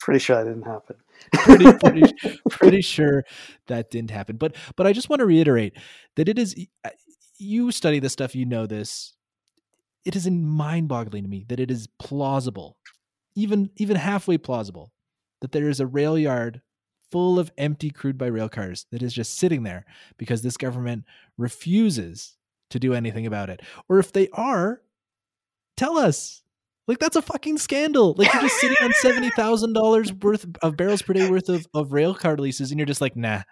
Pretty 0.00 0.18
sure 0.18 0.36
that 0.36 0.50
didn't 0.50 0.64
happen. 0.66 0.96
pretty 1.32 1.72
pretty 1.78 2.02
pretty 2.50 2.80
sure 2.82 3.22
that 3.68 3.88
didn't 3.92 4.10
happen. 4.10 4.36
But 4.36 4.56
but 4.74 4.84
I 4.84 4.92
just 4.92 5.08
want 5.08 5.20
to 5.20 5.26
reiterate 5.26 5.74
that 6.16 6.28
it 6.28 6.40
is 6.40 6.56
you 7.38 7.70
study 7.72 7.98
this 7.98 8.12
stuff, 8.12 8.34
you 8.34 8.44
know 8.44 8.66
this. 8.66 9.14
It 10.04 10.16
is 10.16 10.28
mind-boggling 10.28 11.22
to 11.24 11.28
me 11.28 11.44
that 11.48 11.60
it 11.60 11.70
is 11.70 11.88
plausible, 11.98 12.76
even 13.34 13.70
even 13.76 13.96
halfway 13.96 14.38
plausible, 14.38 14.92
that 15.40 15.52
there 15.52 15.68
is 15.68 15.80
a 15.80 15.86
rail 15.86 16.18
yard 16.18 16.60
full 17.10 17.38
of 17.38 17.52
empty 17.58 17.90
crude 17.90 18.18
by 18.18 18.26
rail 18.26 18.48
cars 18.48 18.86
that 18.90 19.02
is 19.02 19.12
just 19.12 19.38
sitting 19.38 19.62
there 19.62 19.84
because 20.16 20.42
this 20.42 20.56
government 20.56 21.04
refuses 21.36 22.36
to 22.70 22.78
do 22.78 22.94
anything 22.94 23.26
about 23.26 23.50
it. 23.50 23.60
Or 23.88 23.98
if 23.98 24.12
they 24.12 24.28
are, 24.32 24.80
tell 25.76 25.98
us. 25.98 26.42
Like 26.88 26.98
that's 26.98 27.16
a 27.16 27.22
fucking 27.22 27.58
scandal. 27.58 28.14
Like 28.18 28.32
you're 28.32 28.42
just 28.42 28.60
sitting 28.60 28.76
on 28.82 28.92
seventy 28.94 29.30
thousand 29.30 29.74
dollars 29.74 30.12
worth 30.12 30.46
of 30.62 30.76
barrels 30.76 31.02
per 31.02 31.12
day 31.12 31.30
worth 31.30 31.48
of, 31.48 31.66
of 31.74 31.92
rail 31.92 32.12
car 32.12 32.36
leases, 32.36 32.72
and 32.72 32.78
you're 32.80 32.86
just 32.86 33.00
like, 33.00 33.14
nah, 33.14 33.42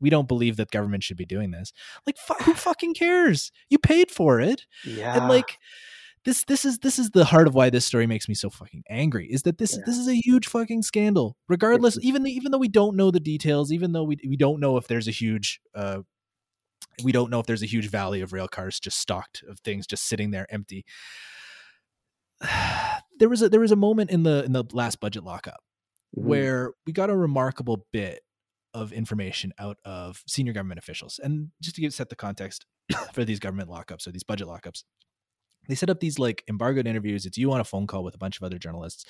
we 0.00 0.10
don't 0.10 0.28
believe 0.28 0.56
that 0.56 0.70
government 0.70 1.02
should 1.02 1.16
be 1.16 1.26
doing 1.26 1.50
this. 1.50 1.72
Like, 2.06 2.16
fu- 2.18 2.42
who 2.44 2.54
fucking 2.68 2.94
cares? 2.94 3.52
You 3.68 3.78
paid 3.78 4.10
for 4.10 4.40
it, 4.40 4.66
Yeah. 4.84 5.16
and 5.16 5.28
like 5.28 5.58
this, 6.24 6.44
this 6.44 6.64
is 6.64 6.78
this 6.80 6.98
is 6.98 7.10
the 7.10 7.24
heart 7.24 7.46
of 7.48 7.54
why 7.54 7.70
this 7.70 7.86
story 7.86 8.06
makes 8.06 8.28
me 8.28 8.34
so 8.34 8.50
fucking 8.50 8.82
angry. 8.90 9.26
Is 9.30 9.42
that 9.42 9.58
this 9.58 9.74
Yeah. 9.76 9.82
this 9.86 9.96
is 9.96 10.06
a 10.08 10.14
huge 10.16 10.46
fucking 10.48 10.82
scandal. 10.82 11.36
Regardless, 11.48 11.98
even 12.02 12.26
even 12.26 12.52
though 12.52 12.58
we 12.58 12.68
don't 12.68 12.96
know 12.96 13.10
the 13.10 13.20
details, 13.20 13.72
even 13.72 13.92
though 13.92 14.04
we 14.04 14.16
we 14.28 14.36
don't 14.36 14.60
know 14.60 14.76
if 14.76 14.86
there's 14.86 15.08
a 15.08 15.12
huge 15.12 15.60
uh 15.74 16.00
we 17.04 17.12
don't 17.12 17.30
know 17.30 17.40
if 17.40 17.46
there's 17.46 17.62
a 17.62 17.66
huge 17.66 17.88
valley 17.88 18.20
of 18.20 18.32
rail 18.34 18.48
cars 18.48 18.78
just 18.80 18.98
stocked 18.98 19.42
of 19.48 19.60
things 19.60 19.86
just 19.86 20.06
sitting 20.06 20.30
there 20.30 20.46
empty. 20.50 20.84
There 23.18 23.28
was 23.28 23.42
a 23.42 23.48
there 23.50 23.60
was 23.60 23.72
a 23.72 23.76
moment 23.76 24.10
in 24.10 24.22
the 24.22 24.44
in 24.44 24.52
the 24.52 24.64
last 24.72 24.98
budget 25.00 25.24
lockup 25.24 25.60
Mhm. 26.18 26.24
where 26.24 26.72
we 26.86 26.92
got 26.94 27.10
a 27.10 27.16
remarkable 27.16 27.86
bit 27.92 28.20
of 28.74 28.92
information 28.92 29.52
out 29.58 29.78
of 29.84 30.22
senior 30.26 30.52
government 30.52 30.78
officials. 30.78 31.18
And 31.22 31.50
just 31.60 31.76
to 31.76 31.80
give 31.82 31.92
set 31.94 32.08
the 32.08 32.16
context 32.16 32.66
for 33.12 33.24
these 33.24 33.38
government 33.40 33.68
lockups 33.68 34.06
or 34.06 34.12
these 34.12 34.24
budget 34.24 34.46
lockups, 34.48 34.84
they 35.68 35.74
set 35.74 35.90
up 35.90 36.00
these 36.00 36.18
like 36.18 36.42
embargoed 36.48 36.86
interviews. 36.86 37.26
It's 37.26 37.36
you 37.36 37.52
on 37.52 37.60
a 37.60 37.64
phone 37.64 37.86
call 37.86 38.02
with 38.02 38.14
a 38.14 38.18
bunch 38.18 38.38
of 38.38 38.42
other 38.42 38.58
journalists, 38.58 39.04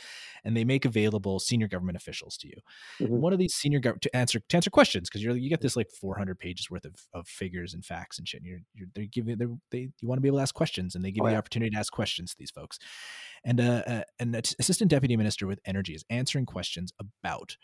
and 0.45 0.57
they 0.57 0.65
make 0.65 0.85
available 0.85 1.39
senior 1.39 1.69
government 1.69 1.97
officials 1.97 2.37
to 2.39 2.49
you. 2.49 2.55
Mhm. 2.99 3.21
One 3.21 3.33
of 3.33 3.39
these 3.39 3.55
senior 3.55 3.79
government 3.79 4.03
to 4.03 4.17
answer 4.17 4.41
to 4.41 4.57
answer 4.57 4.69
questions 4.69 5.09
because 5.09 5.23
you're 5.23 5.37
you 5.37 5.49
get 5.49 5.61
this 5.61 5.77
like 5.77 5.89
400 5.91 6.39
pages 6.39 6.69
worth 6.69 6.85
of, 6.85 6.97
of 7.15 7.29
figures 7.29 7.73
and 7.73 7.85
facts 7.85 8.19
and 8.19 8.29
shit. 8.29 8.41
And 8.43 8.51
you're, 8.51 8.61
you're 8.75 8.89
they're 8.95 9.05
giving 9.07 9.39
they're, 9.39 9.49
they 9.71 9.91
you 10.01 10.09
want 10.09 10.19
to 10.19 10.23
be 10.23 10.29
able 10.29 10.39
to 10.39 10.43
ask 10.43 10.55
questions, 10.55 10.97
and 10.97 11.05
they 11.05 11.13
give 11.13 11.23
Oh, 11.23 11.27
you 11.27 11.31
the 11.31 11.35
yeah. 11.35 11.39
opportunity 11.39 11.71
to 11.71 11.79
ask 11.79 11.93
questions 11.93 12.33
to 12.33 12.37
these 12.39 12.51
folks. 12.51 12.79
And 13.45 13.61
uh, 13.61 13.83
uh, 13.87 14.03
an 14.19 14.35
assistant 14.35 14.91
deputy 14.91 15.17
minister 15.17 15.47
with 15.47 15.61
energy 15.65 15.95
is 15.95 16.05
answering 16.11 16.47
questions 16.47 16.93
about 16.99 17.57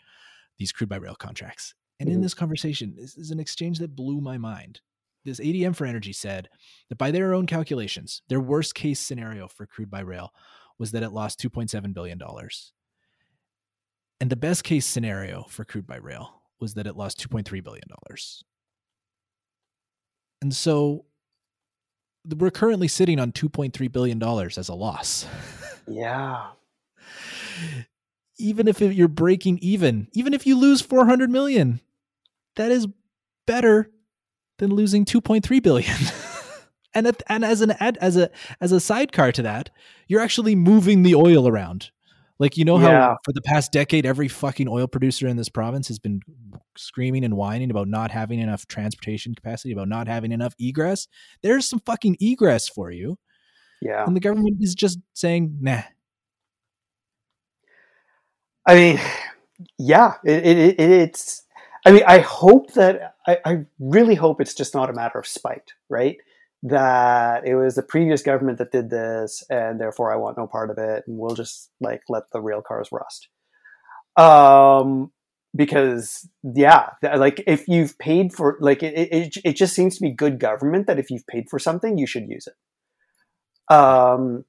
these 0.57 0.71
crude 0.71 0.89
by 0.89 0.95
rail 0.97 1.13
contracts. 1.15 1.75
And 1.99 2.09
in 2.09 2.19
Mhm. 2.19 2.23
this 2.23 2.33
conversation, 2.33 2.95
this 2.95 3.17
is 3.17 3.31
an 3.31 3.39
exchange 3.39 3.79
that 3.79 3.95
blew 3.95 4.21
my 4.21 4.37
mind. 4.37 4.81
This 5.25 5.39
ADM 5.39 5.73
for 5.73 5.85
Energy 5.85 6.13
said 6.13 6.47
that 6.89 6.97
by 6.97 7.11
their 7.11 7.33
own 7.33 7.47
calculations, 7.47 8.21
their 8.29 8.39
worst 8.39 8.75
case 8.75 8.99
scenario 8.99 9.47
for 9.47 9.65
crude 9.65 9.89
by 9.89 9.99
rail 10.01 10.33
was 10.77 10.91
that 10.91 11.03
it 11.03 11.09
lost 11.09 11.39
$2.7 11.39 11.93
billion. 11.93 12.21
And 14.19 14.29
the 14.29 14.35
best 14.35 14.63
case 14.63 14.85
scenario 14.85 15.43
for 15.49 15.65
crude 15.65 15.87
by 15.87 15.97
rail 15.97 16.41
was 16.59 16.75
that 16.75 16.87
it 16.87 16.95
lost 16.95 17.19
$2.3 17.19 17.61
billion. 17.63 17.83
And 20.41 20.55
so 20.55 21.05
we're 22.25 22.51
currently 22.51 22.87
sitting 22.87 23.19
on 23.19 23.31
$2.3 23.31 23.91
billion 23.91 24.21
as 24.23 24.69
a 24.69 24.75
loss. 24.75 25.25
Yeah. 25.89 26.51
even 28.37 28.67
if 28.67 28.81
you're 28.81 29.07
breaking 29.07 29.57
even, 29.61 30.09
even 30.11 30.33
if 30.33 30.45
you 30.45 30.57
lose 30.59 30.81
400 30.81 31.29
million, 31.29 31.79
that 32.57 32.71
is 32.71 32.87
better 33.45 33.89
than 34.59 34.71
losing 34.71 35.05
2.3 35.05 35.63
billion. 35.63 35.95
and 36.93 37.15
and 37.27 37.45
as 37.45 37.61
an 37.61 37.71
ad, 37.79 37.97
as 38.01 38.17
a 38.17 38.29
as 38.59 38.71
a 38.71 38.79
sidecar 38.79 39.31
to 39.31 39.41
that, 39.43 39.69
you're 40.07 40.21
actually 40.21 40.55
moving 40.55 41.03
the 41.03 41.15
oil 41.15 41.47
around. 41.47 41.91
Like 42.39 42.57
you 42.57 42.65
know 42.65 42.77
how 42.77 42.91
yeah. 42.91 43.15
for 43.23 43.33
the 43.33 43.41
past 43.41 43.71
decade 43.71 44.05
every 44.05 44.27
fucking 44.27 44.67
oil 44.67 44.87
producer 44.87 45.27
in 45.27 45.37
this 45.37 45.49
province 45.49 45.87
has 45.87 45.97
been 45.97 46.21
screaming 46.77 47.23
and 47.23 47.35
whining 47.35 47.71
about 47.71 47.87
not 47.87 48.11
having 48.11 48.39
enough 48.39 48.67
transportation 48.67 49.33
capacity, 49.33 49.71
about 49.71 49.87
not 49.87 50.07
having 50.07 50.31
enough 50.31 50.53
egress. 50.59 51.07
There's 51.41 51.65
some 51.67 51.79
fucking 51.79 52.17
egress 52.19 52.69
for 52.69 52.91
you. 52.91 53.17
Yeah. 53.81 54.05
And 54.05 54.15
the 54.15 54.19
government 54.19 54.57
is 54.61 54.75
just 54.75 54.99
saying, 55.13 55.57
nah. 55.61 55.81
I 58.67 58.75
mean, 58.75 58.99
yeah, 59.77 60.15
it, 60.23 60.45
it, 60.45 60.57
it, 60.57 60.79
it's, 60.79 61.43
I 61.87 61.91
mean, 61.91 62.03
I 62.07 62.19
hope 62.19 62.73
that, 62.73 63.15
I, 63.27 63.39
I 63.45 63.65
really 63.79 64.15
hope 64.15 64.41
it's 64.41 64.55
just 64.55 64.75
not 64.75 64.89
a 64.89 64.93
matter 64.93 65.19
of 65.19 65.27
spite, 65.27 65.73
right? 65.89 66.17
That 66.63 67.47
it 67.47 67.55
was 67.55 67.75
the 67.75 67.83
previous 67.83 68.21
government 68.23 68.59
that 68.59 68.71
did 68.71 68.89
this, 68.89 69.43
and 69.49 69.79
therefore 69.81 70.13
I 70.13 70.17
want 70.17 70.37
no 70.37 70.47
part 70.47 70.71
of 70.71 70.77
it, 70.79 71.05
and 71.07 71.17
we'll 71.19 71.35
just 71.35 71.71
like 71.81 72.01
let 72.09 72.31
the 72.31 72.41
rail 72.41 72.61
cars 72.61 72.89
rust. 72.91 73.29
Um, 74.17 75.11
because 75.55 76.29
yeah, 76.43 76.89
like 77.03 77.43
if 77.47 77.67
you've 77.67 77.97
paid 77.99 78.33
for, 78.33 78.57
like 78.61 78.83
it, 78.83 78.95
it, 79.11 79.37
it 79.45 79.53
just 79.55 79.75
seems 79.75 79.95
to 79.97 80.01
be 80.01 80.11
good 80.11 80.39
government 80.39 80.87
that 80.87 80.99
if 80.99 81.11
you've 81.11 81.27
paid 81.27 81.49
for 81.49 81.59
something, 81.59 81.97
you 81.97 82.07
should 82.07 82.27
use 82.29 82.47
it 82.47 82.55
um, 83.69 84.45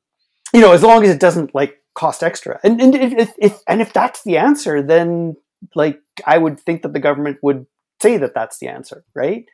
you 0.55 0.61
know, 0.61 0.73
as 0.73 0.83
long 0.83 1.05
as 1.05 1.11
it 1.11 1.21
doesn't 1.21 1.55
like 1.55 1.83
cost 1.95 2.23
extra. 2.23 2.61
And, 2.65 2.81
and 2.81 2.95
if, 2.95 3.33
if, 3.39 3.61
and 3.69 3.81
if 3.83 3.93
that's 3.93 4.23
the 4.25 4.39
answer, 4.39 4.83
then 4.83 5.37
like 5.75 6.01
I 6.27 6.39
would 6.39 6.59
think 6.61 6.83
that 6.83 6.93
the 6.93 7.01
government 7.01 7.39
would 7.43 7.67
say 8.01 8.17
that 8.19 8.35
that's 8.35 8.59
the 8.59 8.69
answer, 8.69 9.05
right? 9.15 9.45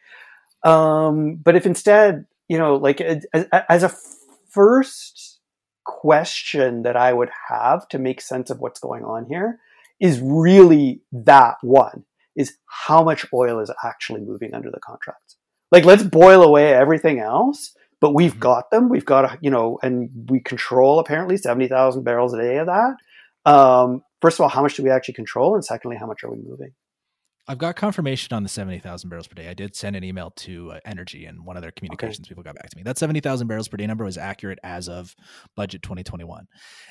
Um, 0.65 1.37
but 1.37 1.57
if 1.57 1.67
instead, 1.67 2.27
you 2.49 2.59
know, 2.59 2.77
like 2.77 3.01
as, 3.01 3.27
as 3.33 3.83
a 3.83 3.95
first 4.51 5.41
question 5.85 6.83
that 6.83 6.97
I 6.97 7.13
would 7.13 7.31
have 7.49 7.89
to 7.89 7.99
make 7.99 8.21
sense 8.21 8.51
of 8.51 8.61
what's 8.61 8.81
going 8.81 9.05
on 9.05 9.27
here 9.27 9.59
is 10.01 10.21
really 10.21 11.03
that 11.13 11.57
one 11.63 12.05
is 12.37 12.57
how 12.67 13.03
much 13.05 13.27
oil 13.33 13.61
is 13.61 13.71
actually 13.85 14.21
moving 14.21 14.55
under 14.55 14.71
the 14.71 14.81
contracts. 14.81 15.37
Like 15.71 15.85
let's 15.85 16.03
boil 16.03 16.43
away 16.43 16.73
everything 16.73 17.19
else 17.19 17.75
but 18.05 18.13
we've 18.13 18.33
mm-hmm. 18.33 18.41
got 18.41 18.71
them. 18.71 18.91
We've 18.91 19.07
got, 19.07 19.39
you 19.43 19.49
know, 19.49 19.79
and 19.83 20.11
we 20.29 20.39
control 20.39 20.99
apparently 20.99 21.39
70,000 21.39 22.03
barrels 22.03 22.35
a 22.35 22.37
day 22.37 22.59
of 22.59 22.67
that. 22.67 22.97
Um, 23.45 24.03
first 24.21 24.37
of 24.37 24.43
all, 24.43 24.49
how 24.49 24.63
much 24.63 24.77
do 24.77 24.83
we 24.83 24.91
actually 24.91 25.15
control? 25.15 25.55
And 25.55 25.65
secondly, 25.65 25.97
how 25.97 26.07
much 26.07 26.25
are 26.25 26.31
we 26.31 26.39
moving? 26.39 26.73
I've 27.47 27.59
got 27.59 27.77
confirmation 27.77 28.35
on 28.35 28.43
the 28.43 28.49
70,000 28.49 29.11
barrels 29.11 29.29
per 29.29 29.35
day. 29.35 29.49
I 29.49 29.55
did 29.55 29.77
send 29.77 29.97
an 29.97 30.05
email 30.05 30.31
to 30.31 30.73
uh, 30.73 30.81
Energy 30.87 31.27
and 31.27 31.45
one 31.45 31.57
of 31.57 31.63
their 31.63 31.73
communications 31.73 32.21
okay. 32.21 32.29
people 32.31 32.43
got 32.43 32.55
back 32.55 32.71
to 32.71 32.77
me. 32.77 32.83
That 32.83 32.97
70,000 32.97 33.47
barrels 33.47 33.69
per 33.69 33.77
day 33.77 33.87
number 33.87 34.05
was 34.05 34.17
accurate 34.17 34.59
as 34.65 34.89
of 34.89 35.15
budget 35.55 35.83
2021. 35.83 36.47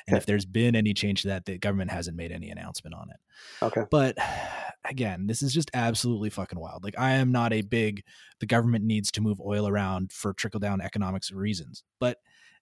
And 0.08 0.14
okay. 0.14 0.18
if 0.18 0.28
there's 0.28 0.46
been 0.46 0.76
any 0.76 0.94
change 0.94 1.24
to 1.24 1.30
that, 1.30 1.46
the 1.46 1.58
government 1.58 1.90
hasn't 1.90 2.16
made 2.16 2.32
any 2.32 2.52
announcement 2.52 2.94
on 2.94 3.10
it. 3.10 3.66
Okay. 3.66 3.82
But 3.90 4.16
again, 4.88 5.26
this 5.26 5.42
is 5.42 5.54
just 5.54 5.72
absolutely 5.74 6.30
fucking 6.30 6.60
wild. 6.60 6.84
Like 6.84 7.00
I 7.00 7.14
am 7.14 7.32
not 7.32 7.52
a 7.52 7.62
big 7.62 8.04
the 8.40 8.46
government 8.46 8.86
needs 8.86 9.10
to 9.12 9.22
move 9.22 9.42
oil 9.42 9.68
around 9.68 10.12
for 10.12 10.34
trickle 10.34 10.60
down 10.60 10.82
economics 10.82 11.32
reasons. 11.32 11.84
But 12.00 12.18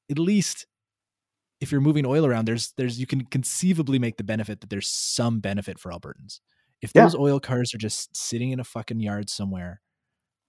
at 0.09 0.17
least 0.17 0.65
if 1.61 1.71
you're 1.71 1.79
moving 1.79 2.05
oil 2.05 2.25
around, 2.25 2.45
there's 2.45 2.73
there's 2.75 2.99
you 2.99 3.05
can 3.05 3.23
conceivably 3.25 3.99
make 3.99 4.17
the 4.17 4.23
benefit 4.23 4.61
that 4.61 4.69
there's 4.69 4.89
some 4.89 5.39
benefit 5.39 5.79
for 5.79 5.91
Albertans. 5.91 6.39
If 6.81 6.91
those 6.93 7.13
yeah. 7.13 7.21
oil 7.21 7.39
cars 7.39 7.73
are 7.75 7.77
just 7.77 8.15
sitting 8.17 8.51
in 8.51 8.59
a 8.59 8.63
fucking 8.63 8.99
yard 8.99 9.29
somewhere, 9.29 9.81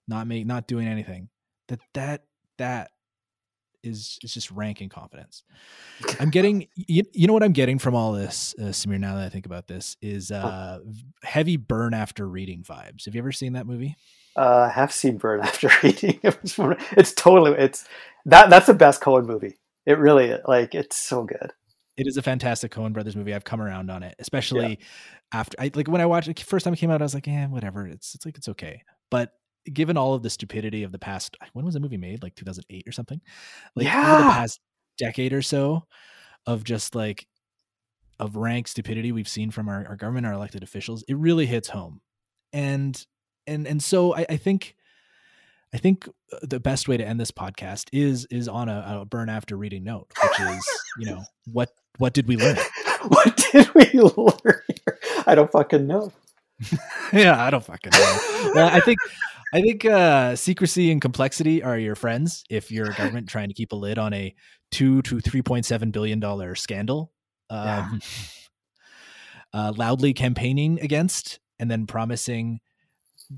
not 0.09 0.27
make 0.27 0.47
not 0.47 0.67
doing 0.67 0.89
anything, 0.89 1.29
that 1.69 1.81
that 1.93 2.23
that 2.57 2.91
is 3.83 4.19
is 4.23 4.33
just 4.33 4.51
rank 4.51 4.81
incompetence. 4.81 5.45
I'm 6.19 6.31
getting 6.31 6.69
you, 6.75 7.05
you 7.13 7.27
know 7.27 7.35
what 7.35 7.43
I'm 7.43 7.53
getting 7.53 7.79
from 7.79 7.95
all 7.95 8.13
this, 8.13 8.55
uh, 8.59 8.65
Samir. 8.65 8.99
Now 8.99 9.17
that 9.17 9.27
I 9.27 9.29
think 9.29 9.45
about 9.45 9.67
this, 9.67 9.99
is 10.01 10.31
uh, 10.31 10.79
heavy 11.23 11.59
burn 11.59 11.93
after 11.93 12.27
reading 12.27 12.63
vibes. 12.63 13.05
Have 13.05 13.15
you 13.15 13.21
ever 13.21 13.33
seen 13.33 13.53
that 13.53 13.67
movie? 13.67 13.97
Uh, 14.35 14.69
I 14.71 14.73
have 14.73 14.93
seen 14.93 15.19
Burn 15.19 15.41
After 15.41 15.71
Reading. 15.83 16.19
it's 16.23 17.13
totally 17.13 17.53
it's 17.53 17.87
that 18.25 18.49
that's 18.49 18.67
the 18.67 18.75
best 18.75 19.03
Coen 19.03 19.27
movie. 19.27 19.59
It 19.87 19.99
really 19.99 20.37
like 20.47 20.75
it's 20.75 20.97
so 20.97 21.25
good 21.25 21.53
it 21.97 22.07
is 22.07 22.17
a 22.17 22.23
fantastic 22.23 22.73
Coen 22.73 22.93
Brothers 22.93 23.17
movie. 23.17 23.35
I've 23.35 23.45
come 23.45 23.61
around 23.61 23.91
on 23.91 24.03
it, 24.03 24.15
especially 24.19 24.79
yeah. 24.81 24.87
after 25.33 25.57
I 25.61 25.71
like 25.75 25.89
when 25.89 26.01
I 26.01 26.07
watched 26.07 26.29
it 26.29 26.41
first 26.41 26.65
time 26.65 26.75
it 26.75 26.79
came 26.79 26.91
out. 26.91 27.03
I 27.03 27.05
was 27.05 27.15
like, 27.15 27.27
yeah, 27.27 27.47
whatever. 27.47 27.87
It's 27.87 28.15
it's 28.15 28.25
like 28.25 28.37
it's 28.37 28.49
okay. 28.49 28.83
But 29.11 29.33
given 29.71 29.97
all 29.97 30.15
of 30.15 30.23
the 30.23 30.31
stupidity 30.31 30.83
of 30.85 30.93
the 30.93 30.99
past, 30.99 31.37
when 31.53 31.65
was 31.65 31.75
the 31.75 31.81
movie 31.81 31.99
made? 31.99 32.23
Like 32.23 32.35
2008 32.35 32.89
or 32.89 32.93
something. 32.93 33.21
Like 33.77 33.87
yeah. 33.87 34.15
over 34.15 34.25
the 34.25 34.31
past 34.31 34.61
decade 34.99 35.33
or 35.33 35.43
so 35.43 35.85
of 36.47 36.65
just 36.65 36.95
like 36.95 37.27
of 38.19 38.37
rank 38.37 38.69
stupidity 38.69 39.13
we've 39.13 39.29
seen 39.29 39.51
from 39.51 39.69
our, 39.69 39.87
our 39.87 39.97
government, 39.97 40.27
our 40.27 40.33
elected 40.33 40.63
officials, 40.63 41.05
it 41.09 41.17
really 41.17 41.47
hits 41.47 41.69
home. 41.69 42.01
And 42.55 43.05
and 43.47 43.67
and 43.67 43.83
so 43.83 44.15
I, 44.15 44.27
I 44.31 44.37
think 44.39 44.77
I 45.75 45.79
think 45.79 46.09
uh, 46.33 46.39
the 46.43 46.61
best 46.61 46.89
way 46.89 46.97
to 46.97 47.07
end 47.07 47.21
this 47.21 47.31
podcast 47.31 47.89
is 47.93 48.27
is 48.31 48.49
on 48.49 48.69
a, 48.69 49.01
a 49.01 49.05
burn 49.05 49.29
after 49.29 49.57
reading 49.57 49.85
note, 49.85 50.11
which 50.23 50.41
is 50.41 50.69
you 50.99 51.07
know 51.07 51.23
what 51.47 51.71
what 51.99 52.13
did 52.13 52.29
we 52.29 52.37
learn? 52.37 52.57
what 53.09 53.37
did 53.53 53.73
we 53.75 53.91
learn? 53.93 54.63
I 55.27 55.35
don't 55.35 55.51
fucking 55.51 55.87
know. 55.87 56.13
yeah, 57.13 57.43
I 57.43 57.51
don't 57.51 57.65
fucking 57.65 57.93
know. 57.93 58.19
well, 58.55 58.69
I 58.73 58.81
think 58.81 58.99
I 59.55 59.61
think 59.61 59.85
uh, 59.85 60.37
secrecy 60.37 60.91
and 60.91 61.01
complexity 61.01 61.63
are 61.63 61.79
your 61.79 61.95
friends 61.95 62.45
if 62.49 62.71
you're 62.71 62.91
a 62.91 62.95
government 62.95 63.29
trying 63.29 63.49
to 63.49 63.55
keep 63.55 63.73
a 63.73 63.77
lid 63.77 63.99
on 63.99 64.13
a 64.15 64.35
two 64.71 65.03
to 65.03 65.21
three 65.21 65.43
point 65.43 65.67
seven 65.67 65.91
billion 65.91 66.21
dollar 66.21 66.55
scandal. 66.55 67.13
Um, 67.51 68.01
yeah. 68.01 68.09
uh, 69.53 69.73
loudly 69.77 70.15
campaigning 70.15 70.81
against 70.81 71.41
and 71.59 71.71
then 71.71 71.87
promising 71.87 72.61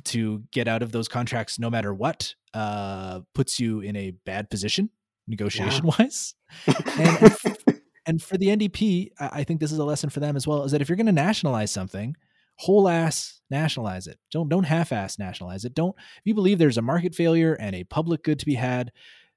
to 0.04 0.42
get 0.52 0.68
out 0.68 0.82
of 0.82 0.92
those 0.92 1.08
contracts 1.08 1.58
no 1.58 1.70
matter 1.70 1.94
what 1.94 2.34
uh, 2.52 3.20
puts 3.34 3.58
you 3.58 3.80
in 3.80 3.96
a 3.96 4.10
bad 4.10 4.50
position 4.50 4.90
negotiation 5.26 5.86
wise. 5.86 6.34
and, 6.66 7.36
and, 7.56 7.80
and, 8.06 8.22
for 8.22 8.36
the 8.36 8.48
NDP, 8.48 9.10
I 9.18 9.44
think 9.44 9.60
this 9.60 9.72
is 9.72 9.78
a 9.78 9.84
lesson 9.84 10.10
for 10.10 10.20
them 10.20 10.36
as 10.36 10.46
well. 10.46 10.64
Is 10.64 10.72
that 10.72 10.82
if 10.82 10.88
you're 10.88 10.96
going 10.96 11.06
to 11.06 11.12
nationalize 11.12 11.70
something, 11.70 12.16
whole 12.56 12.88
ass 12.88 13.40
nationalize 13.50 14.06
it. 14.06 14.18
Don't 14.30 14.48
don't 14.48 14.64
half 14.64 14.92
ass 14.92 15.18
nationalize 15.18 15.64
it. 15.64 15.74
Don't 15.74 15.94
if 15.98 16.22
you 16.24 16.34
believe 16.34 16.58
there's 16.58 16.78
a 16.78 16.82
market 16.82 17.14
failure 17.14 17.54
and 17.54 17.74
a 17.74 17.84
public 17.84 18.22
good 18.22 18.38
to 18.38 18.46
be 18.46 18.54
had, 18.54 18.92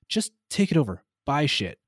just 0.09 0.31
take 0.49 0.71
it 0.71 0.77
over. 0.77 1.03
Buy 1.25 1.45
shit. 1.45 1.79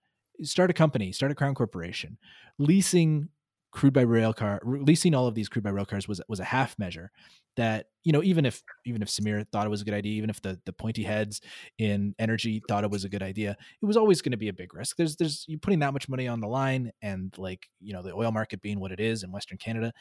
Start 0.42 0.70
a 0.70 0.74
company. 0.74 1.12
Start 1.12 1.32
a 1.32 1.36
crown 1.36 1.56
corporation. 1.56 2.18
Leasing 2.58 3.30
crude 3.72 3.94
by 3.94 4.02
rail 4.02 4.34
car 4.34 4.60
releasing 4.64 5.14
all 5.14 5.28
of 5.28 5.36
these 5.36 5.48
crude 5.48 5.64
by 5.64 5.70
rail 5.70 5.86
cars 5.86 6.08
was 6.08 6.20
was 6.28 6.40
a 6.40 6.46
half 6.46 6.78
measure 6.80 7.12
that 7.56 7.88
you 8.04 8.12
know 8.12 8.24
even 8.24 8.46
if 8.46 8.64
even 8.86 9.02
if 9.02 9.10
Samir 9.10 9.46
thought 9.52 9.66
it 9.66 9.70
was 9.70 9.82
a 9.82 9.86
good 9.86 9.94
idea 9.94 10.14
even 10.14 10.30
if 10.30 10.42
the 10.42 10.60
the 10.66 10.74
pointy 10.74 11.04
heads 11.04 11.42
in 11.78 12.16
energy 12.18 12.62
thought 12.68 12.84
it 12.84 12.90
was 12.90 13.04
a 13.04 13.10
good 13.10 13.22
idea 13.22 13.56
it 13.82 13.86
was 13.86 13.98
always 13.98 14.22
going 14.22 14.32
to 14.32 14.38
be 14.38 14.50
a 14.50 14.54
big 14.54 14.74
risk. 14.74 14.98
There's 14.98 15.16
there's 15.18 15.46
you 15.48 15.58
putting 15.60 15.80
that 15.80 15.94
much 15.94 16.10
money 16.10 16.28
on 16.28 16.40
the 16.40 16.48
line 16.48 16.92
and 17.02 17.34
like 17.38 17.68
you 17.80 17.94
know 17.94 18.02
the 18.02 18.14
oil 18.14 18.32
market 18.32 18.62
being 18.62 18.80
what 18.80 18.92
it 18.92 19.00
is 19.00 19.24
in 19.24 19.32
western 19.32 19.58
canada 19.58 19.94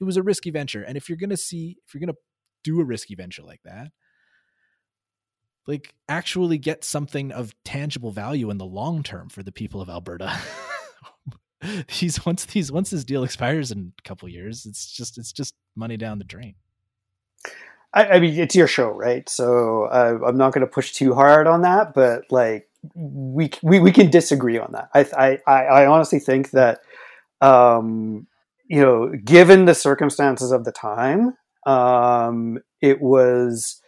it 0.00 0.04
was 0.04 0.16
a 0.16 0.22
risky 0.22 0.50
venture. 0.50 0.82
And 0.82 0.96
if 0.96 1.08
you're 1.08 1.18
going 1.18 1.30
to 1.30 1.36
see 1.36 1.78
if 1.86 1.94
you're 1.94 2.00
going 2.00 2.14
to 2.14 2.18
do 2.62 2.80
a 2.80 2.84
risky 2.84 3.14
venture 3.14 3.42
like 3.42 3.62
that 3.64 3.92
like 5.66 5.94
actually 6.08 6.58
get 6.58 6.84
something 6.84 7.32
of 7.32 7.54
tangible 7.64 8.12
value 8.12 8.50
in 8.50 8.58
the 8.58 8.66
long 8.66 9.02
term 9.02 9.28
for 9.28 9.42
the 9.42 9.52
people 9.52 9.80
of 9.80 9.88
Alberta 9.88 10.38
these 12.00 12.24
once 12.24 12.44
these 12.46 12.70
once 12.70 12.90
this 12.90 13.04
deal 13.04 13.24
expires 13.24 13.70
in 13.70 13.92
a 13.98 14.02
couple 14.02 14.28
years, 14.28 14.66
it's 14.66 14.90
just 14.90 15.18
it's 15.18 15.32
just 15.32 15.54
money 15.74 15.96
down 15.96 16.18
the 16.18 16.24
drain. 16.24 16.54
I, 17.92 18.06
I 18.06 18.20
mean, 18.20 18.38
it's 18.38 18.54
your 18.54 18.66
show, 18.66 18.90
right? 18.90 19.28
So 19.28 19.84
uh, 19.84 20.18
I'm 20.26 20.36
not 20.36 20.52
going 20.52 20.66
to 20.66 20.72
push 20.72 20.92
too 20.92 21.14
hard 21.14 21.46
on 21.46 21.62
that, 21.62 21.94
but 21.94 22.24
like 22.30 22.68
we 22.94 23.50
we, 23.62 23.80
we 23.80 23.92
can 23.92 24.10
disagree 24.10 24.58
on 24.58 24.72
that. 24.72 24.90
I 24.94 25.38
I 25.48 25.62
I 25.64 25.86
honestly 25.86 26.18
think 26.18 26.50
that 26.50 26.80
um, 27.40 28.26
you 28.68 28.80
know, 28.80 29.12
given 29.24 29.64
the 29.64 29.74
circumstances 29.74 30.52
of 30.52 30.64
the 30.64 30.72
time, 30.72 31.36
um, 31.66 32.58
it 32.80 33.00
was 33.00 33.80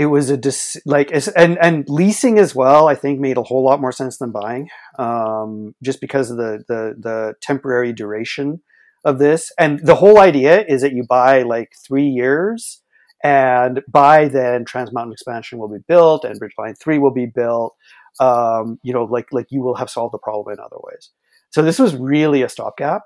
it 0.00 0.06
was 0.06 0.30
a 0.30 0.36
dis- 0.36 0.80
like 0.86 1.10
and 1.36 1.58
and 1.58 1.88
leasing 1.88 2.38
as 2.38 2.54
well 2.54 2.88
i 2.88 2.94
think 2.94 3.20
made 3.20 3.36
a 3.36 3.42
whole 3.42 3.64
lot 3.64 3.80
more 3.80 3.92
sense 3.92 4.16
than 4.18 4.30
buying 4.30 4.68
um, 4.98 5.74
just 5.82 6.00
because 6.00 6.30
of 6.30 6.36
the, 6.36 6.64
the 6.68 6.94
the 6.98 7.34
temporary 7.40 7.92
duration 7.92 8.60
of 9.04 9.18
this. 9.18 9.52
And 9.58 9.80
the 9.80 9.94
whole 9.96 10.18
idea 10.18 10.64
is 10.66 10.82
that 10.82 10.92
you 10.92 11.04
buy 11.04 11.42
like 11.42 11.72
three 11.86 12.06
years 12.06 12.82
and 13.22 13.80
by 13.88 14.28
then 14.28 14.64
trans 14.64 14.92
mountain 14.92 15.12
expansion 15.12 15.58
will 15.58 15.68
be 15.68 15.84
built 15.86 16.24
and 16.24 16.38
bridge 16.38 16.52
line 16.58 16.74
3 16.74 16.98
will 16.98 17.12
be 17.12 17.26
built. 17.26 17.74
Um, 18.18 18.78
you 18.82 18.92
know 18.92 19.04
like 19.04 19.28
like 19.32 19.46
you 19.50 19.62
will 19.62 19.76
have 19.76 19.88
solved 19.88 20.12
the 20.12 20.18
problem 20.18 20.52
in 20.52 20.60
other 20.60 20.76
ways. 20.82 21.10
So 21.50 21.62
this 21.62 21.78
was 21.78 21.96
really 21.96 22.42
a 22.42 22.48
stopgap. 22.48 23.02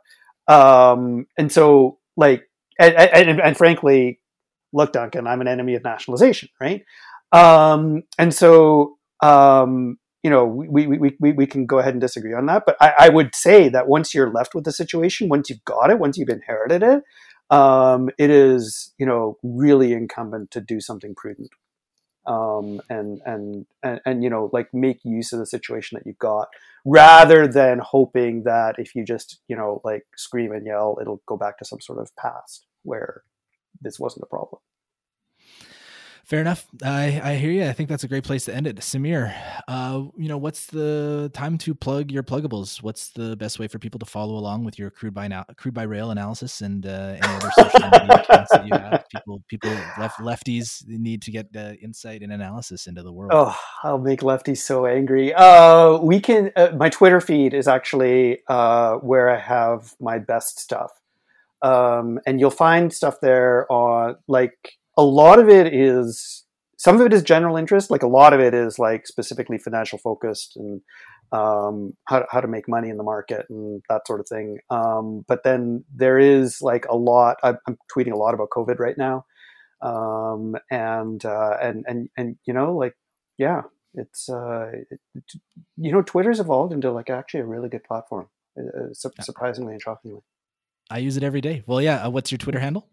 Um, 0.49 1.26
and 1.38 1.51
so 1.51 1.99
like 2.16 2.49
and, 2.78 2.95
and, 2.95 3.40
and 3.40 3.57
frankly 3.57 4.20
look, 4.75 4.93
Duncan, 4.93 5.27
I'm 5.27 5.41
an 5.41 5.49
enemy 5.49 5.75
of 5.75 5.85
nationalization, 5.85 6.51
right? 6.61 6.85
Um, 7.33 8.03
and 8.18 8.35
so, 8.35 8.99
um, 9.22 9.99
you 10.22 10.31
know, 10.31 10.45
we, 10.45 10.87
we, 10.87 11.16
we, 11.18 11.33
we 11.33 11.47
can 11.47 11.66
go 11.66 11.79
ahead 11.79 11.95
and 11.95 12.01
disagree 12.01 12.35
on 12.35 12.47
that. 12.47 12.64
But 12.66 12.77
I, 12.81 12.95
I, 12.99 13.09
would 13.09 13.35
say 13.35 13.68
that 13.68 13.89
once 13.89 14.14
you're 14.14 14.31
left 14.31 14.55
with 14.55 14.64
the 14.64 14.72
situation, 14.72 15.29
once 15.29 15.51
you've 15.51 15.64
got 15.64 15.91
it, 15.91 15.99
once 15.99 16.16
you've 16.16 16.29
inherited 16.29 16.83
it, 16.83 17.03
um, 17.55 18.09
it 18.18 18.31
is, 18.31 18.93
you 18.99 19.07
know, 19.07 19.37
really 19.43 19.93
incumbent 19.93 20.51
to 20.53 20.61
do 20.61 20.81
something 20.81 21.14
prudent. 21.14 21.51
Um, 22.27 22.81
and, 22.89 23.20
and, 23.27 23.66
and, 23.83 24.01
and, 24.07 24.25
you 24.25 24.31
know, 24.31 24.49
like 24.53 24.72
make 24.72 25.05
use 25.05 25.33
of 25.33 25.41
the 25.41 25.47
situation 25.47 25.97
that 25.97 26.07
you've 26.07 26.18
got 26.18 26.49
rather 26.87 27.47
than 27.47 27.81
hoping 27.81 28.45
that 28.45 28.77
if 28.79 28.95
you 28.95 29.05
just, 29.05 29.41
you 29.49 29.57
know, 29.57 29.83
like 29.85 30.07
scream 30.16 30.53
and 30.53 30.66
yell, 30.66 30.97
it'll 31.01 31.20
go 31.27 31.37
back 31.37 31.59
to 31.59 31.66
some 31.66 31.81
sort 31.81 31.99
of 31.99 32.14
past 32.16 32.64
where 32.83 33.25
this 33.81 33.99
wasn't 33.99 34.25
a 34.25 34.27
problem. 34.27 34.61
Fair 36.25 36.41
enough. 36.41 36.66
I, 36.83 37.20
I 37.22 37.35
hear 37.35 37.51
you. 37.51 37.68
I 37.68 37.75
think 37.75 37.91
that's 37.91 38.05
a 38.05 38.09
great 38.09 38.25
place 38.25 38.47
to 38.47 38.55
end 38.55 38.66
it. 38.66 38.77
Samir, 38.77 39.35
uh, 39.68 40.05
you 40.16 40.27
know, 40.27 40.39
what's 40.39 40.66
the 40.66 41.31
time 41.35 41.59
to 41.59 41.75
plug 41.75 42.11
your 42.11 42.22
pluggables? 42.22 42.83
What's 42.83 43.11
the 43.11 43.37
best 43.37 43.59
way 43.59 43.68
for 43.68 43.79
people 43.79 43.99
to 43.99 44.07
follow 44.07 44.39
along 44.39 44.64
with 44.64 44.79
your 44.79 44.89
crude 44.89 45.12
by 45.12 45.29
now, 45.29 45.45
crude 45.59 45.75
by 45.75 45.83
rail 45.83 46.12
analysis 46.12 46.62
and 46.62 46.87
uh, 46.87 47.16
any 47.22 47.35
other 47.35 47.51
social 47.57 47.91
media 47.91 48.22
accounts 48.22 48.53
that 48.53 48.66
you 48.66 48.72
have? 48.72 49.05
People, 49.11 49.45
people, 49.49 49.70
left, 49.99 50.18
lefties 50.18 50.83
need 50.89 51.20
to 51.20 51.31
get 51.31 51.49
uh, 51.55 51.75
insight 51.83 52.22
and 52.22 52.33
analysis 52.33 52.87
into 52.87 53.03
the 53.03 53.12
world. 53.12 53.33
Oh, 53.35 53.55
I'll 53.83 53.99
make 53.99 54.20
lefties 54.20 54.59
so 54.59 54.87
angry. 54.87 55.35
Uh, 55.35 55.99
we 55.99 56.20
can. 56.20 56.53
Uh, 56.57 56.70
my 56.75 56.89
Twitter 56.89 57.20
feed 57.20 57.53
is 57.53 57.68
actually 57.68 58.39
uh, 58.49 58.95
where 58.95 59.29
I 59.29 59.39
have 59.39 59.95
my 60.01 60.18
best 60.18 60.59
stuff, 60.59 60.91
um, 61.64 62.20
and 62.26 62.38
you'll 62.38 62.50
find 62.50 62.92
stuff 62.92 63.16
there 63.20 63.70
on 63.72 64.16
like 64.28 64.72
a 64.96 65.02
lot 65.02 65.38
of 65.38 65.48
it 65.48 65.74
is 65.74 66.44
some 66.76 67.00
of 67.00 67.06
it 67.06 67.12
is 67.12 67.22
general 67.22 67.56
interest 67.56 67.90
like 67.90 68.02
a 68.02 68.06
lot 68.06 68.32
of 68.32 68.40
it 68.40 68.54
is 68.54 68.78
like 68.78 69.06
specifically 69.06 69.58
financial 69.58 69.98
focused 69.98 70.56
and 70.56 70.82
um, 71.32 71.94
how, 72.04 72.24
how 72.30 72.40
to 72.40 72.46
make 72.46 72.68
money 72.68 72.90
in 72.90 72.96
the 72.96 73.02
market 73.02 73.46
and 73.50 73.82
that 73.88 74.06
sort 74.06 74.20
of 74.20 74.28
thing. 74.28 74.58
Um, 74.70 75.24
but 75.26 75.42
then 75.42 75.84
there 75.92 76.18
is 76.18 76.62
like 76.62 76.86
a 76.88 76.96
lot 76.96 77.38
I'm, 77.42 77.58
I'm 77.66 77.76
tweeting 77.94 78.12
a 78.12 78.16
lot 78.16 78.34
about 78.34 78.50
covid 78.50 78.78
right 78.78 78.96
now. 78.96 79.24
Um, 79.82 80.54
and 80.70 81.24
uh, 81.24 81.56
and 81.60 81.84
and 81.88 82.08
and 82.16 82.36
you 82.46 82.54
know 82.54 82.74
like 82.74 82.94
yeah 83.36 83.62
it's 83.94 84.28
uh, 84.28 84.70
it, 84.90 85.00
you 85.76 85.92
know 85.92 86.02
twitter's 86.02 86.40
evolved 86.40 86.72
into 86.72 86.90
like 86.92 87.10
actually 87.10 87.40
a 87.40 87.46
really 87.46 87.68
good 87.68 87.84
platform 87.84 88.28
uh, 88.58 88.92
surprisingly 88.92 89.72
and 89.72 89.82
shockingly 89.82 90.22
i 90.91 90.99
use 90.99 91.16
it 91.16 91.22
every 91.22 91.41
day 91.41 91.62
well 91.66 91.80
yeah 91.80 92.07
uh, 92.07 92.11
what's 92.11 92.30
your 92.30 92.39
twitter 92.39 92.61
handle 92.61 92.89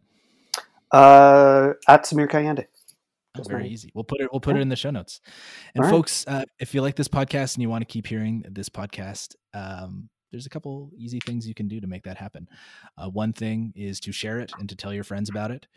uh, 0.92 1.74
at 1.88 2.04
Samir 2.04 2.30
Kayande. 2.30 2.66
Oh, 3.38 3.44
very 3.44 3.70
easy. 3.70 3.92
We'll 3.96 4.04
put 4.04 4.20
it. 4.20 4.28
We'll 4.32 4.42
put 4.42 4.56
yeah. 4.56 4.60
it 4.60 4.64
in 4.64 4.70
the 4.70 4.76
show 4.76 4.92
notes. 4.92 5.22
And 5.74 5.86
All 5.86 5.90
folks, 5.90 6.26
right. 6.28 6.42
uh, 6.42 6.46
if 6.60 6.74
you 6.76 6.82
like 6.82 6.98
this 6.98 7.08
podcast 7.08 7.56
and 7.56 7.62
you 7.62 7.70
want 7.70 7.82
to 7.82 7.92
keep 7.92 8.06
hearing 8.06 8.44
this 8.50 8.68
podcast, 8.68 9.36
um, 9.54 10.10
there's 10.32 10.46
a 10.46 10.50
couple 10.50 10.92
easy 10.98 11.20
things 11.26 11.48
you 11.48 11.54
can 11.54 11.70
do 11.70 11.80
to 11.80 11.88
make 11.88 12.04
that 12.04 12.18
happen. 12.18 12.50
Uh, 12.98 13.10
one 13.10 13.32
thing 13.32 13.72
is 13.76 14.02
to 14.02 14.12
share 14.12 14.40
it 14.40 14.52
and 14.60 14.68
to 14.68 14.76
tell 14.76 14.94
your 14.94 15.06
friends 15.06 15.30
about 15.30 15.52
it. 15.52 15.68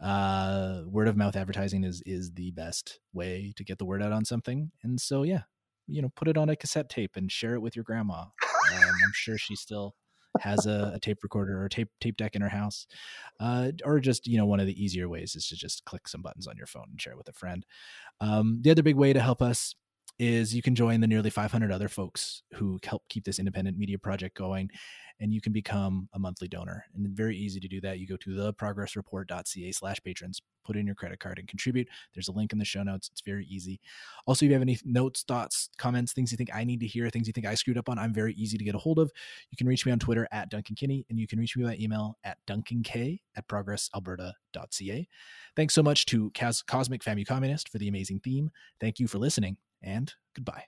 Uh, 0.00 0.82
word 0.86 1.06
of 1.06 1.16
mouth 1.16 1.36
advertising 1.36 1.84
is 1.84 2.02
is 2.04 2.32
the 2.32 2.50
best 2.50 2.98
way 3.12 3.52
to 3.56 3.62
get 3.62 3.78
the 3.78 3.84
word 3.84 4.02
out 4.02 4.12
on 4.12 4.24
something. 4.24 4.72
And 4.82 5.00
so, 5.00 5.22
yeah, 5.22 5.42
you 5.86 6.02
know, 6.02 6.10
put 6.16 6.26
it 6.26 6.36
on 6.36 6.48
a 6.48 6.56
cassette 6.56 6.88
tape 6.88 7.12
and 7.14 7.30
share 7.30 7.54
it 7.54 7.62
with 7.62 7.76
your 7.76 7.84
grandma. 7.84 8.22
Um, 8.22 8.88
I'm 9.04 9.12
sure 9.12 9.38
she 9.38 9.54
still 9.54 9.94
has 10.40 10.66
a, 10.66 10.92
a, 10.94 11.00
tape 11.00 11.22
recorder 11.22 11.62
or 11.62 11.68
tape 11.68 11.88
tape 12.00 12.16
deck 12.16 12.34
in 12.34 12.42
her 12.42 12.48
house, 12.48 12.86
uh, 13.40 13.70
or 13.84 14.00
just 14.00 14.26
you 14.26 14.36
know 14.36 14.46
one 14.46 14.60
of 14.60 14.66
the 14.66 14.82
easier 14.82 15.08
ways 15.08 15.36
is 15.36 15.46
to 15.48 15.56
just 15.56 15.84
click 15.84 16.08
some 16.08 16.22
buttons 16.22 16.46
on 16.46 16.56
your 16.56 16.66
phone 16.66 16.86
and 16.90 17.00
share 17.00 17.12
it 17.12 17.18
with 17.18 17.28
a 17.28 17.32
friend. 17.32 17.64
Um, 18.20 18.58
the 18.62 18.70
other 18.70 18.82
big 18.82 18.96
way 18.96 19.12
to 19.12 19.20
help 19.20 19.42
us 19.42 19.74
is 20.18 20.54
you 20.54 20.62
can 20.62 20.74
join 20.74 21.00
the 21.00 21.06
nearly 21.06 21.30
500 21.30 21.72
other 21.72 21.88
folks 21.88 22.42
who 22.54 22.78
help 22.84 23.02
keep 23.08 23.24
this 23.24 23.38
independent 23.38 23.76
media 23.76 23.98
project 23.98 24.36
going 24.36 24.70
and 25.20 25.32
you 25.32 25.40
can 25.40 25.52
become 25.52 26.08
a 26.14 26.18
monthly 26.18 26.48
donor. 26.48 26.84
And 26.94 27.06
very 27.08 27.36
easy 27.36 27.60
to 27.60 27.68
do 27.68 27.80
that. 27.82 27.98
You 27.98 28.06
go 28.06 28.16
to 28.16 28.30
theprogressreport.ca 28.30 29.72
slash 29.72 30.02
patrons 30.02 30.42
put 30.64 30.76
in 30.76 30.86
your 30.86 30.94
credit 30.94 31.20
card 31.20 31.38
and 31.38 31.46
contribute. 31.46 31.88
There's 32.14 32.28
a 32.28 32.32
link 32.32 32.52
in 32.52 32.58
the 32.58 32.64
show 32.64 32.82
notes. 32.82 33.08
It's 33.12 33.20
very 33.20 33.46
easy. 33.46 33.80
Also 34.26 34.44
if 34.44 34.48
you 34.48 34.54
have 34.54 34.62
any 34.62 34.78
notes 34.84 35.22
thoughts 35.22 35.68
comments 35.78 36.12
things 36.12 36.32
you 36.32 36.36
think 36.36 36.50
i 36.54 36.64
need 36.64 36.80
to 36.80 36.86
hear 36.86 37.08
things 37.10 37.26
you 37.26 37.32
think 37.32 37.46
i 37.46 37.54
screwed 37.54 37.78
up 37.78 37.88
on 37.88 37.98
i'm 37.98 38.12
very 38.12 38.34
easy 38.34 38.58
to 38.58 38.64
get 38.64 38.74
a 38.74 38.78
hold 38.78 38.98
of. 38.98 39.10
You 39.50 39.56
can 39.56 39.66
reach 39.66 39.86
me 39.86 39.92
on 39.92 39.98
twitter 39.98 40.26
at 40.32 40.48
duncan 40.48 40.74
kinney 40.74 41.04
and 41.08 41.18
you 41.18 41.26
can 41.26 41.38
reach 41.38 41.56
me 41.56 41.64
by 41.64 41.76
email 41.80 42.16
at 42.24 42.38
duncank 42.46 43.20
at 43.36 43.48
progressalberta.ca 43.48 45.08
thanks 45.56 45.74
so 45.74 45.82
much 45.82 46.06
to 46.06 46.30
Cosmic 46.66 47.02
Famu 47.02 47.26
Communist 47.26 47.68
for 47.68 47.78
the 47.78 47.88
amazing 47.88 48.20
theme. 48.20 48.50
Thank 48.80 48.98
you 48.98 49.06
for 49.06 49.18
listening 49.18 49.56
and 49.84 50.12
goodbye. 50.34 50.64